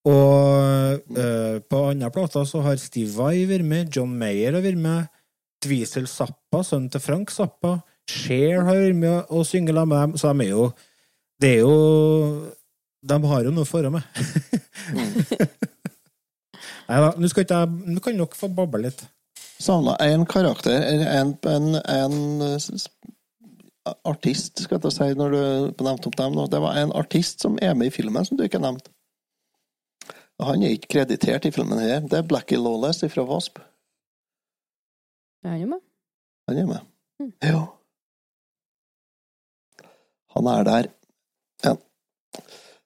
Og 0.09 1.17
eh, 1.21 1.61
på 1.71 1.85
andre 1.91 2.11
plater 2.11 2.45
så 2.49 2.63
har 2.65 2.81
Steve 2.81 3.13
Vai 3.15 3.47
vært 3.49 3.67
med, 3.69 3.91
John 3.95 4.13
Mayer 4.19 4.57
har 4.57 4.65
vært 4.65 4.81
med, 4.81 5.11
Dweezil 5.61 6.09
Zappa, 6.09 6.63
sønnen 6.65 6.89
til 6.91 7.05
Frank 7.05 7.31
Zappa, 7.35 7.79
Cher 8.11 8.65
har 8.65 8.79
vært 8.81 8.97
med 8.99 9.29
og 9.29 9.45
synge 9.47 9.75
sammen 9.77 9.93
med 9.93 10.01
dem, 10.01 10.17
så 10.19 10.33
de 10.33 10.47
er 10.47 10.55
jo 10.55 10.71
Det 11.41 11.51
er 11.51 11.61
jo 11.61 11.77
De 13.07 13.19
har 13.29 13.45
jo 13.45 13.53
noe 13.55 13.69
for 13.69 13.91
med. 13.91 14.03
Nei 16.91 17.01
da, 17.05 17.11
nå 17.15 18.03
kan 18.03 18.19
dere 18.19 18.35
få 18.35 18.49
bable 18.51 18.83
litt. 18.89 19.05
Savna 19.61 19.95
én 20.03 20.25
karakter, 20.27 20.81
eller 20.83 21.11
en, 21.21 21.35
en, 21.47 21.75
en 21.85 22.47
eh, 22.47 23.93
artist, 24.09 24.65
skal 24.65 24.81
jeg 24.83 24.95
si, 24.97 25.11
når 25.19 25.35
du 25.35 25.85
nevnte 25.85 26.11
opp 26.11 26.17
dem 26.19 26.35
nå. 26.35 26.47
Det 26.51 26.61
var 26.63 26.81
en 26.81 26.95
artist 26.97 27.45
som 27.45 27.59
er 27.63 27.77
med 27.79 27.91
i 27.91 27.95
filmen, 27.95 28.25
som 28.27 28.41
du 28.41 28.45
ikke 28.47 28.63
nevnte. 28.63 28.91
Han 30.41 30.65
er 30.65 30.73
ikke 30.75 30.95
kreditert 30.97 31.45
i 31.45 31.53
filmen 31.53 31.79
her. 31.79 32.01
Det 32.01 32.17
er 32.19 32.27
Blackie 32.27 32.59
Lawless 32.59 33.05
fra 33.13 33.27
Wasp. 33.29 33.61
Er 35.45 35.57
han 35.57 35.69
med? 35.69 35.85
Han 36.49 36.59
er 36.59 36.67
med. 36.67 36.81
Ja. 37.45 37.67
Han 40.35 40.49
er 40.49 40.65
der. 40.65 40.89
Ja. 41.65 41.75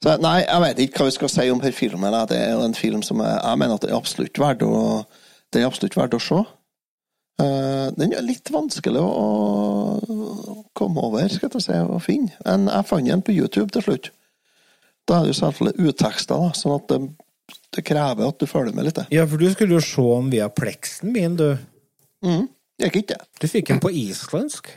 Så, 0.04 0.18
nei, 0.20 0.42
jeg 0.42 0.60
vet 0.60 0.80
ikke 0.84 1.00
hva 1.00 1.08
vi 1.08 1.14
skal 1.14 1.30
si 1.32 1.44
om 1.48 1.60
denne 1.62 1.72
filmen. 1.72 2.16
Det 2.28 2.36
er 2.36 2.50
jo 2.52 2.64
en 2.66 2.76
film 2.76 3.00
som 3.06 3.22
jeg, 3.24 3.38
jeg 3.38 3.60
mener 3.62 3.78
at 3.78 3.86
det 3.86 3.88
er 3.88 3.96
absolutt 3.96 4.40
verdt 4.42 4.64
å, 4.66 4.74
det 5.48 5.62
er 5.62 5.70
absolutt 5.70 5.96
verdt 5.96 6.16
å 6.18 6.20
se. 6.20 6.40
Uh, 7.40 7.88
den 7.96 8.12
er 8.12 8.26
litt 8.26 8.52
vanskelig 8.52 9.00
å, 9.00 9.14
å 10.04 10.58
komme 10.76 11.06
over, 11.08 11.24
skal 11.32 11.48
jeg 11.48 11.64
si, 11.64 11.78
å 11.80 11.96
finne. 12.04 12.36
Men 12.44 12.68
jeg 12.68 12.88
fant 12.90 13.08
den 13.08 13.24
på 13.24 13.32
YouTube 13.32 13.72
til 13.72 13.86
slutt. 13.86 14.12
Da 15.08 15.16
er 15.16 15.24
det 15.24 15.32
jo 15.32 15.40
selvfølgelig 15.40 15.88
utekster, 15.88 16.44
da, 16.44 16.52
sånn 16.60 16.76
at 16.76 16.92
det, 16.92 17.00
det 17.76 17.88
krever 17.88 18.28
at 18.28 18.44
du 18.44 18.48
følger 18.48 18.76
med 18.76 18.90
litt. 18.90 19.00
Ja, 19.14 19.24
for 19.30 19.40
du 19.40 19.48
skulle 19.56 19.78
jo 19.78 19.84
se 19.88 20.04
den 20.04 20.30
via 20.36 20.52
pleksen 20.52 21.16
min, 21.16 21.40
du. 21.40 21.48
Mm, 22.24 22.46
gikk 22.84 23.00
ikke. 23.06 23.22
Du 23.40 23.48
fikk 23.48 23.72
den 23.72 23.80
på 23.80 23.92
islandsk. 24.04 24.68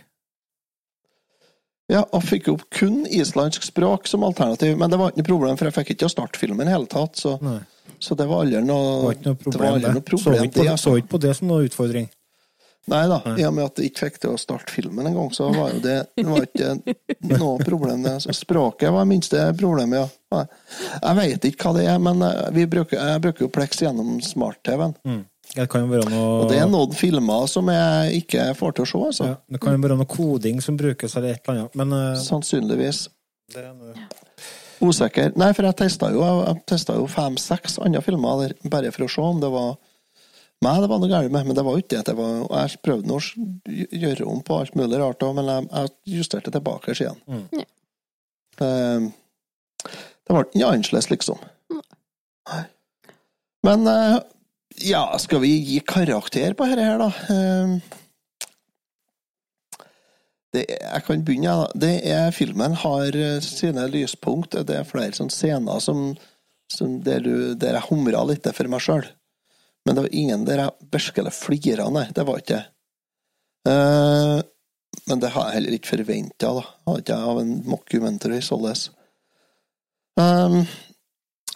Ja, 1.87 2.01
og 2.03 2.23
fikk 2.27 2.49
opp 2.51 2.65
kun 2.75 3.05
islandsk 3.07 3.63
språk 3.63 4.09
som 4.11 4.25
alternativ, 4.27 4.75
men 4.77 4.91
det 4.91 4.99
var 4.99 5.13
ikke 5.13 5.21
noe 5.23 5.29
problem, 5.29 5.57
for 5.59 5.69
jeg 5.69 5.75
fikk 5.77 5.93
ikke 5.93 6.01
til 6.03 6.09
å 6.09 6.15
starte 6.17 6.41
filmen 6.41 6.67
i 6.67 6.73
hele 6.73 6.89
tatt, 6.91 7.15
så, 7.15 7.37
så 8.03 8.17
det 8.19 8.27
var 8.27 8.43
aldri 8.43 8.59
noe, 8.67 9.13
Det 9.15 9.23
var 9.23 9.23
noe 9.23 9.23
det 9.23 9.31
var 9.31 9.41
problem, 9.45 9.73
aldri 9.73 9.87
det. 9.87 9.93
noe 9.95 10.03
Så 10.03 10.11
problem 10.11 10.49
ikke 10.49 10.59
på, 10.59 10.65
det, 10.67 10.77
så 10.83 10.95
ikke 10.99 11.13
på 11.15 11.21
det 11.23 11.35
som 11.39 11.51
noe 11.51 11.67
utfordring. 11.69 12.09
Nei 12.87 13.01
da, 13.11 13.17
i 13.35 13.43
og 13.43 13.51
med 13.55 13.65
at 13.65 13.79
jeg 13.81 13.89
ikke 13.91 14.05
fikk 14.05 14.19
til 14.23 14.31
å 14.31 14.39
starte 14.39 14.71
filmen 14.71 15.07
engang, 15.09 15.27
så 15.35 15.49
var 15.51 15.73
jo 15.73 15.79
det, 15.83 15.95
det 16.15 16.23
var 16.27 16.45
ikke 16.45 16.69
noe 17.35 17.65
problem. 17.67 18.05
Så 18.23 18.35
språket 18.35 18.93
var 18.95 19.07
minste 19.07 19.41
problemet, 19.59 19.99
ja. 19.99 20.05
Nei. 20.35 20.43
Jeg 21.01 21.17
veit 21.19 21.47
ikke 21.49 21.67
hva 21.67 21.73
det 21.75 21.87
er, 21.91 21.99
men 22.03 22.23
eh, 22.23 22.45
vi 22.55 22.63
bruker, 22.67 22.99
jeg 22.99 23.23
bruker 23.23 23.43
jo 23.47 23.51
Plex 23.51 23.83
gjennom 23.83 24.21
smart-TV-en. 24.23 24.95
Mm. 25.07 25.19
Det 25.55 25.65
kan 25.71 25.85
jo 25.85 25.89
være 25.89 26.09
noe 26.11 26.25
Og 26.43 26.51
det 26.51 26.59
er 26.61 26.67
noen 26.69 26.93
filmer 26.97 27.47
som 27.49 27.69
jeg 27.71 28.21
ikke 28.21 28.49
får 28.59 28.77
til 28.77 28.83
å 28.83 28.89
se, 28.91 29.01
altså. 29.11 29.27
ja, 29.31 29.37
Det 29.55 29.61
kan 29.63 29.77
jo 29.77 29.83
være 29.85 29.97
noe 29.99 30.09
koding 30.11 30.61
som 30.63 30.77
brukes, 30.79 31.15
eller 31.17 31.35
et 31.35 31.41
eller 31.47 31.63
annet. 31.63 31.77
Men 31.79 31.95
uh... 31.95 32.21
Sannsynligvis. 32.21 33.07
det 33.53 33.63
er 33.63 33.73
noe 33.73 33.95
Usikker. 34.77 35.31
Nei, 35.39 35.49
for 35.57 35.65
jeg 35.65 35.73
testa 35.79 36.11
jo, 36.13 36.21
jo 37.01 37.05
fem-seks 37.09 37.79
andre 37.81 38.03
filmer 38.05 38.43
der, 38.43 38.53
bare 38.69 38.91
for 38.93 39.07
å 39.07 39.09
se 39.09 39.23
om 39.25 39.39
det 39.41 39.49
var 39.49 39.71
meg 40.65 40.81
det 40.81 40.89
var 40.89 41.01
noe 41.01 41.11
galt 41.11 41.33
med, 41.33 41.45
men 41.45 41.57
det 41.57 41.63
var 41.65 41.75
jo 41.75 41.83
ikke 41.83 41.91
det. 41.95 42.03
det 42.07 42.15
var, 42.17 42.37
jeg 42.63 42.79
prøvde 42.85 43.13
å 43.13 43.19
gjøre 44.01 44.25
om 44.25 44.39
på 44.45 44.55
alt 44.57 44.77
mulig 44.77 44.97
rart, 44.97 45.25
men 45.37 45.51
jeg, 45.53 45.91
justerte 46.17 46.53
tilbake 46.53 46.95
igjen. 46.95 47.19
Mm. 47.29 47.43
Eh, 48.65 49.05
det 49.85 50.33
ble 50.33 50.41
ikke 50.47 50.71
annerledes, 50.71 51.11
liksom. 51.11 51.43
Nei. 52.49 52.63
Men 53.67 53.85
eh, 53.91 54.17
ja, 54.81 55.03
skal 55.19 55.41
vi 55.41 55.53
gi 55.65 55.79
karakter 55.79 56.53
på 56.57 56.67
dette 56.69 56.85
her, 56.85 57.01
da? 57.01 57.09
Eh, 57.33 57.77
det, 60.55 60.63
jeg 60.69 61.03
kan 61.05 61.23
begynne, 61.25 61.51
jeg. 61.51 61.81
Det 61.81 61.93
er, 62.07 62.31
filmen 62.35 62.77
har 62.83 63.17
eh, 63.17 63.39
sine 63.43 63.87
lyspunkt. 63.91 64.57
Det 64.67 64.77
er 64.77 64.87
flere 64.87 65.15
sånne 65.17 65.33
scener 65.33 65.83
som, 65.83 66.11
som 66.73 66.99
der, 67.05 67.25
du, 67.25 67.53
der 67.59 67.77
jeg 67.79 67.89
humra 67.89 68.23
litt 68.29 68.47
for 68.53 68.71
meg 68.71 68.83
sjøl. 68.85 69.05
Men 69.87 69.95
det 69.95 70.03
var 70.07 70.19
ingen 70.19 70.45
der 70.47 70.63
jeg 70.65 70.91
virkelig 70.93 71.33
flira, 71.35 71.87
nei. 71.93 72.07
Det 72.15 72.27
var 72.27 72.41
ikke 72.41 72.57
det. 72.57 72.65
Uh, 73.67 74.39
men 75.07 75.19
det 75.19 75.31
har 75.33 75.47
jeg 75.47 75.57
heller 75.57 75.75
ikke 75.77 75.93
forventa, 75.93 76.51
da. 76.57 76.63
Har 76.87 76.99
ikke 77.01 77.15
jeg 77.15 77.31
av 77.31 77.39
en 77.41 77.53
mockumentary 77.67 78.41
således. 78.43 78.89
Um, 80.19 80.65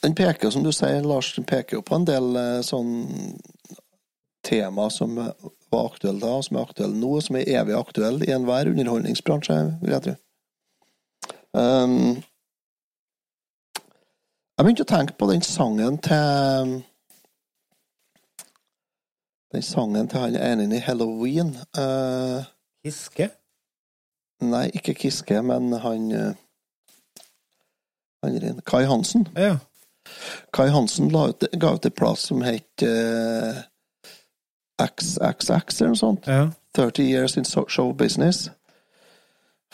den 0.03 0.15
peker, 0.15 0.49
som 0.49 0.63
du 0.63 0.71
sier, 0.73 1.03
Lars, 1.05 1.35
den 1.35 1.45
peker 1.45 1.77
jo 1.77 1.85
på 1.85 1.95
en 1.97 2.07
del 2.09 2.35
eh, 2.39 2.61
sånn 2.65 2.91
tema 4.41 4.89
som 4.89 5.15
var 5.71 5.85
aktuelle 5.85 6.19
da, 6.19 6.33
som 6.41 6.57
er 6.57 6.65
aktuelle 6.65 6.97
nå, 6.97 7.13
som 7.21 7.37
er 7.37 7.49
evig 7.59 7.77
aktuelle 7.77 8.25
i 8.25 8.33
enhver 8.33 8.71
underholdningsbransje, 8.71 9.57
vil 9.83 9.95
jeg 9.95 10.05
tro. 10.07 10.15
Um, 11.51 12.21
jeg 14.55 14.65
begynte 14.65 14.85
å 14.85 14.91
tenke 14.91 15.17
på 15.19 15.27
den 15.31 15.43
sangen 15.43 15.99
til 15.99 16.79
Den 19.51 19.65
sangen 19.67 20.07
til 20.07 20.21
han 20.23 20.35
ene 20.39 20.77
i 20.77 20.79
Halloween. 20.79 21.49
Uh, 21.75 22.39
Kiske? 22.85 23.27
nei, 24.41 24.69
ikke 24.73 24.95
Kiske, 24.95 25.41
men 25.43 25.73
han 25.83 26.05
uh, 26.15 26.31
han 28.23 28.61
Kai 28.65 28.85
Hansen. 28.87 29.27
Ja. 29.35 29.57
Kai 30.53 30.69
Hansen 30.69 31.11
ut, 31.15 31.43
ga 31.51 31.73
ut 31.75 31.85
en 31.85 31.91
plass 31.91 32.27
som 32.31 32.41
het 32.45 32.83
uh, 32.83 33.61
XXX, 34.81 35.81
eller 35.81 35.93
noe 35.93 35.99
sånt. 35.99 36.27
ja. 36.27 36.49
30 36.75 37.03
Years 37.03 37.37
in 37.37 37.43
Show 37.45 37.93
Business. 37.93 38.49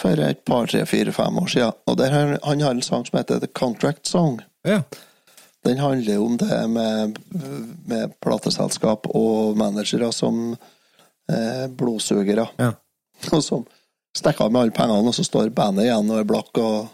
For 0.02 0.20
et 0.20 0.46
par, 0.46 0.66
tre, 0.68 0.86
fire, 0.86 1.12
fem 1.14 1.38
år 1.38 1.48
siden. 1.48 1.78
Og 1.86 1.98
der, 1.98 2.14
han 2.44 2.62
har 2.62 2.72
en 2.74 2.82
sang 2.82 3.06
som 3.06 3.18
heter 3.18 3.40
The 3.40 3.48
Contract 3.48 4.06
Song. 4.06 4.42
ja. 4.66 4.82
Den 5.66 5.78
handler 5.78 6.22
om 6.22 6.38
det 6.38 6.68
med, 6.68 7.18
med 7.86 8.20
plateselskap 8.24 9.08
og 9.10 9.58
managere 9.58 10.12
som 10.14 10.56
eh, 11.32 11.66
blodsugere. 11.68 12.46
Ja. 12.56 12.70
Og 13.32 13.44
som 13.44 13.66
stikker 14.16 14.46
av 14.46 14.54
med 14.54 14.62
alle 14.62 14.76
pengene, 14.78 15.10
og 15.10 15.16
så 15.18 15.26
står 15.28 15.50
bandet 15.58 15.90
igjen 15.90 16.14
og 16.14 16.22
er 16.22 16.30
blakk 16.30 16.62
og 16.62 16.88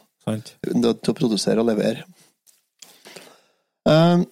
nødt 0.74 1.04
til 1.04 1.14
å 1.14 1.18
produsere 1.20 1.62
og 1.62 1.70
levere. 1.70 2.08
Um, 3.90 4.26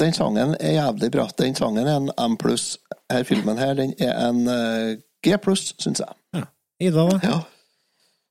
den 0.00 0.12
sangen 0.14 0.54
er 0.60 0.76
jævlig 0.76 1.10
bra. 1.10 1.28
Den 1.38 1.54
sangen 1.58 1.86
er 1.86 1.96
en 1.96 2.10
M 2.30 2.36
pluss. 2.38 2.78
Her 3.10 3.24
filmen 3.26 3.58
her, 3.58 3.74
den 3.74 3.94
er 3.98 4.12
en 4.28 4.44
eh, 4.48 4.98
G 5.26 5.34
pluss, 5.42 5.74
syns 5.82 5.98
jeg. 6.00 6.44
Ida, 6.80 7.06
da? 7.08 7.16
Ja. 7.26 7.38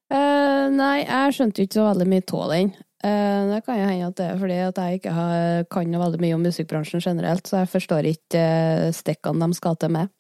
Uh, 0.09 0.69
nei, 0.73 1.03
jeg 1.03 1.35
skjønte 1.35 1.65
ikke 1.65 1.77
så 1.77 1.89
veldig 1.89 2.07
mye 2.09 2.23
av 2.39 2.53
den. 2.53 2.71
Uh, 3.03 3.41
det 3.51 3.59
kan 3.65 3.77
jo 3.77 3.89
hende 3.89 4.07
at 4.07 4.17
det 4.17 4.29
er 4.29 4.39
fordi 4.39 4.61
at 4.63 4.79
jeg 4.79 5.01
ikke 5.01 5.17
har, 5.17 5.67
kan 5.71 5.91
noe 5.91 6.01
veldig 6.05 6.21
mye 6.23 6.37
om 6.37 6.47
musikkbransjen 6.47 7.03
generelt, 7.03 7.45
så 7.47 7.61
jeg 7.61 7.71
forstår 7.75 8.09
ikke 8.09 8.45
uh, 8.47 8.87
stikkene 8.95 9.51
de 9.51 9.59
skal 9.59 9.77
til 9.83 9.93
med. 9.99 10.15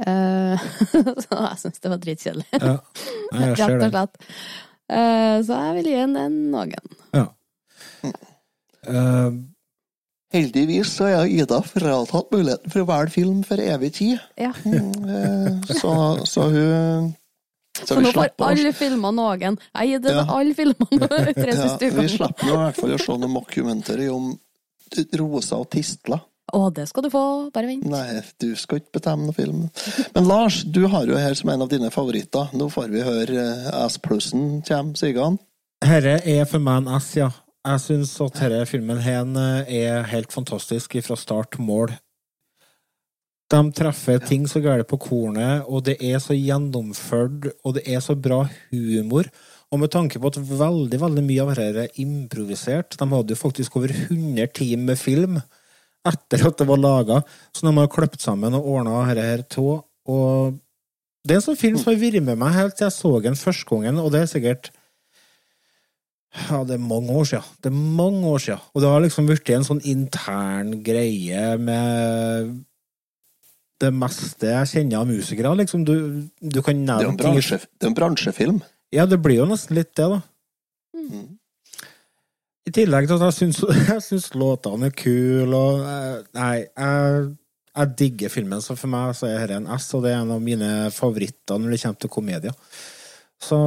Uh, 0.00 0.56
så 1.26 1.38
jeg 1.44 1.62
syns 1.66 1.84
det 1.84 1.92
var 1.92 2.02
dritkjedelig. 2.08 2.48
Ja. 2.56 2.76
Rett 3.36 3.66
og 3.68 3.88
slett. 3.92 4.22
Eh, 4.92 5.38
så 5.46 5.56
jeg 5.56 5.78
vil 5.78 5.88
gi 5.92 5.98
en, 6.02 6.18
en 6.20 6.38
noen. 6.52 6.96
Eh, 8.88 9.32
Heldigvis 10.32 10.88
så 10.96 11.10
er 11.10 11.26
Ida 11.28 11.58
fratatt 11.60 12.30
muligheten 12.32 12.72
for 12.72 12.80
å 12.82 12.88
velge 12.88 13.12
film 13.12 13.42
for 13.44 13.60
evig 13.60 13.92
tid. 13.98 14.22
Ja. 14.40 14.52
Mm, 14.64 15.04
eh, 15.04 15.74
så, 15.76 15.92
så 16.28 16.46
hun 16.48 17.10
Så, 17.76 17.86
Så 17.88 17.96
vi 17.98 18.04
nå 18.04 18.12
får 18.14 18.32
alle 18.46 18.72
filmer 18.76 19.12
noen. 19.16 19.58
Jeg 19.74 19.88
gir 19.90 20.00
det 20.04 20.12
Ja. 20.14 20.24
alle 20.28 20.54
filmene 20.56 21.08
tre 21.42 21.52
ja, 21.52 21.62
siste 21.66 21.88
Vi 21.96 22.08
slipper 22.08 22.46
nå 22.48 22.52
i 22.54 22.58
hvert 22.62 22.80
fall 22.80 22.92
å 22.96 22.98
se 23.00 23.16
noe 23.18 23.32
mockumentary 23.32 24.08
om 24.12 24.32
rosa 25.18 25.56
og 25.60 25.70
tistler. 25.72 26.20
Å, 26.52 26.66
det 26.74 26.84
skal 26.90 27.06
du 27.06 27.10
få. 27.12 27.22
Bare 27.54 27.68
vent. 27.70 27.86
Nei, 27.88 28.20
du 28.42 28.50
skal 28.60 28.82
ikke 28.82 28.98
bestemme 28.98 29.32
filmen. 29.32 29.70
film. 29.72 30.10
Men 30.14 30.28
Lars, 30.28 30.62
du 30.68 30.82
har 30.92 31.08
jo 31.08 31.16
her 31.16 31.32
som 31.38 31.48
en 31.48 31.64
av 31.64 31.70
dine 31.72 31.88
favoritter. 31.94 32.50
Nå 32.52 32.68
får 32.72 32.90
vi 32.92 33.04
høre 33.06 33.46
eh, 33.46 33.86
S-plussen 33.86 34.60
kommer, 34.68 34.98
sigende. 35.00 35.40
Herre 35.82 36.18
er 36.28 36.44
for 36.46 36.60
meg 36.62 36.82
en 36.84 36.92
S, 37.00 37.08
ja. 37.16 37.30
Jeg 37.62 37.78
syns 37.78 38.16
at 38.18 38.40
denne 38.40 38.64
filmen 38.66 38.98
her 38.98 39.28
er 39.70 40.08
helt 40.10 40.32
fantastisk 40.34 40.96
fra 41.06 41.14
start 41.14 41.52
til 41.54 41.62
mål. 41.62 41.92
De 43.52 43.60
treffer 43.76 44.18
ting 44.18 44.48
så 44.50 44.58
gærent 44.64 44.88
på 44.90 44.98
kornet, 44.98 45.62
og 45.68 45.84
det 45.86 45.94
er 46.02 46.18
så 46.18 46.34
gjennomført, 46.34 47.52
og 47.62 47.76
det 47.76 47.84
er 47.86 48.00
så 48.02 48.16
bra 48.18 48.40
humor. 48.72 49.30
Og 49.70 49.78
med 49.78 49.92
tanke 49.94 50.18
på 50.18 50.32
at 50.32 50.40
veldig 50.42 51.00
veldig 51.04 51.24
mye 51.28 51.44
av 51.44 51.52
dette 51.54 51.86
er 51.86 52.00
improvisert 52.02 52.98
De 52.98 53.06
hadde 53.08 53.32
jo 53.32 53.40
faktisk 53.40 53.78
over 53.78 53.94
100 53.94 54.50
timer 54.58 54.90
med 54.90 55.00
film 55.00 55.38
etter 56.02 56.42
at 56.48 56.58
det 56.58 56.66
var 56.66 56.82
laga, 56.82 57.22
så 57.54 57.68
de 57.68 57.76
har 57.78 57.90
kløpt 57.92 58.24
sammen 58.24 58.58
og 58.58 58.66
ordna 58.66 59.04
dette 59.06 59.28
her 59.28 59.46
tå. 59.46 59.68
Og 60.10 60.58
det 61.22 61.36
er 61.36 61.38
en 61.38 61.46
sånn 61.46 61.60
film 61.60 61.78
som 61.78 61.92
har 61.92 62.00
vært 62.02 62.24
med 62.26 62.40
meg 62.40 62.56
helt 62.56 62.74
til 62.74 62.88
jeg 62.88 62.96
så 62.98 63.12
den 63.22 63.38
første 63.38 63.70
gangen, 63.70 64.02
og 64.02 64.10
det 64.10 64.24
er 64.24 64.32
sikkert 64.32 64.72
ja, 66.32 66.62
det 66.64 66.78
er 66.78 66.84
mange 66.84 67.12
år 67.12 67.26
siden. 67.28 67.48
Det 67.60 67.68
er 67.68 67.78
mange 68.00 68.26
år 68.26 68.38
siden. 68.40 68.60
Og 68.72 68.82
det 68.82 68.88
har 68.88 69.02
liksom 69.04 69.26
blitt 69.28 69.50
en 69.52 69.66
sånn 69.66 69.82
intern 69.84 70.78
greie 70.84 71.42
med 71.60 72.54
det 73.82 73.90
meste 73.92 74.48
jeg 74.48 74.70
kjenner 74.70 75.02
av 75.02 75.10
musikere. 75.10 75.52
Liksom, 75.60 75.84
du, 75.84 75.94
du 76.40 76.62
kan 76.64 76.80
Det 76.86 76.98
er 77.04 77.18
bransje, 77.18 77.60
det 77.66 77.86
er 77.88 77.90
en 77.90 77.98
bransjefilm. 77.98 78.62
Ja, 78.92 79.06
det 79.08 79.20
blir 79.24 79.42
jo 79.42 79.48
nesten 79.50 79.76
litt 79.76 79.92
det, 79.98 80.08
da. 80.08 80.20
Mm. 80.96 81.28
I 82.62 82.72
tillegg 82.76 83.08
til 83.10 83.18
at 83.18 83.26
jeg 83.26 83.38
syns, 83.40 83.62
jeg 83.90 84.02
syns 84.06 84.32
låtene 84.38 84.88
er 84.88 84.96
kule, 84.96 85.52
og 85.58 85.84
eh, 85.84 86.18
Nei, 86.38 86.56
jeg, 86.64 87.30
jeg 87.72 87.94
digger 87.98 88.32
filmen, 88.32 88.62
så 88.64 88.76
for 88.78 88.92
meg 88.92 89.16
så 89.18 89.28
er 89.28 89.46
dette 89.46 89.60
en 89.60 89.70
S, 89.76 89.90
og 89.96 90.04
det 90.06 90.14
er 90.14 90.22
en 90.22 90.34
av 90.36 90.44
mine 90.44 90.72
favoritter 90.94 91.58
når 91.58 91.74
det 91.74 91.82
kommer 91.82 92.04
til 92.04 92.14
komedier. 92.16 92.58
Så 93.42 93.58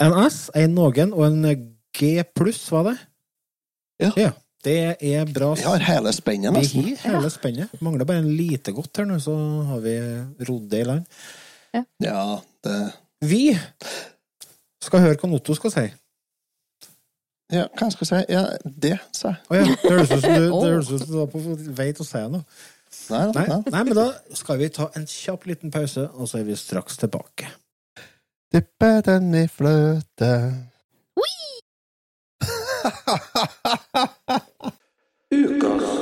en 0.00 0.16
S, 0.26 0.38
en 0.56 0.74
noen 0.76 1.12
og 1.16 1.26
en 1.26 1.42
G 1.96 2.12
pluss, 2.36 2.62
var 2.72 2.90
det? 2.90 2.96
Ja. 4.16 4.30
Det 4.64 4.76
er 5.00 5.24
bra. 5.32 5.54
Vi 5.56 5.64
har 5.64 5.80
hele 5.86 6.12
spennet, 6.12 6.52
nesten. 6.52 6.84
Vi 6.84 6.96
har 7.00 7.14
hele 7.16 7.30
spennet. 7.32 7.72
Mangler 7.80 8.04
bare 8.08 8.20
en 8.20 8.28
lite 8.36 8.74
godt 8.76 9.00
her 9.00 9.06
nå, 9.08 9.16
så 9.22 9.32
har 9.70 9.80
vi 9.84 9.94
rodd 10.48 10.66
det 10.72 10.82
i 10.82 10.88
land. 10.88 11.22
Ja, 12.04 12.40
det 12.64 12.76
Vi 13.24 13.44
skal 14.84 15.04
høre 15.04 15.16
hva 15.20 15.30
Otto 15.36 15.56
skal 15.56 15.72
si. 15.72 15.86
Ja, 17.50 17.64
hva 17.76 17.88
skal 17.92 18.04
jeg 18.06 18.10
si? 18.10 18.34
Ja, 18.34 18.42
det, 18.64 18.92
sa 19.16 19.32
jeg. 19.32 19.40
Å 19.48 19.58
ja, 19.58 19.64
det 19.70 19.90
høres 19.90 20.12
ut 20.12 20.22
som 20.22 20.36
du, 20.36 20.44
det 20.60 20.74
høres 20.74 20.92
ut 20.92 21.00
som 21.02 21.08
du 21.10 21.16
var 21.18 21.32
på 21.32 21.42
vei 21.80 21.88
til 21.96 22.04
å 22.04 22.08
si 22.10 22.22
noe. 22.36 22.44
Nei, 23.10 23.24
Nei, 23.32 23.46
nei. 23.46 23.58
nei, 23.70 23.82
men 23.86 23.96
da 23.96 24.06
skal 24.38 24.58
vi 24.60 24.68
ta 24.74 24.88
en 24.98 25.04
kjapp 25.08 25.46
liten 25.48 25.72
pause, 25.74 26.04
og 26.14 26.28
så 26.30 26.40
er 26.40 26.46
vi 26.48 26.56
straks 26.58 26.98
tilbake. 27.00 27.48
Dyppe 28.50 28.88
den 29.06 29.34
i 29.34 29.44
fløte. 29.46 30.30
Ukas 35.30 35.92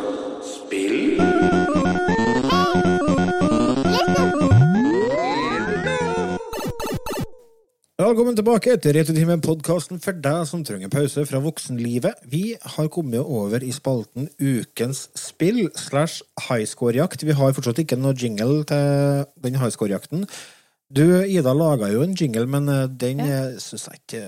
spill. 0.48 1.20
Velkommen 7.98 8.36
tilbake 8.36 8.78
til 8.80 8.96
Retutimen, 8.96 9.44
podkasten 9.44 10.00
for 10.00 10.16
deg 10.16 10.48
som 10.48 10.64
trenger 10.64 10.88
pause 10.88 11.28
fra 11.28 11.44
voksenlivet. 11.44 12.24
Vi 12.32 12.56
har 12.62 12.88
kommet 12.88 13.20
over 13.20 13.60
i 13.60 13.74
spalten 13.76 14.32
Ukens 14.40 15.10
spill 15.12 15.66
slash 15.76 16.22
highscore-jakt. 16.48 17.28
Vi 17.28 17.36
har 17.36 17.52
fortsatt 17.52 17.84
ikke 17.84 18.00
noe 18.00 18.16
jingle 18.16 18.64
til 18.64 19.26
den 19.44 19.60
highscore-jakten. 19.60 20.24
Du, 20.88 21.04
Ida, 21.26 21.52
laga 21.52 21.90
jo 21.92 22.00
en 22.02 22.14
jingle, 22.16 22.46
men 22.48 22.68
eh, 22.72 22.86
den 22.88 23.20
ja. 23.20 23.42
syns 23.60 23.90
jeg 23.90 24.00
ikke 24.00 24.22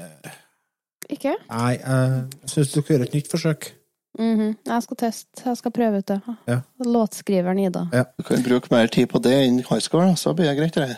Ikke? 1.11 1.32
Nei, 1.48 1.78
jeg 1.80 2.50
syns 2.52 2.74
du 2.74 2.82
skal 2.82 2.94
gjøre 2.94 3.06
et 3.08 3.14
nytt 3.16 3.30
forsøk. 3.32 3.70
Mhm. 4.18 4.56
Jeg 4.66 4.82
skal 4.82 4.96
teste. 4.96 5.42
Jeg 5.46 5.56
skal 5.56 5.70
prøve 5.72 5.98
ut 5.98 6.08
det. 6.08 6.20
Ja. 6.48 6.61
Låtskriveren 6.84 7.58
Ida. 7.58 7.86
Ja. 7.92 8.02
Du 8.18 8.22
kan 8.28 8.42
bruke 8.44 8.68
mer 8.70 8.86
tid 8.86 9.06
på 9.06 9.18
det 9.22 9.32
enn 9.46 9.58
high 9.64 9.80
school, 9.80 10.16
så 10.16 10.32
blir 10.36 10.46
det 10.50 10.58
greit. 10.58 10.74
Det. 10.74 10.96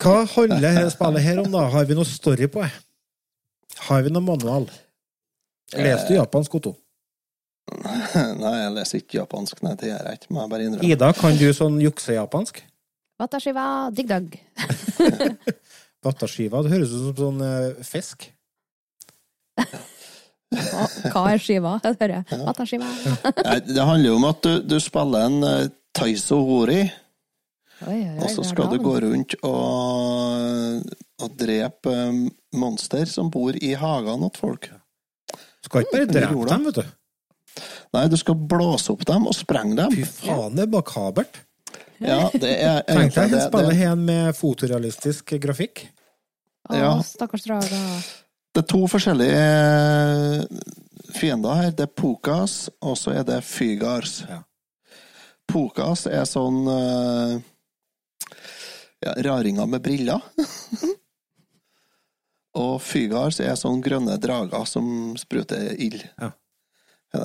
Hva 0.01 0.23
handler 0.25 0.63
dette 0.65 0.93
spillet 0.95 1.21
her 1.21 1.43
om, 1.43 1.51
da? 1.53 1.67
Har 1.69 1.85
vi 1.85 1.97
noe 1.97 2.09
story 2.09 2.47
på 2.49 2.63
det? 2.63 2.71
Har 3.85 4.01
vi 4.01 4.13
noe 4.13 4.25
manual? 4.25 4.65
Leser 5.75 6.07
du 6.09 6.15
japansk, 6.15 6.57
Otto? 6.57 6.73
Nei, 8.41 8.55
jeg 8.63 8.73
leser 8.75 9.01
ikke 9.03 9.19
japansk. 9.19 9.61
Nei, 9.63 9.75
det 9.79 9.91
gjør 9.91 10.09
jeg 10.09 10.19
ikke. 10.19 10.33
Må 10.33 10.41
jeg 10.43 10.51
bare 10.55 10.67
innrømme. 10.67 10.89
Ida, 10.89 11.11
kan 11.15 11.37
du 11.37 11.47
sånn 11.55 11.77
jukse-japansk? 11.83 12.63
Watashiwa 13.21 13.65
digdag. 13.95 14.33
Watashiwa, 16.05 16.63
det 16.65 16.73
høres 16.73 16.95
ut 16.95 17.03
som 17.11 17.17
sånn 17.19 17.43
eh, 17.45 17.83
fisk. 17.85 18.31
Hva 21.12 21.24
er 21.32 21.39
skiva? 21.41 21.78
Jeg 21.86 21.97
hører. 22.02 22.26
Watashiwa. 22.47 22.89
skiva? 22.97 23.60
det 23.68 23.86
handler 23.88 24.10
jo 24.10 24.18
om 24.18 24.28
at 24.30 24.41
du, 24.43 24.52
du 24.68 24.78
spiller 24.84 25.28
en 25.30 25.38
uh, 25.45 25.70
Taiso 25.95 26.41
Hori, 26.47 26.82
og 27.82 28.28
så 28.30 28.43
skal 28.45 28.70
du 28.70 28.78
gå 28.84 28.93
rundt 29.02 29.34
og, 29.47 30.84
og 31.24 31.38
drepe 31.39 31.93
um, 32.12 32.26
monster 32.54 33.10
som 33.10 33.32
bor 33.34 33.58
i 33.58 33.72
hagene 33.80 34.30
til 34.30 34.43
folk. 34.43 34.68
Du 35.32 35.70
skal 35.70 35.86
ikke 35.86 35.95
bare 35.95 36.10
drepe 36.12 36.49
dem, 36.52 36.68
vet 36.70 36.82
du. 36.82 36.91
Nei, 37.91 38.06
du 38.08 38.16
skal 38.20 38.38
blåse 38.38 38.93
opp 38.93 39.02
dem 39.10 39.26
og 39.28 39.36
sprenge 39.36 39.76
dem. 39.80 39.95
Fy 39.97 40.06
faen, 40.28 40.54
det 40.56 40.68
er 40.68 40.72
makabert. 40.76 41.41
Ja, 42.02 42.30
det 42.34 42.54
er 42.54 42.84
Tenk 42.88 43.18
deg 43.18 43.36
å 43.38 43.41
spille 43.49 43.74
her 43.78 43.97
med 43.99 44.38
fotorealistisk 44.38 45.36
grafikk. 45.41 45.86
Å, 46.70 46.78
Ja. 46.78 46.91
stakkars 47.06 47.47
drager. 47.49 48.06
Det 48.52 48.66
er 48.66 48.68
to 48.68 48.82
forskjellige 48.91 49.41
eh, 49.41 50.41
fiender 51.16 51.56
her. 51.56 51.76
Det 51.76 51.86
er 51.88 51.93
Pokas, 51.95 52.66
og 52.84 52.97
så 52.99 53.14
er 53.16 53.24
det 53.28 53.39
Fygars. 53.47 54.22
Ja. 54.28 54.41
Pokas 55.52 56.04
er 56.12 56.26
sånn 56.28 56.60
eh, 56.72 57.38
ja, 59.06 59.16
raringer 59.28 59.70
med 59.72 59.84
briller. 59.86 60.20
og 62.64 62.74
Fygars 62.84 63.39
er 63.39 63.56
sånn 63.60 63.80
grønne 63.84 64.18
drager 64.20 64.68
som 64.68 65.16
spruter 65.20 65.72
ild. 65.80 66.04
Ja. 66.20 66.34
ja. 67.16 67.24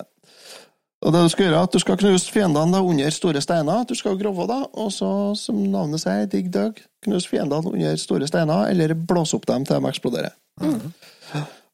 Og 1.06 1.12
det 1.12 1.24
du 1.26 1.34
skal 1.34 1.48
gjøre, 1.48 1.58
er 1.58 1.66
at 1.66 1.74
du 1.74 1.82
skal 1.82 1.98
knuse 2.00 2.32
fiendene 2.32 2.78
da 2.78 2.84
under 2.86 3.10
store 3.14 3.42
steiner. 3.42 3.82
Du 3.86 3.98
skal 3.98 4.18
grove, 4.18 4.46
da, 4.46 4.62
og 4.78 4.94
så, 4.94 5.10
som 5.38 5.58
navnet 5.74 6.02
sier, 6.02 6.30
digg 6.30 6.54
døg. 6.54 6.78
Knuse 7.04 7.34
fiendene 7.34 7.74
under 7.74 7.98
store 8.00 8.30
steiner, 8.30 8.70
eller 8.70 8.94
blåse 8.94 9.34
opp 9.36 9.50
dem 9.50 9.66
til 9.66 9.82
de 9.82 9.90
eksploderer. 9.90 10.38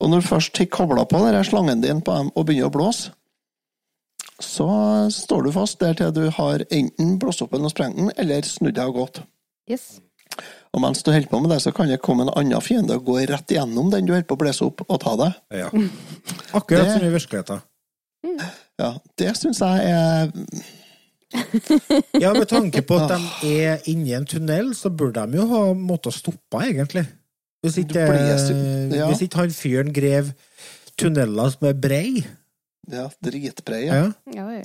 Og 0.03 0.11
når 0.11 0.23
du 0.23 0.27
først 0.27 0.59
har 0.59 0.67
kobla 0.75 1.05
på 1.07 1.21
den 1.23 1.45
slangen 1.47 1.83
din 1.85 2.01
på 2.03 2.15
dem 2.19 2.31
og 2.35 2.47
begynner 2.49 2.71
å 2.71 2.75
blåse, 2.75 3.13
så 4.43 4.67
står 5.15 5.45
du 5.47 5.53
fast 5.55 5.79
der 5.79 5.95
til 5.95 6.11
du 6.17 6.25
har 6.35 6.65
enten 6.75 7.13
blåst 7.23 7.45
opp 7.45 7.53
den 7.55 7.69
og 7.69 7.71
sprengt 7.71 7.97
den, 8.01 8.11
eller 8.19 8.43
snudd 8.43 8.75
deg 8.75 8.89
og 8.91 8.97
gått. 8.99 9.21
Yes. 9.71 10.01
Og 10.75 10.81
mens 10.83 11.05
du 11.05 11.13
holder 11.13 11.29
på 11.31 11.39
med 11.45 11.53
det, 11.53 11.61
så 11.63 11.71
kan 11.77 11.87
det 11.91 12.01
komme 12.03 12.25
en 12.27 12.33
annen 12.35 12.65
fiende 12.65 12.97
og 12.99 13.05
gå 13.07 13.21
rett 13.31 13.53
igjennom 13.55 13.93
den 13.93 14.09
du 14.09 14.15
holder 14.17 14.27
på 14.27 14.35
å 14.39 14.43
blæse 14.43 14.65
opp, 14.67 14.83
og 14.89 14.99
ta 15.05 15.13
deg. 15.21 15.37
Ja. 15.63 15.69
Akkurat 16.59 16.89
Det- 16.89 16.95
som 16.97 17.07
i 17.07 17.13
virkeligheten. 17.15 17.63
Ja, 18.79 18.91
det 19.19 19.33
syns 19.37 19.59
jeg 19.59 19.87
er 19.91 20.31
Ja, 22.23 22.31
med 22.35 22.47
tanke 22.51 22.83
på 22.87 22.99
at 23.03 23.15
de 23.43 23.53
er 23.67 23.87
inni 23.91 24.13
en 24.17 24.27
tunnel, 24.27 24.75
så 24.79 24.91
burde 24.91 25.23
de 25.31 25.39
jo 25.41 25.47
ha 25.51 25.63
måttet 25.75 26.15
stoppe, 26.19 26.61
egentlig. 26.67 27.07
Hvis 27.63 27.77
ikke, 27.79 28.07
Du 28.91 28.97
ja. 28.97 29.07
hvis 29.07 29.21
ikke 29.23 29.39
han 29.39 29.51
fyren 29.55 29.93
grev 29.95 30.33
tunneler 30.99 31.51
som 31.51 31.69
er 31.69 31.73
brei. 31.79 32.25
ja, 32.91 33.09
dritbrei. 33.25 33.85
Ja. 33.87 34.11
Ja. 34.35 34.49
Ja. 34.51 34.63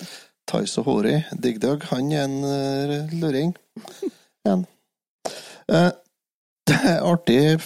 Taiso 0.47 0.81
Hori, 0.81 1.21
Dig 1.43 1.61
Dug, 1.61 1.83
han 1.91 2.11
er 2.11 2.23
en 2.23 2.37
uh, 2.43 3.19
luring. 3.21 3.55
En. 4.47 4.65
Eh, 5.69 5.91
det 6.67 6.77
er 6.87 7.01
artig 7.03 7.59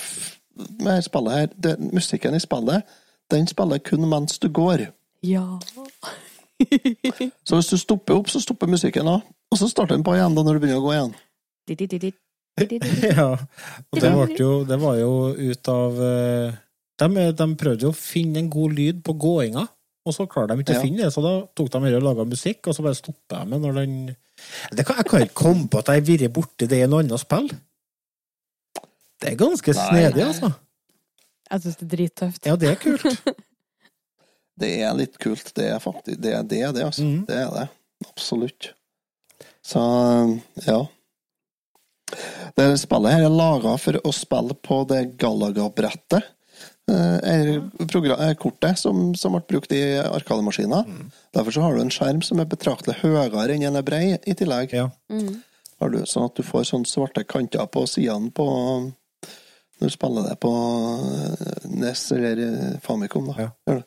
med 0.80 0.96
dette 0.96 1.02
spillet 1.06 1.34
her. 1.34 1.48
Det, 1.64 1.76
musikken 1.94 2.36
i 2.36 2.40
spillet, 2.40 2.82
den 3.32 3.48
spiller 3.48 3.78
kun 3.78 4.10
mens 4.10 4.40
du 4.40 4.50
går. 4.50 4.88
Ja. 5.24 5.46
Så 7.46 7.56
hvis 7.56 7.68
du 7.68 7.78
stopper 7.78 8.14
opp, 8.18 8.30
så 8.30 8.42
stopper 8.42 8.68
musikken 8.68 9.08
òg. 9.08 9.22
Og 9.52 9.58
så 9.58 9.68
starter 9.70 9.96
den 9.96 10.04
på 10.04 10.14
igjen 10.18 10.36
da 10.36 10.44
når 10.44 10.54
du 10.54 10.60
begynner 10.60 10.82
å 10.82 10.86
gå 10.86 10.92
igjen. 10.96 11.14
Di-di-di-di. 11.70 12.12
ja. 13.16 13.28
Og 13.92 14.00
det, 14.02 14.12
ble 14.12 14.36
jo, 14.38 14.50
det 14.68 14.78
var 14.82 14.98
jo 15.00 15.12
ut 15.38 15.70
av 15.72 16.02
eh, 16.06 16.58
de, 17.02 17.28
de 17.38 17.48
prøvde 17.58 17.88
jo 17.88 17.94
å 17.94 17.98
finne 17.98 18.42
en 18.44 18.50
god 18.52 18.76
lyd 18.78 19.00
på 19.08 19.16
gåinga, 19.18 19.64
og 20.06 20.16
så 20.16 20.28
klarte 20.30 20.56
de 20.58 20.66
ikke 20.66 20.76
Ja. 20.76 20.82
å 20.82 20.86
finne 20.86 21.06
det, 21.06 21.12
så 21.16 21.24
da 21.26 21.34
tok 21.58 21.72
de 21.74 21.82
her 21.86 21.98
og 22.00 22.06
laga 22.10 22.26
musikk, 22.28 22.68
og 22.68 22.76
så 22.78 22.86
bare 22.86 22.98
stoppa 23.00 23.42
jeg 23.42 23.52
med 23.54 23.64
når 23.66 23.80
den 23.82 23.96
det 24.74 24.86
kan, 24.88 24.98
Jeg 24.98 25.06
kan 25.06 25.22
ikke 25.26 25.38
komme 25.38 25.68
på 25.70 25.78
at 25.82 25.92
jeg 25.92 26.02
har 26.02 26.08
vært 26.08 26.34
borti 26.34 26.68
det 26.70 26.80
i 26.82 26.90
noe 26.90 27.04
annet 27.04 27.22
spill. 27.22 27.50
Det 29.22 29.30
er 29.30 29.36
ganske 29.38 29.74
Nei. 29.78 29.84
snedig, 29.86 30.24
altså. 30.26 30.50
Jeg 31.52 31.62
syns 31.62 31.78
det 31.78 31.86
er 31.86 31.92
drittøft. 31.96 32.48
Ja, 32.50 32.56
det 32.58 32.72
er 32.72 32.80
kult. 32.82 33.06
Det 34.62 34.68
er 34.84 34.92
litt 34.94 35.16
kult. 35.18 35.48
Det 35.58 35.64
er 35.74 35.80
faktisk 35.82 36.20
det, 36.22 36.34
er 36.38 36.44
det, 36.46 36.60
det 36.76 36.84
altså. 36.86 37.02
Mm. 37.08 37.22
Det 37.26 37.38
er 37.40 37.48
det. 37.56 37.64
Absolutt. 38.12 38.68
Så 39.66 39.82
ja. 40.68 40.76
Det 42.58 42.68
spillet 42.82 43.16
her 43.16 43.26
er 43.26 43.34
laga 43.34 43.76
for 43.80 43.98
å 44.04 44.14
spille 44.16 44.56
på 44.68 44.82
det 44.90 45.18
Galaga-brettet. 45.22 46.30
eh, 46.92 47.20
er 47.24 48.28
er 48.32 48.36
kortet 48.36 48.80
som, 48.80 49.14
som 49.16 49.38
ble 49.38 49.44
brukt 49.48 49.72
i 49.72 49.82
arkademaskiner. 50.02 50.84
Derfor 51.36 51.56
så 51.56 51.62
har 51.62 51.76
du 51.76 51.82
en 51.82 51.94
skjerm 51.94 52.22
som 52.26 52.42
er 52.42 52.50
betraktelig 52.52 53.00
høyere 53.04 53.54
enn 53.54 53.64
den 53.64 53.80
er 53.80 53.86
brei, 53.86 54.04
i 54.26 54.36
tillegg. 54.36 54.74
Ja. 54.74 54.90
Mm. 55.12 55.42
Har 55.80 55.90
du, 55.90 56.02
sånn 56.06 56.28
at 56.28 56.36
du 56.36 56.44
får 56.46 56.68
sånne 56.70 56.90
svarte 56.90 57.24
kanter 57.24 57.66
på 57.72 57.86
sidene 57.90 58.30
på 58.36 58.48
Når 59.82 59.90
du 59.90 59.94
spiller 59.96 60.28
det 60.30 60.36
på 60.38 60.52
eh, 60.52 61.70
NES 61.74 62.12
eller 62.12 62.42
Famicom. 62.86 63.32
Da. 63.32 63.48
Ja. 63.66 63.80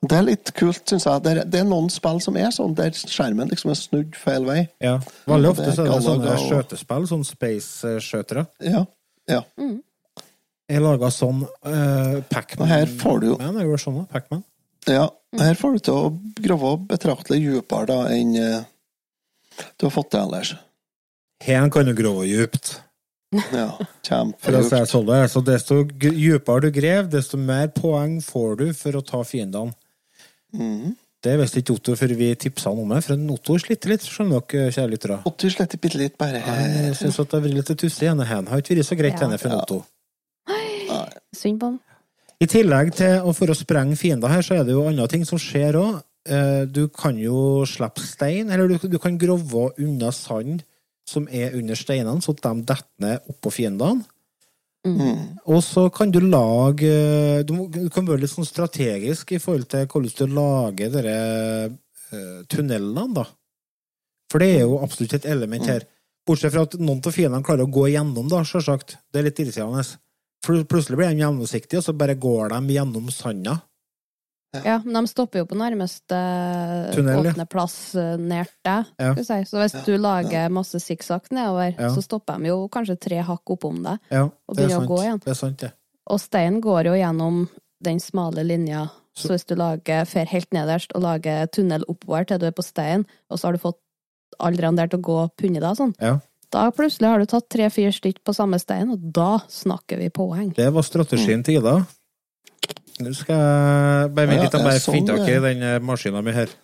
Det. 0.00 0.08
Det 0.08 0.16
er 0.16 0.22
litt 0.24 0.50
kult, 0.56 0.80
syns 0.88 1.04
jeg. 1.04 1.22
Det 1.22 1.32
er, 1.32 1.40
det 1.44 1.60
er 1.60 1.66
noen 1.68 1.90
spill 1.92 2.20
som 2.24 2.36
er 2.40 2.48
sånn, 2.54 2.72
der 2.78 2.94
skjermen 2.96 3.50
liksom 3.52 3.70
er 3.74 3.76
snudd 3.76 4.16
feil 4.16 4.46
vei. 4.48 4.62
Ja. 4.80 4.94
Veldig 5.28 5.50
ofte 5.50 5.66
det 5.66 5.72
er 5.74 5.76
så 5.76 5.84
er 5.84 5.90
det 5.92 6.04
sånne 6.06 6.32
og- 6.32 6.44
skjøtespill, 6.46 7.08
sånn 7.10 7.24
space-skjøtere. 7.28 8.46
Ja. 8.64 8.84
ja. 9.28 9.42
Jeg 10.70 10.80
laga 10.84 11.10
sånn 11.12 11.44
uh, 11.44 12.20
Pac-Man. 12.30 12.68
Her 12.70 12.86
får 12.86 13.20
du 13.20 13.26
jo- 13.32 13.38
Man, 13.42 13.58
jeg 13.60 13.68
gjorde 13.68 13.84
sånn, 13.84 14.06
Pacman. 14.08 14.44
Ja. 14.88 15.08
Her 15.36 15.54
får 15.60 15.72
du 15.76 15.78
til 15.90 15.94
å 15.94 16.10
grave 16.40 16.72
betraktelig 16.88 17.42
dypere 17.44 17.86
da 17.90 17.98
enn 18.14 18.36
uh, 18.40 18.62
du 19.76 19.84
har 19.86 19.92
fått 19.92 20.12
til 20.14 20.22
ellers. 20.24 20.54
Her 21.44 21.68
kan 21.68 21.84
du 21.84 21.92
grove 21.98 22.24
djupt. 22.28 22.78
Ja, 23.52 23.76
kjempedypt. 24.02 24.88
sånn, 24.90 25.06
det 25.06 25.20
så 25.30 25.42
desto 25.44 25.84
dypere 25.84 26.64
du 26.64 26.70
graver, 26.74 27.10
desto 27.12 27.38
mer 27.38 27.68
poeng 27.68 28.18
får 28.24 28.56
du 28.58 28.66
for 28.74 28.98
å 28.98 29.04
ta 29.06 29.20
fiendene. 29.22 29.76
Mhm. 30.52 30.96
Det 31.20 31.34
visste 31.36 31.60
ikke 31.60 31.74
Otto 31.76 31.92
før 32.00 32.14
vi 32.16 32.30
tipsa 32.34 32.70
han 32.72 32.78
om 32.80 32.88
det, 32.94 33.02
for 33.04 33.12
Otto 33.34 33.58
sliter 33.60 33.90
litt, 33.92 34.00
skjønner 34.08 34.40
dere, 34.40 34.70
kjære 34.72 34.88
lyttere. 34.94 35.18
Otto 35.28 35.50
sliter 35.52 35.76
bitte 35.82 35.98
litt, 36.00 36.14
bare. 36.16 36.40
Jeg 36.40 36.94
syns 36.96 37.18
det 37.20 37.34
har 37.36 37.42
vært 37.44 37.58
litt 37.58 37.72
tussig 37.76 38.08
ene 38.08 38.24
hendene. 38.24 38.48
Har 38.48 38.62
ikke 38.62 38.78
vært 38.78 38.88
så 38.88 38.96
greit, 38.96 39.12
Ja. 39.20 39.26
henne, 39.26 39.38
for 39.38 39.50
Otto. 39.58 39.84
Synd 41.36 41.60
på 41.60 41.66
han. 41.68 41.78
I 42.40 42.46
tillegg 42.48 42.94
til 42.96 43.20
å 43.20 43.34
for 43.36 43.52
å 43.52 43.54
sprenge 43.54 43.98
fiender 44.00 44.28
her, 44.32 44.40
så 44.40 44.56
er 44.58 44.64
det 44.64 44.72
jo 44.72 44.86
andre 44.88 45.06
ting 45.12 45.26
som 45.28 45.38
skjer 45.38 45.76
òg. 45.76 46.00
Du 46.72 46.88
kan 46.88 47.18
jo 47.18 47.66
slippe 47.68 48.00
stein, 48.00 48.50
eller 48.50 48.68
du, 48.68 48.78
du 48.88 48.98
kan 48.98 49.18
grove 49.18 49.74
unna 49.78 50.10
sand 50.12 50.64
som 51.06 51.28
er 51.28 51.52
under 51.58 51.74
steinene, 51.74 52.22
så 52.22 52.30
at 52.32 52.42
de 52.42 52.62
detter 52.62 53.04
ned 53.04 53.20
oppå 53.28 53.52
fiendene. 53.52 54.04
Mm. 54.86 55.36
Og 55.52 55.58
så 55.60 55.82
kan 55.92 56.08
du 56.10 56.20
lage 56.24 56.88
Du, 57.44 57.52
må- 57.52 57.66
du 57.70 57.90
kan 57.92 58.06
være 58.06 58.22
litt 58.22 58.30
sånn 58.32 58.46
strategisk 58.48 59.32
i 59.36 59.38
forhold 59.42 59.68
til 59.68 59.84
hvordan 59.86 60.16
du 60.16 60.34
lager 60.38 60.88
dere 60.94 61.16
eh, 62.12 62.42
tunnelene, 62.48 63.04
da. 63.14 63.26
For 64.32 64.38
det 64.40 64.48
er 64.56 64.60
jo 64.64 64.78
absolutt 64.80 65.12
et 65.18 65.26
element 65.28 65.66
her. 65.68 65.84
Bortsett 66.26 66.52
fra 66.54 66.62
at 66.62 66.78
noen 66.80 67.02
av 67.04 67.12
fiendene 67.12 67.44
klarer 67.44 67.66
å 67.66 67.72
gå 67.72 67.88
igjennom, 67.90 68.28
da, 68.30 68.40
sjølsagt. 68.46 68.96
Det 69.12 69.20
er 69.20 69.28
litt 69.28 69.40
irriterende. 69.42 69.84
For 70.44 70.64
plutselig 70.64 70.96
blir 70.96 71.10
de 71.12 71.20
gjennomsiktige, 71.24 71.78
og 71.82 71.84
så 71.84 71.92
bare 71.96 72.14
går 72.16 72.48
de 72.54 72.74
gjennom 72.78 73.10
sanda. 73.12 73.58
Ja, 74.52 74.80
men 74.84 74.94
de 75.04 75.06
stopper 75.06 75.38
jo 75.38 75.46
på 75.46 75.54
nærmeste 75.54 76.18
Tunnel, 76.94 77.24
ja. 77.24 77.30
åpne 77.32 77.44
plass 77.50 77.94
eh, 77.94 78.16
nært 78.18 78.50
deg. 78.66 78.88
Ja. 78.98 79.12
si. 79.14 79.38
Så 79.46 79.60
hvis 79.62 79.76
du 79.86 79.92
lager 79.98 80.50
masse 80.50 80.80
sikksakk 80.82 81.30
nedover, 81.30 81.74
Ja. 81.78 81.90
så 81.94 82.02
stopper 82.02 82.38
de 82.42 82.48
jo 82.50 82.68
kanskje 82.68 82.98
tre 83.00 83.20
hakk 83.22 83.44
oppom 83.54 83.82
deg. 83.84 83.98
Ja, 84.10 84.24
Og 84.48 84.56
det 84.56 84.64
er 84.64 84.68
begynner 84.68 84.86
å 84.86 84.88
gå 84.90 84.98
igjen. 85.04 85.20
Det 85.22 85.30
er 85.30 85.38
sant, 85.38 85.58
det. 85.58 85.72
Og 86.10 86.18
steinen 86.18 86.60
går 86.60 86.84
jo 86.90 86.96
gjennom 86.98 87.48
den 87.82 88.00
smale 88.00 88.42
linja. 88.44 88.88
Så, 89.14 89.28
Så- 89.28 89.28
hvis 89.34 89.46
du 89.46 89.54
lager, 89.54 90.04
fer 90.06 90.24
helt 90.26 90.50
nederst 90.52 90.92
og 90.94 91.02
lager 91.02 91.46
tunnel 91.46 91.84
oppover 91.88 92.26
til 92.26 92.38
du 92.38 92.46
er 92.46 92.52
på 92.52 92.62
steinen, 92.64 93.06
og 93.30 93.38
så 93.38 93.44
har 93.48 93.52
du 93.52 93.58
fått 93.58 93.78
aldrene 94.40 94.76
der 94.76 94.86
til 94.88 94.98
å 94.98 95.02
gå 95.02 95.30
punni 95.36 95.60
deg 95.60 95.76
sånn, 95.76 95.94
Ja. 96.00 96.18
da 96.50 96.70
plutselig 96.70 97.06
har 97.08 97.18
du 97.18 97.26
tatt 97.26 97.48
tre-fire 97.50 97.92
stykk 97.92 98.18
på 98.24 98.34
samme 98.34 98.58
stein, 98.58 98.90
og 98.90 99.12
da 99.12 99.38
snakker 99.48 99.98
vi 99.98 100.08
poeng. 100.08 100.54
Det 100.54 100.72
var 100.72 100.82
strategien 100.82 101.44
til 101.44 101.58
Ida. 101.60 101.86
Nå 103.00 103.12
skal 103.16 103.36
jeg 103.40 104.14
bare 104.16 104.30
vente 104.30 104.46
litt, 104.46 104.56
jeg 104.56 104.66
bare 104.66 104.80
sånn, 104.80 104.96
finne 104.98 105.18
tak 105.18 105.28
i 105.28 105.36
den 105.44 105.62
maskina 105.86 106.20
maskinen 106.20 106.26
min 106.26 106.34
her. 106.36 106.56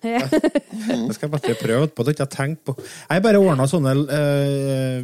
Ja. 0.00 0.20
Jeg 0.90 1.14
skal 1.18 1.28
bare 1.28 1.54
prøve 1.60 1.88
på 1.92 2.04
det, 2.06 2.14
ikke 2.14 2.24
jeg 2.24 2.32
tenkt 2.32 2.62
på. 2.64 2.72
Jeg 3.10 3.20
bare 3.20 3.40
ordna 3.42 3.66
sånne 3.68 3.92
uh, 4.08 5.02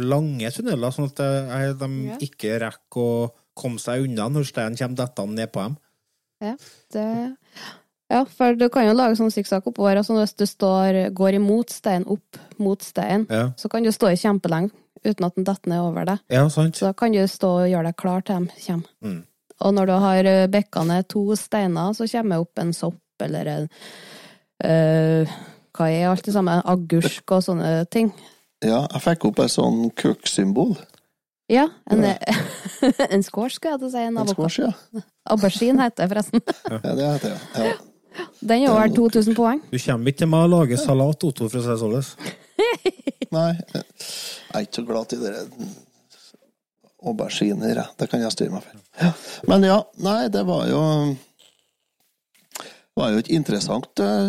lange 0.00 0.48
tunneler, 0.54 0.94
sånn 0.96 1.10
at 1.10 1.20
jeg, 1.20 1.74
de 1.82 1.88
Ja. 2.08 2.16
ikke 2.24 2.54
rekker 2.62 3.02
å 3.04 3.28
komme 3.60 3.82
seg 3.82 4.06
unna 4.06 4.30
når 4.32 4.48
steinen 4.48 4.78
kommer 4.80 5.02
dettende 5.02 5.42
ned 5.42 5.52
på 5.52 5.66
dem. 5.66 5.76
Ja, 6.40 6.54
det... 6.94 7.06
ja, 8.10 8.22
for 8.24 8.56
du 8.56 8.68
kan 8.72 8.88
jo 8.88 8.96
lage 8.96 9.18
sånn 9.20 9.32
sikksakk 9.34 9.68
oppover, 9.68 10.00
Altså 10.00 10.16
hvis 10.16 10.32
du 10.40 10.46
står, 10.48 11.02
går 11.12 11.36
imot 11.36 11.74
steinen, 11.74 12.08
opp 12.08 12.40
mot 12.58 12.80
steinen, 12.80 13.26
Ja. 13.28 13.50
så 13.60 13.68
kan 13.68 13.84
du 13.84 13.92
stå 13.92 14.14
i 14.14 14.20
kjempelenge 14.20 14.72
uten 15.04 15.24
at 15.26 15.36
den 15.36 15.44
detter 15.48 15.70
ned 15.72 15.80
over 15.84 16.08
deg. 16.08 16.24
Ja, 16.32 16.48
sant? 16.52 16.76
Så 16.76 16.88
da 16.88 16.92
kan 16.96 17.12
du 17.12 17.20
stå 17.28 17.52
og 17.62 17.68
gjøre 17.68 17.90
deg 17.90 17.96
klar 18.00 18.24
til 18.24 18.48
de 18.48 18.64
kommer. 18.64 18.88
Mm. 19.04 19.20
Og 19.60 19.74
når 19.76 19.90
du 19.90 19.94
har 20.02 20.28
eh, 20.30 20.46
bekka 20.50 20.84
ned 20.88 21.08
to 21.12 21.24
steiner, 21.36 21.92
så 21.96 22.08
kommer 22.08 22.36
det 22.38 22.44
opp 22.46 22.62
en 22.62 22.72
sopp 22.76 23.24
eller 23.24 23.50
en 23.52 23.66
eh, 24.64 25.34
Hva 25.76 25.88
er 25.90 26.08
alt 26.08 26.24
det 26.24 26.34
samme? 26.34 26.60
Agurk 26.64 27.34
og 27.36 27.44
sånne 27.44 27.84
ting. 27.92 28.08
Ja, 28.64 28.84
jeg 28.86 29.04
fikk 29.04 29.28
opp 29.30 29.42
et 29.44 29.52
sånn 29.52 29.86
kukksymbol. 29.96 30.74
Ja, 31.50 31.66
en, 31.90 32.04
en 33.14 33.24
squash, 33.26 33.56
skal 33.58 33.74
jeg 33.74 33.82
til 33.82 33.88
å 33.88 33.92
si. 33.92 34.02
En, 34.06 34.18
En 34.22 34.28
squash, 34.30 34.60
ja. 34.62 34.72
Aubergine 35.32 35.82
heter 35.82 36.04
det, 36.04 36.10
forresten. 36.12 36.44
ja. 36.72 36.80
Det 36.84 37.08
heter 37.14 37.34
det. 37.34 37.40
Ja. 37.54 38.26
Den 38.40 38.56
er 38.56 38.64
jo 38.66 38.74
verdt 38.74 38.96
2000 38.98 39.36
poeng. 39.38 39.60
Du 39.70 39.78
kommer 39.78 40.12
ikke 40.12 40.24
til 40.24 40.30
meg 40.32 40.46
å 40.46 40.50
lage 40.50 40.78
salat, 40.80 41.26
Otto, 41.28 41.48
for 41.48 41.60
å 41.60 41.64
si 41.64 41.70
det 41.70 41.78
sånn. 41.80 42.36
Nei, 43.30 43.50
jeg 43.54 43.84
er 44.58 44.64
ikke 44.66 44.80
så 44.80 44.84
glad 44.88 45.14
i 45.14 45.20
dere 45.20 45.44
auberginer. 47.02 47.86
Det 47.98 48.08
kan 48.10 48.20
jeg 48.20 48.32
styre 48.34 48.50
meg 48.54 48.62
for. 48.66 48.74
Ja. 49.00 49.12
Men 49.48 49.62
ja, 49.68 49.78
nei, 50.04 50.28
det 50.28 50.44
var 50.48 50.66
jo 50.68 50.82
det 52.90 52.98
var 53.06 53.10
jo 53.14 53.18
et 53.22 53.30
interessant 53.32 54.00
eh, 54.02 54.28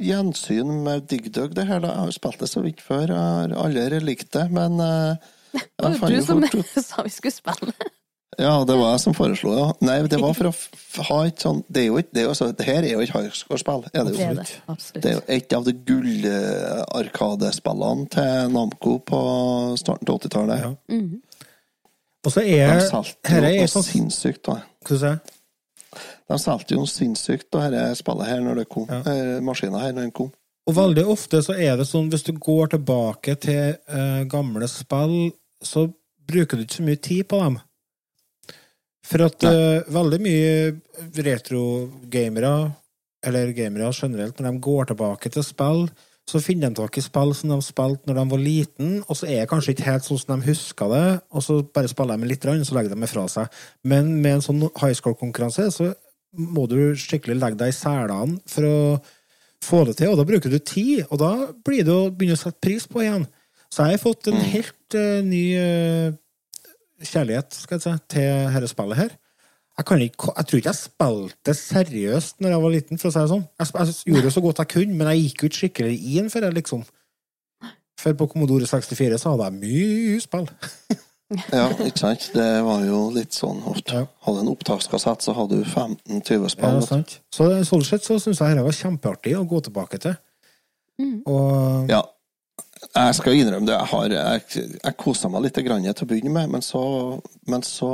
gjensyn 0.00 0.70
med 0.86 1.04
Dig 1.10 1.26
Dug, 1.34 1.50
det 1.56 1.66
her. 1.68 1.80
da. 1.82 1.88
Jeg 1.90 1.96
har 2.00 2.06
jo 2.06 2.12
spilt 2.16 2.38
det 2.40 2.48
så 2.48 2.60
vidt 2.64 2.80
før. 2.80 3.06
Jeg 3.12 3.18
har 3.18 3.52
aldri 3.66 3.98
likt 4.00 4.30
det, 4.32 4.46
men 4.54 4.80
eh, 4.80 5.16
Det 5.52 5.60
var 5.82 6.10
jo 6.14 6.16
du 6.16 6.22
som 6.24 6.40
fort 6.40 6.54
ut 6.54 6.66
sa 6.86 7.02
vi 7.04 7.10
skulle 7.12 7.32
spille. 7.34 7.72
Ja, 8.38 8.64
det 8.68 8.74
var 8.76 8.90
jeg 8.94 9.00
som 9.00 9.14
foreslo, 9.16 9.52
ja. 9.56 9.66
Nei, 9.86 10.02
det 10.12 10.18
var 10.20 10.34
for 10.36 10.44
å 10.50 10.52
ha 11.08 11.18
et 11.24 11.40
sånn 11.40 11.62
Det 11.72 11.80
er 11.82 11.86
jo 11.88 11.96
ikke 12.02 12.12
det, 12.12 12.20
er 12.20 12.24
jo 12.26 12.32
så- 12.36 12.52
det 12.56 12.66
her 12.68 12.82
er 12.84 12.90
jo 12.92 13.00
ikke 13.04 13.18
highscore-spill, 13.22 13.82
er 13.92 14.04
det 14.04 14.12
Det 14.16 14.20
er 14.26 14.34
det, 14.36 14.46
absolutt. 14.68 15.02
Det 15.02 15.10
er 15.10 15.14
jo 15.16 15.22
et 15.36 15.52
av 15.56 15.62
de 15.64 15.72
gullarkadespillene 15.90 18.04
til 18.12 18.50
Namco 18.52 18.92
på 19.08 19.20
starten 19.80 20.04
til 20.08 20.14
80-tallet. 20.18 20.58
Ja. 20.64 20.70
Mhm. 20.92 21.16
Og 22.26 22.34
så 22.34 22.42
er 22.42 22.80
De 22.80 22.86
salter 22.88 23.36
jo 23.36 23.42
er 23.44 23.60
noe 23.60 23.66
et 23.68 23.88
sinnssykt, 23.90 24.42
da. 24.48 24.58
Hva 24.86 24.98
sier? 24.98 25.20
De 26.26 26.38
solgte 26.42 26.74
jo 26.74 26.82
noe 26.82 26.90
sinnssykt, 26.90 27.46
da, 27.54 27.68
dette 27.70 28.00
spillet 28.00 28.30
her, 28.32 28.42
når 28.42 28.62
det 28.62 28.66
kom. 28.72 28.88
Ja. 28.90 29.02
Ja. 29.06 29.38
Maskina 29.46 29.84
her, 29.84 29.94
når 29.94 30.08
den 30.08 30.16
kom. 30.16 30.32
Og 30.66 30.74
veldig 30.74 31.04
ofte 31.12 31.40
så 31.46 31.54
er 31.54 31.76
det 31.78 31.86
sånn, 31.86 32.08
hvis 32.10 32.26
du 32.26 32.32
går 32.42 32.72
tilbake 32.74 33.36
til 33.38 33.76
uh, 33.86 34.24
gamle 34.26 34.66
spill, 34.70 35.30
så 35.62 35.86
bruker 36.26 36.58
du 36.58 36.64
ikke 36.66 36.80
så 36.80 36.86
mye 36.88 37.02
tid 37.06 37.28
på 37.30 37.38
dem. 37.44 37.60
For 39.06 39.28
at 39.28 39.46
uh, 39.46 39.86
veldig 39.94 40.18
mye 40.24 41.22
retro-gamere, 41.28 42.52
eller 43.26 43.54
gamere 43.54 43.92
generelt, 43.94 44.40
når 44.40 44.50
de 44.50 44.64
går 44.66 44.90
tilbake 44.90 45.30
til 45.36 45.46
spill, 45.46 45.86
så 46.26 46.40
finner 46.42 46.72
de 46.72 46.80
tak 46.80 46.96
i 46.98 47.04
spill 47.04 47.30
som 47.38 47.52
de 47.52 47.58
spilte 47.62 48.08
når 48.08 48.18
de 48.18 48.24
var 48.32 48.42
liten, 48.42 48.94
og 49.06 49.14
så 49.18 49.28
er 49.28 49.44
det 49.44 49.50
kanskje 49.50 49.76
ikke 49.76 49.86
helt 49.86 50.06
sånn 50.06 50.18
som 50.18 50.32
de 50.34 50.48
husker 50.48 50.90
det, 50.90 51.04
og 51.30 51.44
så 51.46 51.60
bare 51.62 51.90
spiller 51.90 52.18
de 52.18 52.30
litt, 52.32 52.46
og 52.50 52.64
så 52.66 52.74
legger 52.74 52.94
de 52.94 52.98
det 53.04 53.10
fra 53.12 53.26
seg. 53.30 53.60
Men 53.86 54.10
med 54.18 54.38
en 54.38 54.42
sånn 54.42 54.64
high 54.80 54.96
score-konkurranse, 54.98 55.68
så 55.70 55.92
må 56.36 56.66
du 56.68 56.80
skikkelig 56.98 57.38
legge 57.38 57.60
deg 57.62 57.70
i 57.70 57.76
selene 57.76 58.40
for 58.50 58.66
å 58.66 58.78
få 59.66 59.84
det 59.86 59.96
til, 60.00 60.12
og 60.12 60.18
da 60.18 60.26
bruker 60.28 60.52
du 60.52 60.58
tid, 60.58 61.06
og 61.06 61.22
da 61.22 61.32
blir 61.66 61.86
det 61.86 61.94
å 61.94 62.10
begynne 62.10 62.36
å 62.36 62.42
sette 62.42 62.62
pris 62.62 62.88
på 62.90 63.04
igjen. 63.04 63.28
Så 63.70 63.86
jeg 63.86 63.96
har 63.96 64.02
fått 64.02 64.30
en 64.30 64.42
helt 64.50 64.98
uh, 64.98 65.22
ny 65.26 65.44
uh, 65.58 66.10
kjærlighet, 67.06 67.54
skal 67.54 67.78
jeg 67.78 67.86
si, 67.86 67.94
til 68.16 68.50
dette 68.50 68.72
spillet 68.72 69.00
her. 69.04 69.16
Jeg, 69.76 69.84
kan 69.84 70.00
ikke, 70.00 70.32
jeg 70.32 70.48
tror 70.48 70.60
ikke 70.60 70.72
jeg 70.72 70.78
spilte 70.80 71.54
seriøst 71.58 72.38
når 72.40 72.54
jeg 72.54 72.62
var 72.62 72.72
liten, 72.72 73.00
for 73.00 73.10
å 73.10 73.12
si 73.12 73.20
det 73.20 73.32
sånn. 73.32 73.42
Jeg, 73.60 73.72
jeg 73.76 74.14
gjorde 74.14 74.30
så 74.32 74.42
godt 74.44 74.62
jeg 74.62 74.70
kunne, 74.72 74.96
men 74.96 75.10
jeg 75.12 75.24
gikk 75.26 75.42
jo 75.42 75.50
ikke 75.50 75.60
skikkelig 75.62 75.96
inn 76.16 76.30
for 76.32 76.46
det, 76.46 76.52
liksom. 76.56 76.86
For 78.00 78.16
på 78.16 78.28
Commodore 78.32 78.68
64 78.68 79.18
så 79.20 79.34
hadde 79.34 79.50
jeg 79.50 79.60
mye 79.64 80.22
spill. 80.24 80.48
Ja, 81.50 81.64
ikke 81.82 81.98
sant? 81.98 82.28
Det 82.36 82.44
var 82.62 82.84
jo 82.86 82.98
litt 83.10 83.34
sånn 83.34 83.58
ofte. 83.66 84.04
Hadde 84.22 84.42
en 84.44 84.50
opptakskassett, 84.52 85.24
så 85.26 85.32
hadde 85.34 85.56
du 85.58 85.64
15-20 85.66 86.52
spill. 86.52 86.76
Ja, 86.76 86.84
sant. 86.86 87.16
Så 87.34 87.48
sånn 87.66 87.82
sett 87.82 88.06
så 88.06 88.20
syns 88.22 88.38
jeg 88.38 88.54
dette 88.54 88.62
var 88.62 88.76
kjempeartig 88.76 89.32
å 89.34 89.42
gå 89.50 89.58
tilbake 89.66 89.98
til. 90.04 90.14
Og 91.26 91.90
Ja. 91.90 92.04
Jeg 92.94 93.16
skal 93.18 93.34
innrømme 93.34 93.66
det. 93.66 93.74
Jeg, 93.74 93.88
har, 93.90 94.12
jeg, 94.14 94.68
jeg 94.78 94.96
kosa 95.00 95.28
meg 95.32 95.48
litt 95.48 95.58
grann 95.66 95.82
til 95.88 96.06
å 96.06 96.08
begynne 96.08 96.30
med, 96.32 96.52
men 96.54 96.62
så, 96.62 96.82
men 97.50 97.64
så 97.66 97.90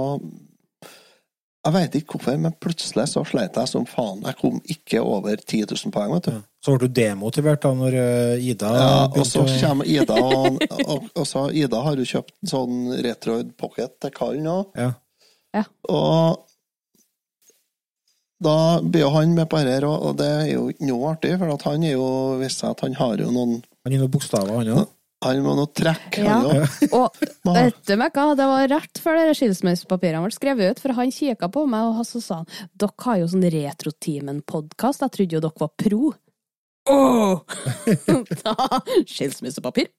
Jeg 1.62 1.74
veit 1.76 1.94
ikke 1.94 2.16
hvorfor, 2.16 2.38
men 2.42 2.54
plutselig 2.58 3.04
så 3.12 3.22
sleit 3.28 3.54
jeg 3.54 3.70
som 3.70 3.84
faen. 3.86 4.22
Jeg 4.26 4.34
kom 4.40 4.56
ikke 4.74 4.98
over 4.98 5.36
10 5.38 5.60
000 5.70 5.92
poeng, 5.94 6.10
vet 6.16 6.26
du. 6.26 6.40
så 6.64 6.74
ble 6.74 6.88
du 6.88 6.94
demotivert 6.96 7.62
da 7.62 7.70
når 7.78 7.96
eh, 8.00 8.46
Ida 8.50 8.70
Ja, 8.74 8.88
og 9.06 9.26
så 9.28 9.44
kommer 9.60 9.86
Ida, 9.86 10.16
og, 10.26 10.58
og, 10.82 11.06
og 11.14 11.28
så 11.28 11.44
Ida 11.54 11.82
har 11.86 12.00
jo 12.02 12.06
kjøpt 12.08 12.34
en 12.42 12.50
sånn 12.50 12.80
Retroid 13.06 13.52
Pocket 13.58 13.94
til 14.02 14.14
Kallen 14.16 14.48
nå. 14.48 14.56
Ja. 14.74 14.88
Ja. 15.54 15.62
Og 15.92 16.48
da 18.42 18.56
blir 18.82 19.04
jo 19.04 19.12
han 19.14 19.34
med 19.36 19.46
på 19.52 19.60
dette, 19.62 19.86
og 19.86 20.16
det 20.18 20.26
er 20.26 20.48
jo 20.56 20.64
ikke 20.72 20.88
noe 20.88 21.12
artig, 21.14 21.36
for 21.38 21.52
at 21.54 21.66
han 21.68 21.84
er 21.86 21.94
jo 21.94 22.08
viser 22.40 22.56
seg 22.64 22.74
at 22.74 22.82
han 22.88 22.98
har 22.98 23.22
jo 23.22 23.30
noen 23.30 23.60
Han 23.84 23.94
gir 23.94 24.02
noen 24.02 24.14
bokstaver, 24.14 24.56
han 24.58 24.72
òg. 24.80 24.90
Han 25.22 25.40
må 25.44 25.52
nå 25.58 25.64
trekke, 25.76 26.22
Ja. 26.24 26.38
han 26.40 26.62
òg. 26.62 26.82
Og 26.98 27.22
vet 27.56 27.78
du 27.86 27.94
meg 28.00 28.12
hva, 28.16 28.24
det 28.38 28.46
var 28.50 28.68
rett 28.72 28.98
før 29.02 29.20
de 29.20 29.34
skilsmissepapirene 29.38 30.22
ble 30.24 30.34
skrevet 30.34 30.72
ut, 30.74 30.82
for 30.82 30.96
han 30.98 31.12
kikka 31.14 31.48
på 31.54 31.64
meg, 31.70 31.92
og 31.92 32.06
så 32.08 32.22
sa 32.24 32.40
han 32.42 32.50
dere 32.74 33.06
har 33.06 33.20
jo 33.22 33.30
sånn 33.32 33.46
Retrotimen-podkast, 33.54 35.04
jeg 35.06 35.14
trodde 35.16 35.36
jo 35.38 35.42
dere 35.46 35.62
var 35.62 35.72
pro. 35.84 36.12
Åh! 36.90 37.36
Skilsmissepapir? 39.12 39.92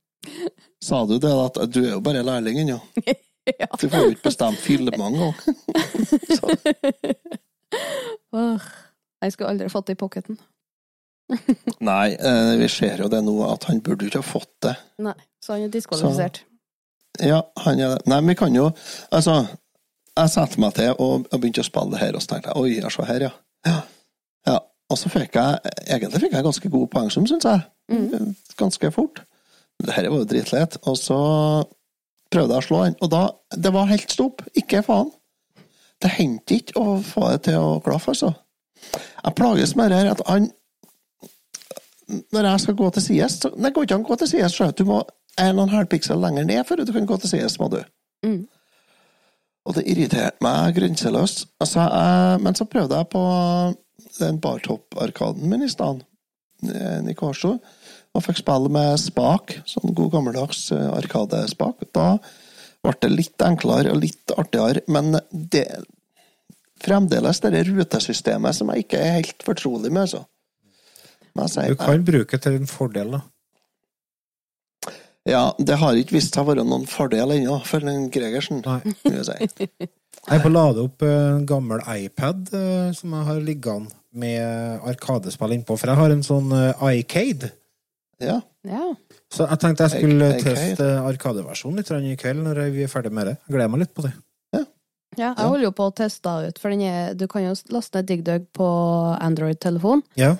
Sa 0.83 1.05
du 1.07 1.17
det, 1.19 1.31
at 1.31 1.59
du 1.71 1.79
er 1.85 1.93
jo 1.95 2.01
bare 2.03 2.23
lærling 2.25 2.63
ennå? 2.65 2.79
Du 3.43 3.89
får 3.91 4.05
jo 4.05 4.11
ikke 4.13 4.29
bestemt 4.29 4.59
filmer 4.63 4.93
engang. 5.03 5.33
Åh, 8.33 8.67
jeg 9.23 9.33
skulle 9.33 9.49
aldri 9.51 9.67
fått 9.71 9.89
det 9.89 9.97
i 9.97 9.99
pocketen. 9.99 10.37
Nei, 11.89 12.13
eh, 12.13 12.53
vi 12.59 12.69
ser 12.71 13.03
jo 13.03 13.09
det 13.11 13.21
nå, 13.25 13.35
at 13.47 13.67
han 13.69 13.81
burde 13.83 14.05
jo 14.05 14.11
ikke 14.11 14.23
ha 14.23 14.27
fått 14.27 14.53
det. 14.65 14.73
Nei, 15.03 15.15
så 15.43 15.55
han 15.55 15.67
er 15.67 15.73
diskvalifisert. 15.73 16.43
Ja, 17.21 17.43
han 17.65 17.79
er 17.79 17.95
det. 17.95 18.05
Nei, 18.09 18.19
men 18.21 18.33
vi 18.33 18.37
kan 18.39 18.55
jo 18.57 18.71
Altså, 19.13 19.43
jeg 20.17 20.31
satte 20.33 20.61
meg 20.61 20.73
til 20.77 20.95
og, 20.95 21.27
og 21.29 21.41
begynte 21.41 21.61
å 21.61 21.67
spille 21.67 21.93
det 21.93 22.01
her, 22.01 22.17
og 22.17 22.23
så 22.23 22.33
tenkte 22.33 22.53
jeg 22.53 22.63
oi, 22.63 22.71
ja, 22.79 22.89
se 22.93 23.05
her, 23.09 23.27
ja. 23.27 23.33
ja. 23.69 23.77
ja. 24.51 24.57
Og 24.91 24.99
så 24.99 25.09
fikk 25.09 25.37
jeg 25.39 25.75
egentlig 25.87 26.25
fikk 26.25 26.35
jeg 26.37 26.45
ganske 26.45 26.69
god 26.73 26.89
poengsum, 26.93 27.27
syns 27.29 27.47
jeg. 27.47 27.63
Ganske 28.59 28.91
fort. 28.93 29.23
Det 29.81 29.95
her 29.95 30.09
var 30.11 30.21
jo 30.21 30.29
dritlett. 30.29 30.77
Og 30.89 30.97
så 30.99 31.17
prøvde 32.33 32.55
jeg 32.55 32.63
å 32.63 32.67
slå 32.67 32.81
han, 32.83 32.97
og 33.01 33.11
da 33.13 33.23
Det 33.53 33.73
var 33.73 33.89
helt 33.89 34.11
stopp. 34.11 34.43
Ikke 34.59 34.83
faen. 34.85 35.11
Det 36.01 36.11
hendte 36.17 36.59
ikke 36.59 36.81
å 36.81 36.97
få 37.05 37.29
det 37.31 37.45
til 37.47 37.57
å 37.61 37.79
klaffe, 37.83 38.11
altså. 38.11 38.33
Jeg 39.23 39.35
plages 39.37 39.75
med 39.79 39.93
det 39.93 40.01
her 40.01 40.11
at 40.11 40.21
han 40.27 40.49
Når 42.07 42.47
jeg 42.49 42.63
skal 42.63 42.75
gå 42.75 42.89
til 42.93 43.03
sides 43.05 43.37
så 43.39 43.49
Det 43.55 43.71
går 43.73 43.85
ikke 43.85 43.95
an 43.95 44.03
å 44.03 44.09
gå 44.09 44.17
til 44.19 44.29
sides, 44.33 44.55
sjø. 44.57 44.71
Du 44.75 44.83
må 44.87 44.99
en 45.39 45.59
og 45.59 45.63
en 45.65 45.75
halv 45.77 45.89
piksel 45.91 46.19
lenger 46.21 46.45
ned 46.45 46.65
før 46.67 46.83
du 46.83 46.91
kan 46.93 47.07
gå 47.09 47.17
til 47.21 47.31
sides, 47.35 47.57
må 47.61 47.69
du. 47.73 47.79
Mm. 48.25 48.43
Og 49.63 49.77
det 49.77 49.85
irriterte 49.89 50.43
meg 50.43 50.75
grenseløst. 50.75 51.47
Altså, 51.63 51.85
jeg, 51.87 52.41
men 52.43 52.57
så 52.57 52.67
prøvde 52.69 52.99
jeg 52.99 53.09
på 53.13 53.23
den 54.19 54.39
bartopp-arkaden 54.43 55.49
min 55.49 55.65
i 55.65 55.71
stedet, 55.71 56.03
eh, 56.67 57.13
Kårstø, 57.17 57.55
og 58.13 58.25
fikk 58.25 58.43
spille 58.43 58.69
med 58.73 58.99
spak, 59.01 59.55
sånn 59.69 59.95
god 59.95 60.11
gammeldags 60.17 60.67
eh, 60.75 60.89
arkadespak. 60.99 61.87
Da 61.95 62.17
ble 62.83 62.95
det 63.01 63.13
litt 63.13 63.45
enklere 63.45 63.95
og 63.95 64.03
litt 64.03 64.35
artigere, 64.35 64.83
men 64.91 65.15
det 65.31 65.65
fremdeles 66.83 67.39
det 67.39 67.63
rutesystemet 67.69 68.57
som 68.57 68.71
jeg 68.73 68.83
ikke 68.85 68.99
er 68.99 69.19
helt 69.21 69.45
fortrolig 69.47 69.91
med, 69.91 70.05
altså. 70.05 70.25
Du 71.33 71.75
kan 71.79 72.03
bruke 72.05 72.37
til 72.37 72.57
din 72.59 72.69
fordel, 72.69 73.15
da. 73.17 73.21
Ja, 75.25 75.43
det 75.57 75.77
har 75.79 75.95
ikke 75.95 76.17
vist 76.17 76.35
seg 76.35 76.43
å 76.43 76.49
være 76.51 76.65
noen 76.67 76.83
fordel 76.89 77.31
ennå 77.37 77.57
for 77.65 77.83
den 77.83 78.09
Gregersen. 78.13 78.59
Nei. 78.65 78.81
jeg 79.07 79.27
si. 79.29 79.67
Jeg 80.23 80.39
å 80.47 80.49
lade 80.53 80.79
opp 80.85 81.03
eh, 81.03 81.21
en 81.33 81.41
gammel 81.43 81.81
iPad 81.83 82.47
eh, 82.55 82.91
som 82.95 83.11
jeg 83.11 83.25
har 83.27 83.39
liggende 83.43 83.91
med 84.15 84.85
arkadespill 84.87 85.51
innpå, 85.51 85.75
for 85.75 85.91
jeg 85.91 85.99
har 85.99 86.13
en 86.13 86.21
sånn 86.23 86.53
eh, 86.55 86.83
iCade. 87.01 87.49
Ja. 88.23 88.37
Ja. 88.63 88.85
Så 89.33 89.49
jeg 89.49 89.59
tenkte 89.59 89.89
jeg 89.89 89.97
skulle 89.97 90.29
I- 90.37 90.43
teste 90.45 90.87
arkadeversjonen 91.01 91.81
litt 91.81 91.91
i 91.91 92.15
kveld 92.21 92.45
når 92.45 92.61
vi 92.71 92.85
er 92.85 92.93
ferdig 92.93 93.11
med 93.11 93.27
det. 93.33 93.35
Jeg 93.41 93.55
gleder 93.57 93.73
meg 93.73 93.83
litt 93.83 93.93
på 93.97 94.05
det. 94.05 94.13
Ja, 95.17 95.33
jeg 95.37 95.45
holder 95.45 95.67
jo 95.67 95.73
på 95.77 95.89
å 95.89 95.93
teste 95.93 96.31
ut, 96.47 96.57
for 96.61 96.73
den 96.73 96.85
er, 96.87 97.11
du 97.17 97.27
kan 97.29 97.43
jo 97.43 97.51
laste 97.73 97.99
ned 97.99 98.07
DigDug 98.09 98.47
på 98.55 98.67
Android-telefon. 99.21 100.01
Ja. 100.17 100.31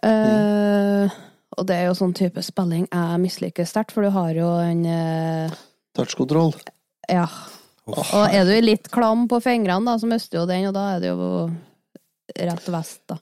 Eh, 0.00 1.18
og 1.52 1.66
det 1.68 1.76
er 1.76 1.90
jo 1.90 1.96
sånn 1.98 2.14
type 2.16 2.42
spilling 2.44 2.86
jeg 2.88 3.18
misliker 3.22 3.68
sterkt, 3.68 3.92
for 3.94 4.06
du 4.06 4.12
har 4.14 4.32
jo 4.36 4.48
en 4.62 4.86
uh, 4.88 5.58
Touchkontroll. 5.96 6.54
Ja. 7.10 7.26
Og 7.90 8.24
er 8.30 8.46
du 8.48 8.54
litt 8.62 8.88
klam 8.94 9.26
på 9.28 9.42
fingrene, 9.44 9.84
da, 9.90 9.98
så 10.00 10.08
mister 10.08 10.38
du 10.38 10.40
jo 10.42 10.48
den, 10.48 10.70
og 10.70 10.76
da 10.76 10.86
er 10.94 11.02
det 11.02 11.12
jo 11.12 11.28
rett 12.38 12.72
vest, 12.72 13.02
da. 13.10 13.18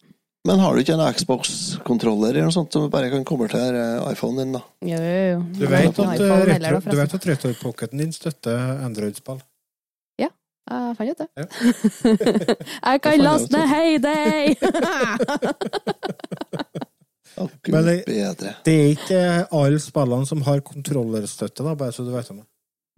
Men 0.48 0.62
har 0.62 0.72
du 0.72 0.80
ikke 0.80 0.94
en 0.96 1.02
Xbox-kontroller 1.12 2.30
eller 2.32 2.46
noe 2.48 2.54
sånt 2.54 2.72
som 2.72 2.86
bare 2.92 3.10
kan 3.12 3.26
komme 3.28 3.48
til 3.52 3.76
eh, 3.76 4.06
iPhonen 4.08 4.38
din, 4.40 4.54
da? 4.56 4.62
Jo, 4.88 5.00
jo, 5.04 5.18
jo. 5.26 5.40
Du 5.58 5.66
vet 5.68 5.90
at, 5.90 5.98
at, 6.00 6.22
retro, 6.48 6.94
vet 6.96 7.16
at 7.18 7.26
Retropocketen 7.28 8.00
din 8.00 8.14
støtter 8.16 8.84
Android-spill? 8.86 9.42
Jeg 10.70 10.96
fant 10.96 11.10
ut 11.10 11.18
det. 11.18 11.28
Ja. 11.36 11.44
jeg 12.92 13.00
kan 13.02 13.18
laste 13.24 13.50
ned 13.56 13.66
Heyday! 13.68 14.42
Men 17.72 17.84
det- 17.86 18.04
Det 18.66 18.74
er 18.80 18.88
ikke 18.94 19.20
alle 19.56 19.78
spillene 19.80 20.26
som 20.26 20.42
har 20.46 20.60
kontrollerstøtte, 20.60 21.64
da, 21.64 21.74
bare 21.74 21.92
så 21.92 22.04
du 22.04 22.10
vet 22.14 22.30
om 22.30 22.36
det. 22.42 22.46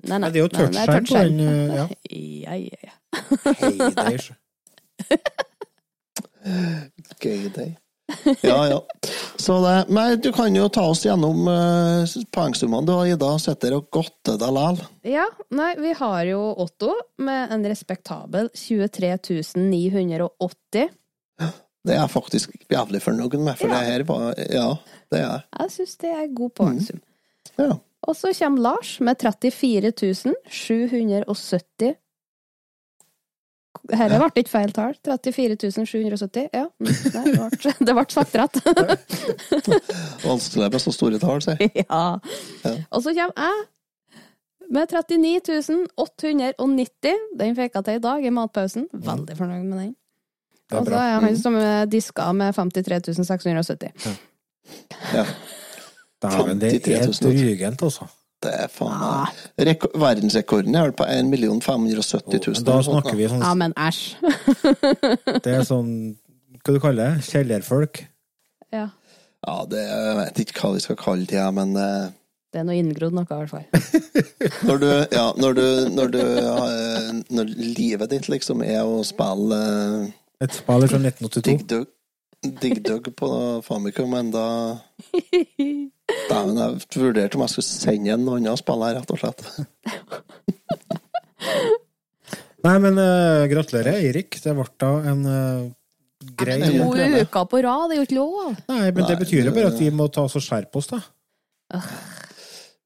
Nei, 0.09 0.18
Nei, 0.18 0.31
det 0.35 0.39
er 0.41 0.43
jo 0.43 0.49
nei, 0.53 0.66
det 0.73 0.79
er 0.83 0.87
touchskjerm 0.87 1.05
på 1.07 1.14
den, 1.29 1.41
eh, 1.41 1.75
ja. 1.77 1.87
ja, 2.43 2.55
ja, 2.59 2.77
ja. 2.83 2.95
Hei, 3.62 3.73
Ja, 8.43 8.59
ja. 8.69 8.79
Så 9.37 9.57
det, 9.65 9.75
men 9.93 10.21
du 10.23 10.31
kan 10.35 10.55
jo 10.55 10.69
ta 10.73 10.85
oss 10.93 11.05
gjennom 11.07 11.47
uh, 11.49 12.05
poengsummene. 12.35 12.87
Du 12.87 12.93
har 12.95 13.09
Ida 13.11 13.31
sitter 13.43 13.77
og 13.79 13.89
godter 13.95 14.39
deg 14.41 14.55
læl. 14.55 14.81
Ja, 15.09 15.27
nei, 15.55 15.73
vi 15.81 15.95
har 15.99 16.25
jo 16.31 16.41
Otto 16.63 16.93
med 17.23 17.53
en 17.55 17.65
respektabel 17.67 18.51
23 18.55 19.17
980. 19.59 20.91
Det 21.83 21.97
er 21.97 21.99
jeg 21.99 22.13
faktisk 22.13 22.53
jævlig 22.71 23.01
fornøyd 23.03 23.41
med, 23.43 23.57
for 23.59 23.67
Ja. 23.73 23.79
det 23.81 23.89
her 23.89 24.05
var 24.07 24.29
Ja, 24.39 24.69
det 25.11 25.19
er 25.19 25.25
jeg. 25.27 25.41
Jeg 25.59 25.73
syns 25.77 25.97
det 26.05 26.13
er 26.15 26.29
god 26.37 26.53
poengsum. 26.61 27.01
Ja. 27.59 27.73
Og 28.07 28.17
så 28.19 28.31
kommer 28.39 28.63
Lars 28.63 28.97
med 29.01 29.19
34 29.19 29.91
770. 30.47 31.97
Dette 33.91 34.18
ble 34.20 34.43
ikke 34.45 34.53
feil 34.53 34.72
tall. 34.74 34.95
34 35.03 35.87
770. 35.91 36.49
Ja, 36.55 36.66
mm, 36.78 36.87
det 36.87 37.22
ble, 37.35 37.72
det 37.89 38.14
sagt 38.14 38.37
rett. 38.39 38.59
Vanskelig 40.26 40.68
med 40.70 40.85
så 40.85 40.95
store 40.95 41.18
tall, 41.22 41.43
sier 41.43 41.59
ja. 41.83 42.03
Ja. 42.62 42.74
Og 42.91 43.03
så 43.03 43.14
kommer 43.16 43.35
jeg 43.35 43.64
med 44.72 44.95
39 44.95 45.80
890. 45.99 47.26
Den 47.41 47.59
fikk 47.59 47.80
jeg 47.80 47.89
til 47.89 47.99
i 47.99 48.05
dag 48.07 48.24
i 48.24 48.33
matpausen. 48.33 48.87
Veldig 48.93 49.37
fornøyd 49.37 49.66
med 49.66 49.83
den. 49.83 49.93
Og 50.72 50.87
så 50.87 50.97
er 50.97 51.09
jeg 51.11 51.24
han 51.26 51.37
som 51.43 51.59
er 51.61 51.91
diska 51.91 52.30
med 52.37 52.55
53 52.57 53.18
670. 53.26 54.14
Ja. 55.12 55.26
Dæven, 56.22 56.61
det 56.62 56.76
er 56.87 57.07
000. 57.11 57.18
drygent, 57.18 57.83
altså. 57.83 58.07
Det 58.43 58.53
er 58.64 58.70
faen 58.72 59.03
Ah. 59.03 59.28
Verdensrekorden 60.03 60.74
er 60.74 60.88
vel 60.88 60.97
på 60.99 61.07
1 61.07 61.30
570 61.62 62.40
000. 62.49 62.64
Da 62.66 62.80
snakker 62.82 63.18
vi 63.18 63.28
sånn 63.30 63.45
Ja, 63.45 63.53
men 63.59 63.74
æsj. 63.78 64.01
Det 65.45 65.53
er 65.61 65.62
sånn 65.68 65.93
Hva 66.62 66.74
du 66.74 66.80
kaller 66.82 67.14
det? 67.16 67.28
Kjellerfolk? 67.28 68.03
Ja. 68.72 68.88
Ja, 69.43 69.55
det 69.66 69.82
jeg 69.82 70.18
vet 70.18 70.43
ikke 70.45 70.61
hva 70.62 70.74
vi 70.76 70.82
skal 70.84 70.99
kalle 71.01 71.26
det, 71.26 71.47
men 71.55 71.72
eh, 71.76 72.11
Det 72.55 72.61
er 72.61 72.66
noe 72.68 72.76
inngrodd 72.78 73.14
noe, 73.16 73.26
i 73.26 73.40
hvert 73.40 73.51
fall. 73.51 73.66
når 74.68 74.82
du 74.82 74.90
Ja, 75.16 75.24
når 75.38 75.59
du, 75.59 75.64
når 75.97 76.12
du 76.14 76.20
eh, 76.22 77.09
Når 77.30 77.51
livet 77.78 78.11
ditt 78.14 78.28
liksom 78.30 78.62
er 78.66 78.82
å 78.86 79.03
spille 79.07 79.59
eh, 79.59 80.12
Et 80.47 80.55
spill 80.55 80.86
fra 80.90 80.99
1982. 81.03 81.82
Dig 82.62 82.80
Dug, 82.82 83.07
på 83.14 83.28
Famicom 83.62 84.14
enda 84.18 84.45
Dæven, 86.31 86.57
jeg 86.59 87.03
vurderte 87.03 87.37
om 87.39 87.45
jeg 87.45 87.53
skulle 87.55 87.69
sende 87.69 88.13
en 88.15 88.29
annen 88.37 88.57
spiller, 88.61 88.97
rett 88.99 89.11
og 89.13 89.19
slett. 89.21 89.41
Nei, 92.63 92.75
men 92.79 92.99
uh, 93.01 93.45
gratulerer, 93.51 93.99
Eirik. 93.99 94.37
Det 94.43 94.53
ble 94.55 94.67
da 94.79 94.91
en 95.11 95.23
uh, 95.27 95.71
grei 96.39 96.59
To 96.63 96.93
uker 96.95 97.49
på 97.51 97.63
rad, 97.67 97.89
det 97.91 97.97
er 97.97 98.01
jo 98.03 98.07
ikke 98.07 98.19
lov. 98.21 98.53
Nei, 98.71 98.85
men 98.95 99.09
det 99.09 99.17
betyr 99.25 99.49
jo 99.49 99.55
bare 99.57 99.73
at 99.73 99.81
vi 99.83 99.91
må 99.95 100.07
ta 100.15 100.27
oss 100.29 100.39
og 100.39 100.45
skjerpe 100.45 100.79
oss, 100.79 100.93
da. 100.93 101.01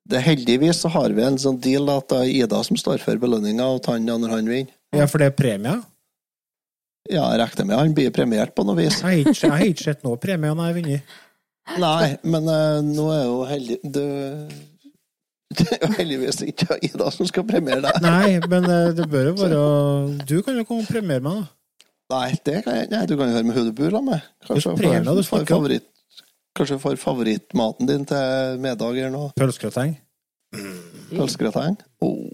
Det 0.07 0.23
Heldigvis 0.23 0.81
så 0.85 0.89
har 0.95 1.13
vi 1.13 1.25
en 1.27 1.37
sånn 1.43 1.59
deal 1.61 1.91
at 1.93 2.07
det 2.13 2.23
er 2.23 2.33
Ida 2.45 2.63
som 2.65 2.79
står 2.79 3.03
for 3.03 3.19
belønninga, 3.21 3.67
og 3.77 3.83
tar 3.85 3.99
han 3.99 4.07
når 4.07 4.33
han 4.39 4.49
vinner. 4.49 4.73
Ja, 4.95 5.09
for 5.11 5.21
det 5.21 5.33
er 5.33 5.37
premie. 5.37 5.77
Ja, 7.11 7.27
jeg 7.35 7.39
regner 7.43 7.67
med 7.69 7.79
han 7.79 7.93
blir 7.95 8.11
premiert 8.15 8.55
på 8.57 8.65
noe 8.67 8.79
vis. 8.79 9.01
Jeg 9.03 9.05
har 9.05 9.19
ikke- 9.31 9.43
jeg 9.43 9.51
har 9.53 9.67
ikke 9.67 9.85
sett 9.91 10.05
noe 10.07 10.17
premie 10.19 10.55
når 10.55 10.63
jeg 10.65 10.73
har 10.73 10.79
vunnet. 10.81 11.03
Nei, 11.83 12.17
men 12.23 12.47
uh, 12.47 12.79
nå 12.87 13.05
er 13.13 13.23
jo 13.27 13.39
heldig 13.51 13.77
du 13.83 14.03
Det 15.57 15.67
er 15.77 15.83
jo 15.83 15.89
heldigvis 15.97 16.41
ikke 16.47 16.77
Ida 16.87 17.09
som 17.15 17.27
skal 17.29 17.47
premiere 17.49 17.83
deg. 17.85 17.99
Nei, 18.05 18.39
men 18.53 18.67
uh, 18.71 18.93
det 18.97 19.07
bør 19.11 19.31
jo 19.31 19.35
være 19.41 19.61
Du 20.29 20.37
kan 20.47 20.59
jo 20.59 20.65
komme 20.69 20.85
og 20.87 20.91
premiere 20.91 21.23
meg, 21.25 21.43
da. 21.43 21.53
Nei, 22.17 22.31
det 22.47 22.61
kan 22.65 22.77
jeg 22.79 22.91
Nei, 22.93 23.03
du 23.11 23.17
kan 23.19 23.31
jo 23.31 23.35
høre 23.39 23.49
med 23.49 23.57
Hudebur 23.59 23.97
med. 24.07 24.27
Kanskje 24.47 24.77
du 24.79 25.23
får- 25.27 25.47
favoritt 25.51 25.87
Kanskje 26.57 26.79
favorittmaten 27.03 27.89
din 27.91 28.05
til 28.09 28.61
middag 28.65 28.95
eller 28.97 29.11
noe. 29.13 29.33
Pølsegrateng. 29.37 29.91
Pølsegrateng. 31.11 31.75
Oh, 32.01 32.31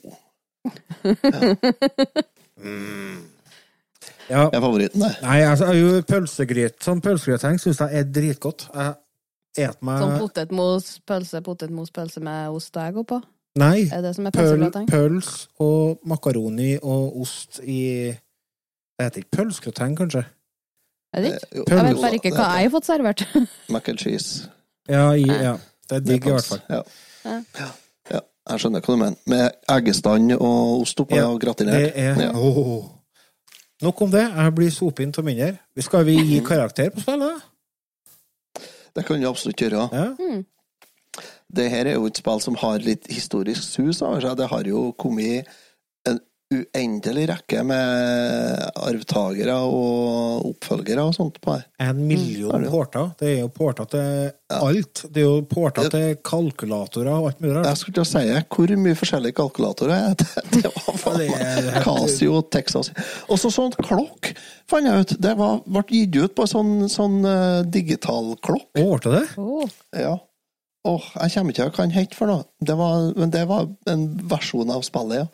Ja. 4.30 4.44
det 4.48 4.56
er 4.56 4.62
favoritten, 4.62 5.02
det. 5.02 5.10
Nei, 5.24 5.40
altså, 5.44 5.72
jo, 5.76 5.88
pølsegryt 6.08 6.78
Sånn 6.86 7.00
pølsegrateng 7.04 7.58
syns 7.60 7.80
jeg 7.82 7.98
er 7.98 8.06
dritgodt. 8.14 8.68
Jeg 8.72 8.94
et 9.58 9.82
meg 9.84 10.00
Sånn 10.00 10.18
potetmos, 10.20 10.90
pølse, 11.08 11.42
potetmos, 11.44 11.90
pølse 11.94 12.22
med 12.24 12.54
ost 12.56 12.76
og 12.76 12.82
egg 12.86 13.00
oppå. 13.02 13.20
Nei. 13.60 13.88
Er 13.92 14.00
det 14.04 14.14
som 14.16 14.26
er 14.26 14.32
Pøl, 14.32 14.64
pøls 14.88 15.32
og 15.60 16.00
makaroni 16.08 16.78
og 16.80 17.20
ost 17.20 17.60
i 17.60 18.08
Det 18.08 19.04
heter 19.04 19.24
ikke 19.24 19.36
pølsegrateng, 19.36 19.96
kanskje? 19.98 20.24
Er 21.12 21.20
det 21.20 21.34
ikke? 21.34 21.46
Eh, 21.50 21.58
jo, 21.58 21.64
Jeg 21.68 21.84
vet 21.84 22.00
bare 22.00 22.20
ikke 22.20 22.32
hva 22.32 22.48
jeg 22.56 22.68
har 22.68 22.72
fått 22.72 22.88
servert. 22.88 23.24
Mac 23.74 23.88
and 23.88 24.00
cheese. 24.00 24.48
Ja, 24.88 25.10
i, 25.12 25.26
ja. 25.28 25.56
det 25.90 25.98
er 25.98 26.06
digg, 26.06 26.26
i 26.26 26.32
hvert 26.32 26.48
fall. 26.48 26.62
Ja. 26.70 26.80
Ja. 27.26 27.68
ja. 28.10 28.20
Jeg 28.50 28.62
skjønner 28.64 28.82
hva 28.82 28.94
du 28.94 29.00
mener. 29.04 29.20
Med 29.28 29.60
eggestand 29.70 30.32
og 30.38 30.82
ost 30.82 31.04
oppå 31.04 31.18
Ja, 31.18 31.28
og 31.28 31.40
gratinert. 31.42 31.76
Det 31.78 31.92
er 31.94 32.20
Ja. 32.24 32.32
Åh. 32.32 32.88
Nok 33.82 34.02
om 34.02 34.10
det. 34.10 34.22
Jeg 34.30 34.54
blir 34.54 34.70
sopet 34.70 35.04
inn 35.04 35.14
av 35.18 35.26
mindre. 35.26 35.56
Skal 35.82 36.04
vi 36.06 36.16
gi 36.16 36.40
karakter 36.46 36.90
på 36.94 37.02
spillet? 37.02 37.48
Det 38.96 39.04
kan 39.06 39.20
du 39.20 39.28
absolutt 39.28 39.62
gjøre. 39.62 39.88
Ja. 39.92 40.08
Mm. 40.18 40.44
Det 41.52 41.68
her 41.68 41.88
er 41.90 41.98
jo 41.98 42.08
et 42.08 42.16
spill 42.16 42.40
som 42.40 42.56
har 42.60 42.80
litt 42.84 43.08
historisk 43.12 43.64
sus 43.64 44.00
over 44.00 44.22
seg. 44.24 44.38
Det 44.40 44.48
har 44.48 44.68
jo 44.68 44.86
kommet 45.00 45.50
en 46.08 46.20
uendelig 46.52 47.24
rekke 47.30 47.62
med 47.66 48.62
arvtakere 48.82 49.56
og 49.64 50.46
oppfølgere 50.52 51.04
og 51.08 51.14
sånt 51.16 51.40
på 51.42 51.56
her. 51.56 51.66
En 51.82 51.92
Mm, 52.02 52.06
million 52.08 52.62
mm. 52.64 52.70
porter. 52.70 53.10
Det 53.18 53.28
er 53.28 53.38
jo 53.40 53.48
porter 53.52 53.84
til 53.92 54.30
alt. 54.52 55.04
Det 55.12 55.22
er 55.22 55.26
jo 55.26 55.42
porter 55.48 55.88
til 55.92 56.16
kalkulatorer 56.24 57.12
og 57.12 57.28
alt 57.30 57.40
mulig 57.44 57.64
Jeg 57.64 57.80
skulle 57.80 57.94
til 57.98 58.04
å 58.04 58.10
si 58.10 58.24
hvor 58.56 58.74
mye 58.84 58.98
forskjellige 58.98 59.36
kalkulatorer 59.38 59.94
er 60.12 60.16
det. 60.18 60.28
Det 60.62 60.72
var 60.72 60.98
faen 61.00 61.20
det 61.20 61.28
meg 61.32 61.70
Casio, 61.84 62.42
Texas 62.52 62.92
Og 63.28 63.38
så 63.40 63.50
sånn 63.52 63.72
klokk, 63.82 64.32
fant 64.70 64.88
jeg 64.88 65.06
ut. 65.06 65.14
Det 65.22 65.36
var, 65.38 65.62
ble 65.66 65.84
gitt 65.90 66.18
ut 66.18 66.34
på 66.36 66.46
sånn, 66.50 66.88
sånn 66.92 67.22
uh, 67.24 67.62
digital 67.64 68.34
klokk. 68.44 68.68
Ble 68.76 69.00
det? 69.06 69.24
Oh. 69.40 69.64
Ja. 69.96 70.16
Åh, 70.88 71.04
jeg 71.14 71.34
kommer 71.36 71.54
ikke 71.54 71.62
til 71.62 71.70
hva 71.76 71.84
den 71.84 71.94
het 71.94 72.14
for 72.18 72.30
noe. 72.32 72.44
Det 72.58 72.74
var, 72.78 73.12
men 73.14 73.30
det 73.30 73.44
var 73.50 73.68
en 73.90 74.08
versjon 74.32 74.72
av 74.74 74.82
spillet, 74.86 75.22
ja. 75.22 75.26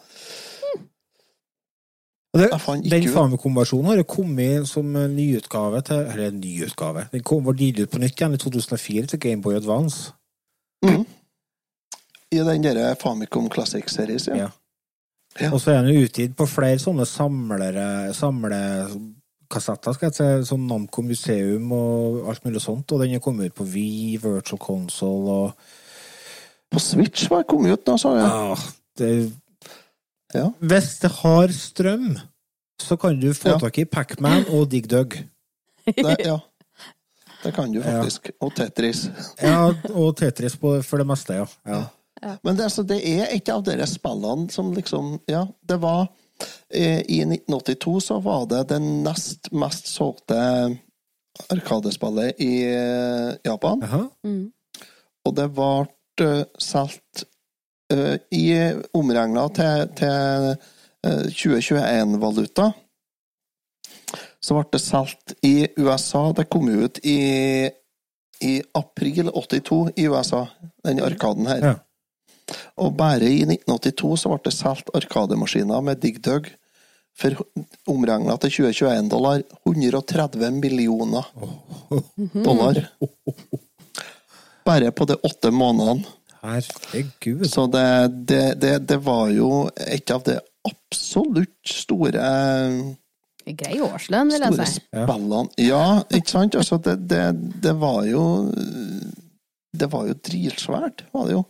Det, 2.37 2.51
den 2.85 3.07
ut. 3.07 3.13
Famicom-versjonen 3.15 3.87
har 3.89 4.03
kommet 4.05 4.69
som 4.69 4.93
nyutgave 4.93 5.81
til 5.81 5.97
Eller 5.97 6.31
nyutgave. 6.31 7.07
Den 7.13 7.23
kom, 7.23 7.45
var 7.45 7.57
gitt 7.57 7.79
ut 7.81 7.91
på 7.91 7.99
nytt 7.99 8.21
igjen 8.21 8.35
i 8.37 8.41
2004 8.43 9.07
til 9.07 9.21
Gameboy 9.21 9.57
Advance. 9.57 10.13
Mm. 10.85 11.07
I 12.31 12.43
den 12.45 12.63
der 12.63 12.95
Famicom 13.01 13.49
Classic 13.51 13.89
Series, 13.89 14.29
ja. 14.29 14.51
Ja. 15.41 15.53
Og 15.53 15.61
så 15.61 15.71
er 15.71 15.83
den 15.83 16.03
utgitt 16.03 16.37
på 16.37 16.47
flere 16.51 16.79
sånne 16.83 17.07
samlere 17.07 18.13
samlekassetter, 18.17 19.95
skal 19.95 20.09
jeg 20.09 20.17
si. 20.17 20.29
Sånn 20.51 20.67
Namco 20.69 21.05
Museum 21.07 21.73
og 21.73 22.29
alt 22.29 22.45
mulig 22.45 22.63
sånt. 22.65 22.93
Og 22.93 23.05
den 23.05 23.17
er 23.17 23.23
kommet 23.25 23.53
ut 23.53 23.59
på 23.61 23.69
Wii, 23.73 24.19
Virtual 24.25 24.61
Console 24.61 25.43
og 25.43 25.69
På 26.69 26.81
Switch 26.85 27.31
var 27.31 27.41
den 27.41 27.49
kommet 27.49 27.79
ut 27.79 27.87
da, 27.89 27.95
sa 27.97 28.11
jeg. 28.13 28.27
Ja, 28.29 28.57
det 29.01 29.13
Ja. 30.35 30.49
Hvis 30.61 30.99
det 31.03 31.11
har 31.23 31.49
strøm, 31.55 32.19
så 32.83 32.97
kan 33.01 33.21
du 33.21 33.33
få 33.35 33.49
Ja. 33.55 33.59
tak 33.59 33.79
i 33.79 33.85
Pacman 33.85 34.45
og 34.53 34.69
Dig 34.71 34.85
Dug. 34.91 35.15
Det, 35.87 36.17
ja. 36.25 36.39
Det 37.45 37.55
kan 37.55 37.73
du 37.73 37.79
Ja. 37.81 38.01
faktisk. 38.03 38.31
Og 38.41 38.53
Tetris. 38.55 39.09
Ja, 39.43 39.73
og 39.95 40.17
Tetris 40.17 40.57
på, 40.57 40.83
for 40.83 40.99
det 40.99 41.07
meste, 41.07 41.33
ja. 41.35 41.47
ja. 41.67 41.83
Men 42.45 42.57
det, 42.57 42.65
altså, 42.65 42.83
det 42.83 42.99
er 43.09 43.29
et 43.33 43.49
av 43.49 43.63
de 43.65 43.87
spillene 43.87 44.51
som 44.51 44.73
liksom 44.75 45.21
Ja, 45.29 45.45
det 45.69 45.81
var 45.81 46.09
eh, 46.75 46.99
I 47.09 47.21
1982 47.23 48.01
så 48.03 48.21
var 48.21 48.45
det 48.51 48.65
det 48.69 48.81
nest 48.83 49.53
mest 49.53 49.87
solgte 49.87 50.79
Arkadespillet 51.51 52.35
i 52.43 52.65
eh, 52.67 53.35
Japan. 53.47 53.83
Mm. 54.27 54.51
Og 55.25 55.35
det 55.37 55.47
ble 55.55 55.87
eh, 56.25 56.45
solgt 56.59 57.25
i 58.31 58.45
omregna 58.97 59.47
til, 59.57 59.89
til 59.97 60.51
eh, 61.07 61.25
2021-valuta. 61.33 62.71
Så 64.41 64.55
ble 64.55 64.65
det 64.73 64.83
solgt 64.83 65.35
i 65.47 65.67
USA. 65.81 66.29
Det 66.37 66.49
kom 66.53 66.69
ut 66.69 67.01
i, 67.03 67.19
i 68.45 68.55
april 68.79 69.33
82 69.33 69.81
i 69.97 70.09
USA, 70.09 70.47
den 70.85 71.03
arkaden 71.05 71.49
her. 71.51 71.65
Ja. 71.65 71.75
Og 72.81 72.95
bare 72.97 73.29
i 73.29 73.43
1982 73.45 74.15
så 74.23 74.33
ble 74.33 74.41
det 74.47 74.57
solgt 74.57 74.93
arkademaskiner 74.97 75.85
med 75.85 76.01
DigDug 76.05 76.49
for 77.19 77.35
omregna 77.91 78.37
til 78.45 78.53
2021-dollar 78.61 79.43
130 79.67 80.61
millioner 80.61 81.27
dollar. 82.45 82.79
Bare 84.69 84.93
på 84.93 85.07
de 85.09 85.17
åtte 85.25 85.51
månedene. 85.51 86.05
Herregud. 86.43 87.45
Så 87.51 87.67
det, 87.73 87.85
det, 88.29 88.43
det, 88.63 88.73
det 88.89 88.99
var 89.05 89.29
jo 89.35 89.51
et 89.75 90.11
av 90.15 90.23
de 90.27 90.39
absolutt 90.69 91.57
store 91.69 92.25
Grei 93.49 93.79
årslønn, 93.81 94.29
vil 94.29 94.43
jeg 94.45 94.53
store 94.59 94.67
si. 94.69 94.81
spillene. 94.85 95.39
Ja, 95.65 95.85
ikke 96.13 96.31
sant? 96.35 96.57
Altså, 96.61 96.77
det, 96.85 96.99
det, 97.09 97.23
det 97.65 97.73
var 97.81 98.03
jo 98.05 98.25
Det 99.79 99.89
var 99.93 100.09
jo 100.11 100.17
dritsvært, 100.29 101.07
var 101.15 101.27
det 101.31 101.39
jo. 101.39 101.45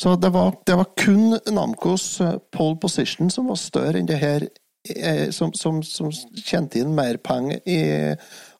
Så 0.00 0.16
det 0.18 0.30
var, 0.34 0.56
det 0.66 0.74
var 0.80 0.88
kun 0.98 1.36
Namcos 1.54 2.20
eh, 2.20 2.38
pole 2.52 2.76
position 2.82 3.28
som 3.30 3.46
var 3.52 3.60
større 3.60 4.00
enn 4.00 4.08
det 4.08 4.16
her, 4.18 4.46
eh, 4.90 5.28
som, 5.30 5.52
som, 5.54 5.82
som 5.86 6.10
tjente 6.34 6.80
inn 6.80 6.96
mer 6.96 7.20
penger 7.22 7.60
i 7.70 7.78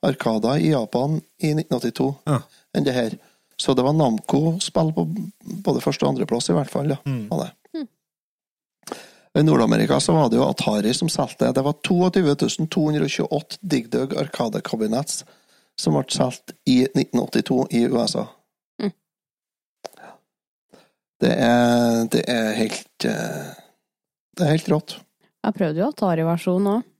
Arkada 0.07 0.55
i 0.63 0.71
Japan 0.71 1.17
i 1.43 1.51
1982 1.57 2.07
Ja. 2.31 2.39
enn 2.77 2.87
det 2.87 2.95
her. 2.95 3.17
Så 3.57 3.75
det 3.75 3.85
var 3.87 3.95
Namco-spill 3.95 4.93
på 4.97 5.05
både 5.65 5.83
første 5.85 6.07
og 6.07 6.15
andreplass, 6.15 6.51
i 6.51 6.57
hvert 6.57 6.71
fall. 6.71 6.91
Ja. 6.91 6.99
Var 7.31 7.45
det. 7.45 7.53
I 9.35 9.43
Nord-Amerika 9.43 10.01
så 10.01 10.13
var 10.15 10.29
det 10.31 10.39
jo 10.39 10.47
Atari 10.47 10.93
som 10.95 11.09
solgte. 11.11 11.51
Det 11.53 11.63
var 11.63 11.75
22 11.83 12.67
228 12.71 13.59
DigDug 13.61 14.15
Arcade 14.19 14.61
Cabinets 14.63 15.25
som 15.75 15.97
ble 15.97 16.05
solgt 16.15 16.55
i 16.71 16.85
1982 16.87 17.67
i 17.75 17.81
USA. 17.91 18.29
Mm. 18.83 18.93
Det 21.25 21.33
er, 21.35 22.05
det 22.15 22.23
er 22.31 22.51
helt 22.61 23.09
eh, 23.11 23.51
Det 24.35 24.47
er 24.47 24.55
helt 24.55 24.71
rått. 24.71 24.97
Jeg 25.45 25.59
prøvde 25.59 25.83
jo 25.83 25.91
Atari-versjonen 25.91 26.71
òg. 26.71 26.91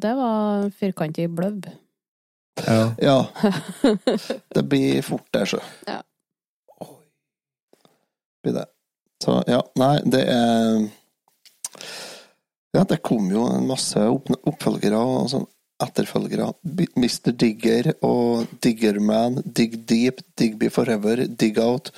Det 0.00 0.12
var 0.16 0.70
firkantig 0.78 1.26
bløbb. 1.28 1.66
Ja. 2.66 2.94
Ja. 2.98 3.26
Det 4.54 4.62
blir 4.62 5.02
fort 5.02 5.28
det, 5.30 5.46
sjø. 5.46 5.60
Ja. 5.86 6.02
Blir 8.42 8.52
det. 8.52 8.66
Så 9.24 9.38
ja, 9.46 9.62
nei, 9.78 9.94
det 10.04 10.24
er 10.26 10.88
Ja, 12.72 12.84
det 12.88 13.02
kom 13.04 13.28
jo 13.30 13.44
en 13.52 13.66
masse 13.68 14.00
oppfølgere 14.00 14.98
og 14.98 15.28
sånn 15.30 15.46
etterfølgere. 15.82 16.48
Mr. 16.96 17.32
Digger 17.36 17.92
og 18.06 18.48
Diggerman, 18.64 19.42
Dig 19.44 19.76
Deep, 19.88 20.22
Digby 20.38 20.70
Forever, 20.72 21.26
Dig 21.26 21.58
Out. 21.60 21.92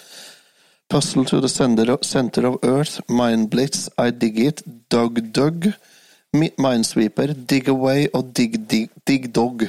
Puzzle 0.90 1.24
to 1.24 1.40
the 1.40 1.48
center 1.48 1.90
of, 2.46 2.58
Earth, 2.62 3.00
Mind 3.08 3.50
Blitz, 3.50 3.88
I 3.98 4.10
Dig 4.10 4.38
It, 4.38 4.62
Dug 4.90 5.32
Dug, 5.32 5.72
Minesweeper, 6.34 7.26
Dig 7.50 7.68
Away 7.68 8.06
og 8.14 8.36
Dig 8.36 8.52
Dig, 8.70 8.88
dig 9.08 9.34
Dog. 9.34 9.60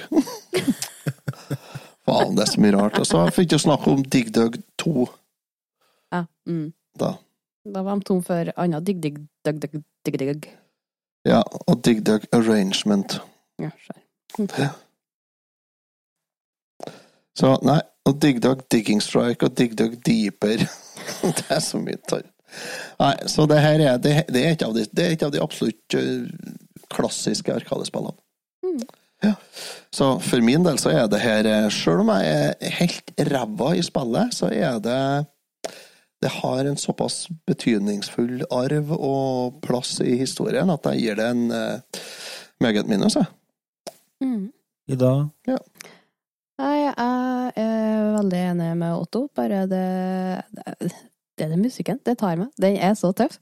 Faen, 2.06 2.36
det 2.38 2.44
er 2.46 2.52
så 2.52 2.62
mye 2.62 2.76
rart. 2.78 3.00
Og 3.00 3.06
så 3.10 3.24
fikk 3.34 3.52
jeg 3.56 3.60
snakke 3.64 3.92
om 3.92 4.04
Dig 4.06 4.28
Dug 4.36 4.54
2, 4.80 5.08
Ja. 6.14 6.24
Mm. 6.46 6.74
da. 7.00 7.12
Da 7.76 7.82
var 7.82 7.96
de 7.96 8.04
tom 8.06 8.24
for 8.24 8.52
annet 8.58 8.86
Dig 8.88 9.02
Dig 9.04 9.16
Dug 9.46 9.62
Dug 9.62 9.72
Dig 10.06 10.20
Dug. 10.20 10.46
Ja, 11.26 11.42
og 11.68 11.86
Dig 11.86 12.06
Dug 12.06 12.22
Arrangement. 12.34 13.22
Ja, 13.60 13.70
skjønner. 13.80 14.04
Ja. 14.60 14.70
Så 17.36 17.58
nei, 17.64 17.82
og 18.06 18.22
Dig 18.22 18.44
Dug 18.44 18.62
Digging 18.72 19.02
Strike 19.04 19.46
og 19.46 19.58
Dig 19.58 19.78
Dug 19.80 19.92
Deeper. 20.06 20.58
det 21.38 21.46
er 21.50 21.60
så 21.60 21.78
mye 21.82 21.98
tørt. 22.10 22.26
Nei, 23.02 23.16
så 23.32 23.48
det 23.50 23.62
her 23.64 23.82
er, 23.84 23.98
det, 24.02 24.14
det 24.32 24.44
er 24.44 24.54
et 24.56 24.66
av 24.66 24.76
de, 24.76 24.86
det 24.92 25.06
er 25.06 25.16
et 25.16 25.26
av 25.28 25.34
de 25.34 25.42
absolutt 25.44 25.98
eh, 25.98 26.28
klassiske 26.94 27.54
arkadespillene. 27.54 28.16
Ja. 29.24 29.34
Så 29.94 30.10
for 30.20 30.44
min 30.44 30.66
del 30.66 30.78
så 30.82 30.92
er 30.92 31.08
det 31.10 31.22
her, 31.24 31.48
Sjøl 31.70 32.02
selv 32.02 32.04
om 32.04 32.12
jeg 32.14 32.34
er 32.60 32.76
helt 32.80 33.14
ræva 33.32 33.72
i 33.76 33.84
spillet, 33.86 34.36
så 34.36 34.52
er 34.52 34.82
det 34.84 35.00
det 36.24 36.32
har 36.32 36.66
en 36.66 36.78
såpass 36.80 37.28
betydningsfull 37.46 38.46
arv 38.50 38.92
og 38.96 39.60
plass 39.62 40.00
i 40.02 40.16
historien 40.18 40.72
at 40.74 40.88
jeg 40.90 41.04
gir 41.04 41.20
det 41.20 41.28
en 41.28 41.44
uh, 41.52 42.00
meget 42.64 42.88
minus. 42.90 43.18
jeg. 43.20 43.28
Mm. 44.24 44.48
Ida? 44.90 45.12
Ja. 45.48 45.60
Nei, 46.62 46.76
jeg 46.86 47.52
er 47.62 48.14
veldig 48.16 48.42
enig 48.52 48.70
med 48.80 48.96
Otto. 48.96 49.26
Bare 49.36 49.66
det 49.68 49.86
Det, 50.56 50.92
det 51.38 51.46
er 51.46 51.50
den 51.56 51.62
musikken. 51.66 52.00
Det 52.06 52.18
tar 52.18 52.38
meg. 52.40 52.50
Den 52.62 52.78
er 52.78 52.94
så 52.96 53.12
tøff. 53.16 53.40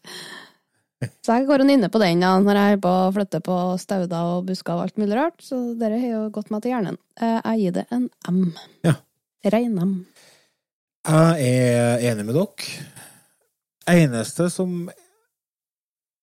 Så 1.23 1.35
jeg 1.35 1.47
går 1.49 1.59
og 1.65 1.67
nynner 1.67 1.89
på 1.91 1.99
den 1.99 2.21
ja, 2.23 2.31
når 2.39 2.55
jeg 2.61 2.81
på 2.81 2.91
flytter 3.17 3.41
på 3.43 3.55
stauder 3.81 4.29
og 4.37 4.45
busker 4.47 4.73
og 4.77 4.85
alt 4.85 4.97
mulig 5.01 5.17
rart. 5.19 5.41
Så 5.43 5.57
dere 5.79 5.97
har 5.99 6.13
jo 6.13 6.21
gått 6.31 6.49
meg 6.53 6.61
til 6.63 6.71
hjernen. 6.71 6.97
Eh, 7.19 7.39
Jeg 7.43 7.59
gir 7.59 7.71
det 7.79 7.85
en 7.91 8.09
M. 8.31 8.53
Ja. 8.87 8.93
Rein 9.51 9.75
M. 9.83 9.91
Jeg 11.03 11.49
er 11.59 12.05
enig 12.13 12.23
med 12.29 12.35
dere. 12.39 12.69
Eneste 13.91 14.49
som 14.49 14.89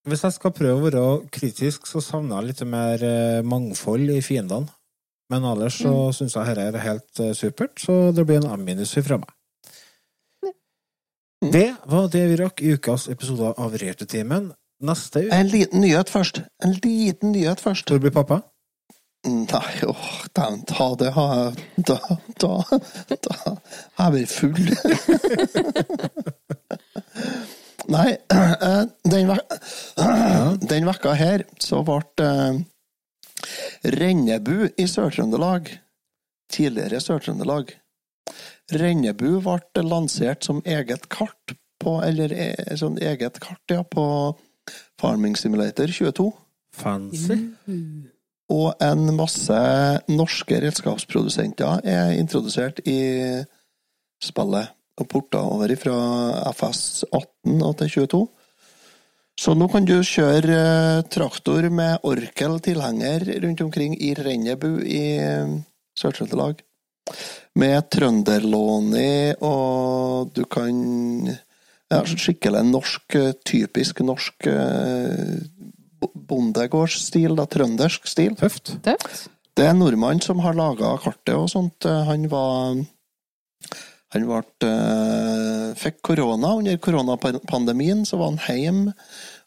Hvis 0.09 0.23
jeg 0.25 0.33
skal 0.33 0.49
prøve 0.57 0.79
å 0.79 0.85
være 0.87 1.29
kritisk, 1.29 1.85
så 1.85 2.01
savner 2.01 2.39
jeg 2.41 2.47
litt 2.49 2.61
mer 2.65 3.03
eh, 3.05 3.43
mangfold 3.45 4.09
i 4.09 4.17
fiendene. 4.25 4.65
Men 5.29 5.43
ellers 5.45 5.77
så 5.77 5.91
Mm. 5.93 6.13
syns 6.17 6.33
jeg 6.35 6.55
dette 6.55 6.73
er 6.73 6.81
helt 6.81 7.19
eh, 7.21 7.33
supert, 7.37 7.77
så 7.77 8.09
det 8.11 8.25
blir 8.25 8.41
en 8.41 8.49
M-minus 8.59 8.95
fra 9.05 9.19
meg. 9.21 9.29
Det 11.41 11.73
var 11.85 12.07
det 12.13 12.27
vi 12.29 12.35
rakk 12.37 12.61
i 12.61 12.71
ukas 12.77 13.07
episode 13.09 13.53
av 13.57 13.73
Returtimen. 13.77 14.51
Neste 14.85 15.19
uke 15.25 15.33
En 15.35 15.47
liten 15.49 15.81
nyhet 15.81 16.09
først. 16.09 16.41
En 16.63 16.73
liten 16.83 17.31
nyhet 17.33 17.59
først. 17.61 17.89
Hvor 17.89 17.99
blir 18.01 18.11
pappa? 18.13 18.41
Nei, 19.25 19.81
åh, 19.85 20.05
dæven 20.33 20.63
ta, 20.65 20.95
det 20.97 21.11
har 21.13 21.33
jeg 21.37 21.53
Da, 21.85 21.97
da, 22.41 22.63
da 23.25 23.35
jeg 23.99 24.11
blir 24.15 24.27
full. 24.29 24.71
nei. 27.95 28.11
eh, 28.33 28.83
Den, 29.05 29.29
den 30.69 30.85
vekka 30.89 31.13
her 31.17 31.43
så 31.61 31.81
ble 31.85 32.01
eh, 32.25 32.53
Rennebu 33.97 34.67
i 34.77 34.85
Sør-Trøndelag, 34.89 35.69
tidligere 36.53 36.99
Sør-Trøndelag 37.01 37.65
Rennebu 38.75 39.41
ble 39.43 39.83
lansert 39.85 40.45
som 40.47 40.61
eget 40.65 41.09
kart 41.11 41.55
på 41.81 41.97
Eller 42.05 42.33
eh, 42.35 42.75
sånn 42.77 42.99
eget 43.01 43.39
kart, 43.41 43.63
ja, 43.71 43.81
på 43.81 44.03
Farming 45.01 45.33
Simulator 45.39 45.89
22. 45.89 46.27
Fancy. 46.77 47.37
Og 48.51 48.83
en 48.83 49.07
masse 49.15 49.57
norske 50.11 50.59
redskapsprodusenter 50.61 51.81
er 51.87 52.13
introdusert 52.19 52.83
i 52.85 52.99
spillet 54.21 54.75
og 55.01 55.09
porta 55.09 55.41
over 55.41 55.73
fra 55.79 55.97
FS 56.51 57.03
18 57.09 57.63
og 57.65 57.75
til 57.79 57.93
22. 58.05 58.21
Så 59.41 59.55
nå 59.57 59.65
kan 59.71 59.87
du 59.87 59.95
kjøre 60.05 60.57
eh, 60.57 61.03
traktor 61.09 61.65
med 61.73 62.03
Orkel 62.05 62.59
tilhenger 62.61 63.23
rundt 63.41 63.63
omkring 63.63 63.95
i 63.97 64.11
Rennebu 64.13 64.83
i 64.83 65.05
eh, 65.17 65.55
Sør-Trøndelag. 65.97 66.61
Med 67.59 67.89
trønderlåni, 67.91 69.35
og 69.43 70.31
du 70.35 70.45
kan 70.49 70.77
ja, 71.91 71.99
Skikkelig 72.07 72.63
norsk, 72.69 73.15
eh, 73.19 73.33
typisk 73.43 73.99
norsk 74.07 74.47
eh, 74.47 75.41
bondegårdsstil, 75.99 77.35
da, 77.35 77.45
trøndersk 77.51 78.07
stil. 78.07 78.37
Tøft. 78.39 78.77
Tøft. 78.85 79.25
Det 79.51 79.65
er 79.65 79.73
en 79.73 79.81
nordmann 79.83 80.21
som 80.23 80.39
har 80.39 80.55
laga 80.55 80.93
kartet 81.03 81.35
og 81.35 81.49
sånt. 81.51 81.83
Han 81.83 82.29
var 82.31 82.79
Han 84.11 84.25
ble, 84.27 84.39
eh, 84.67 85.67
fikk 85.79 86.01
korona 86.03 86.55
under 86.59 86.75
koronapandemien, 86.77 88.03
så 88.03 88.17
var 88.19 88.33
han 88.35 88.57
hjemme 88.59 88.93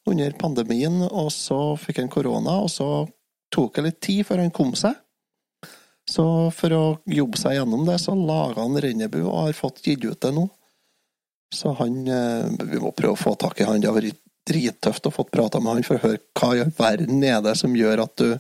under 0.09 0.31
pandemien, 0.41 1.03
og 1.11 1.29
så 1.33 1.77
fikk 1.77 2.01
han 2.01 2.09
korona, 2.09 2.63
og 2.65 2.71
så 2.73 3.07
tok 3.53 3.75
det 3.75 3.85
litt 3.85 4.01
tid 4.01 4.25
før 4.25 4.41
han 4.41 4.51
kom 4.51 4.73
seg. 4.73 4.97
Så 6.11 6.25
for 6.53 6.77
å 6.77 6.83
jobbe 7.09 7.41
seg 7.41 7.57
gjennom 7.59 7.87
det, 7.89 7.97
så 8.03 8.13
laga 8.17 8.61
han 8.61 8.77
Rennebu 8.81 9.23
og 9.23 9.47
har 9.47 9.57
fått 9.57 9.81
gitt 9.87 10.05
ut 10.05 10.21
det 10.21 10.35
nå. 10.37 10.49
Så 11.55 11.73
han 11.79 12.03
eh, 12.11 12.51
Vi 12.73 12.81
må 12.83 12.93
prøve 12.97 13.15
å 13.15 13.21
få 13.21 13.35
tak 13.41 13.61
i 13.61 13.69
han. 13.69 13.81
Det 13.81 13.89
har 13.89 13.97
vært 13.97 14.21
drittøft 14.45 15.07
å 15.09 15.15
få 15.15 15.25
prata 15.25 15.61
med 15.63 15.79
han 15.79 15.87
for 15.87 15.97
å 15.97 16.05
høre 16.05 16.21
hva 16.37 16.51
i 16.59 16.67
verden 16.77 17.23
er 17.25 17.41
det 17.45 17.55
som 17.57 17.77
gjør 17.77 18.05
at 18.05 18.21
du 18.21 18.35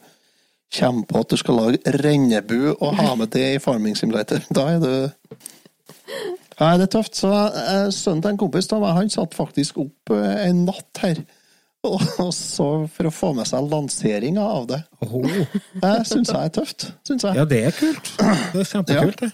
kommer 0.75 1.07
på 1.09 1.21
at 1.23 1.31
du 1.31 1.39
skal 1.41 1.61
lage 1.61 1.95
rennebu 2.01 2.75
og 2.75 2.99
ha 2.99 3.15
med 3.17 3.31
det 3.33 3.47
i 3.55 3.63
Farming 3.63 3.97
Simulator. 3.97 4.45
Da 4.57 4.69
er 4.75 4.83
du 4.83 4.93
Nei, 6.55 6.77
det 6.79 6.87
er 6.87 6.93
tøft. 6.93 7.17
Så 7.19 7.31
eh, 7.33 7.89
Sønnen 7.95 8.23
til 8.23 8.35
en 8.35 8.43
kompis 8.45 8.69
da, 8.71 8.79
han 8.95 9.11
satt 9.11 9.35
faktisk 9.35 9.81
opp 9.83 10.13
eh, 10.15 10.45
en 10.49 10.65
natt 10.69 11.01
her. 11.03 11.25
Og, 11.85 12.01
og 12.23 12.31
så 12.33 12.67
for 12.89 13.09
å 13.09 13.13
få 13.13 13.33
med 13.37 13.49
seg 13.49 13.67
lanseringa 13.69 14.45
av 14.57 14.69
det. 14.71 14.81
Det 15.83 15.95
syns 16.09 16.33
jeg 16.33 16.41
er 16.41 16.55
tøft. 16.55 16.87
Synes 17.05 17.27
jeg. 17.27 17.37
Ja, 17.37 17.45
det 17.49 17.61
er 17.69 17.77
kult. 17.77 18.13
Det 18.55 18.63
er 18.63 18.71
kjempekult, 18.71 19.25
det. 19.25 19.33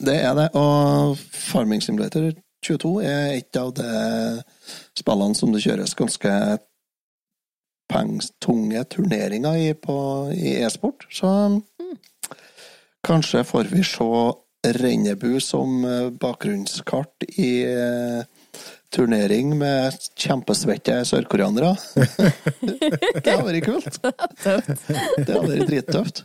Det 0.00 0.16
er 0.18 0.32
det. 0.38 0.46
Og 0.58 1.18
Farming 1.30 1.84
Simulator 1.84 2.30
22 2.64 2.94
er 3.04 3.36
et 3.36 3.60
av 3.60 3.74
de 3.76 3.90
spillene 4.96 5.36
som 5.38 5.52
det 5.54 5.62
kjøres 5.66 5.94
ganske 5.98 6.32
pengetunge 7.92 8.82
turneringer 8.90 9.60
i 9.60 9.68
på, 9.78 9.98
i 10.34 10.56
e-sport. 10.64 11.06
Så 11.12 11.30
kanskje 13.06 13.44
får 13.46 13.70
vi 13.70 13.84
se 13.86 14.10
Rennebu 14.66 15.36
som 15.44 15.84
bakgrunnskart 16.18 17.28
i 17.38 17.50
eh, 17.68 18.24
turnering 18.96 19.52
med 19.58 19.96
kjempesvette 20.18 20.98
sørkoreanere. 21.08 21.74
det 23.22 23.26
hadde 23.26 23.44
vært 23.50 23.66
kult. 23.68 24.00
Det 24.42 25.28
hadde 25.28 25.42
vært 25.50 25.68
drittøft. 25.70 26.24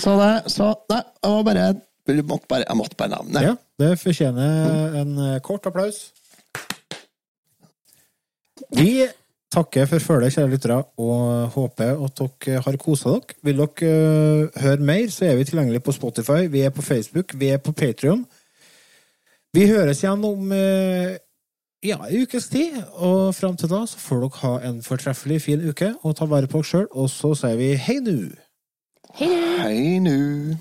Så 0.00 0.16
det 0.18 0.32
Så 0.52 0.72
nei, 0.90 1.00
jeg 1.22 1.36
var 1.36 1.46
bare 1.46 1.70
jeg 2.10 2.24
måtte 2.26 2.48
bare, 2.50 2.64
jeg 2.66 2.78
måtte 2.78 2.96
bare 2.98 3.12
nevne 3.14 3.36
det. 3.36 3.46
Ja, 3.46 3.54
det 3.78 3.90
fortjener 4.00 4.96
en 4.98 5.18
eh, 5.22 5.40
kort 5.46 5.66
applaus. 5.68 6.08
Vi 8.74 9.04
takker 9.50 9.86
for 9.90 9.98
følget, 9.98 10.34
kjære 10.34 10.50
lyttere, 10.50 10.80
og 10.98 11.54
håper 11.54 11.92
at 12.06 12.22
dere 12.22 12.62
har 12.64 12.78
kosa 12.82 13.14
dere. 13.16 13.38
Vil 13.46 13.62
dere 13.62 13.92
eh, 13.92 14.60
høre 14.64 14.88
mer, 14.90 15.06
så 15.10 15.28
er 15.28 15.38
vi 15.38 15.46
tilgjengelige 15.48 15.86
på 15.86 15.94
Spotify, 15.94 16.46
vi 16.50 16.64
er 16.66 16.74
på 16.74 16.82
Facebook, 16.82 17.34
vi 17.38 17.52
er 17.54 17.62
på 17.62 17.72
Patrion. 17.72 18.24
Vi 19.56 19.64
høres 19.66 20.04
igjen 20.04 20.22
om 20.22 20.52
eh, 20.54 21.16
ja, 21.82 21.96
en 22.06 22.22
ukes 22.22 22.46
tid, 22.52 22.76
og 22.94 23.34
fram 23.34 23.56
til 23.58 23.70
da 23.72 23.80
så 23.90 23.98
får 23.98 24.20
dere 24.22 24.42
ha 24.44 24.52
en 24.68 24.76
fortreffelig 24.86 25.40
fin 25.42 25.64
uke, 25.66 25.88
og 26.06 26.14
ta 26.20 26.28
vare 26.30 26.46
på 26.46 26.60
dere 26.60 26.70
sjøl, 26.70 26.86
og 26.94 27.10
så 27.10 27.32
sier 27.34 27.58
vi 27.58 27.72
hei 27.74 27.98
nu! 28.04 28.30
Hei 29.18 29.98
nu. 29.98 30.54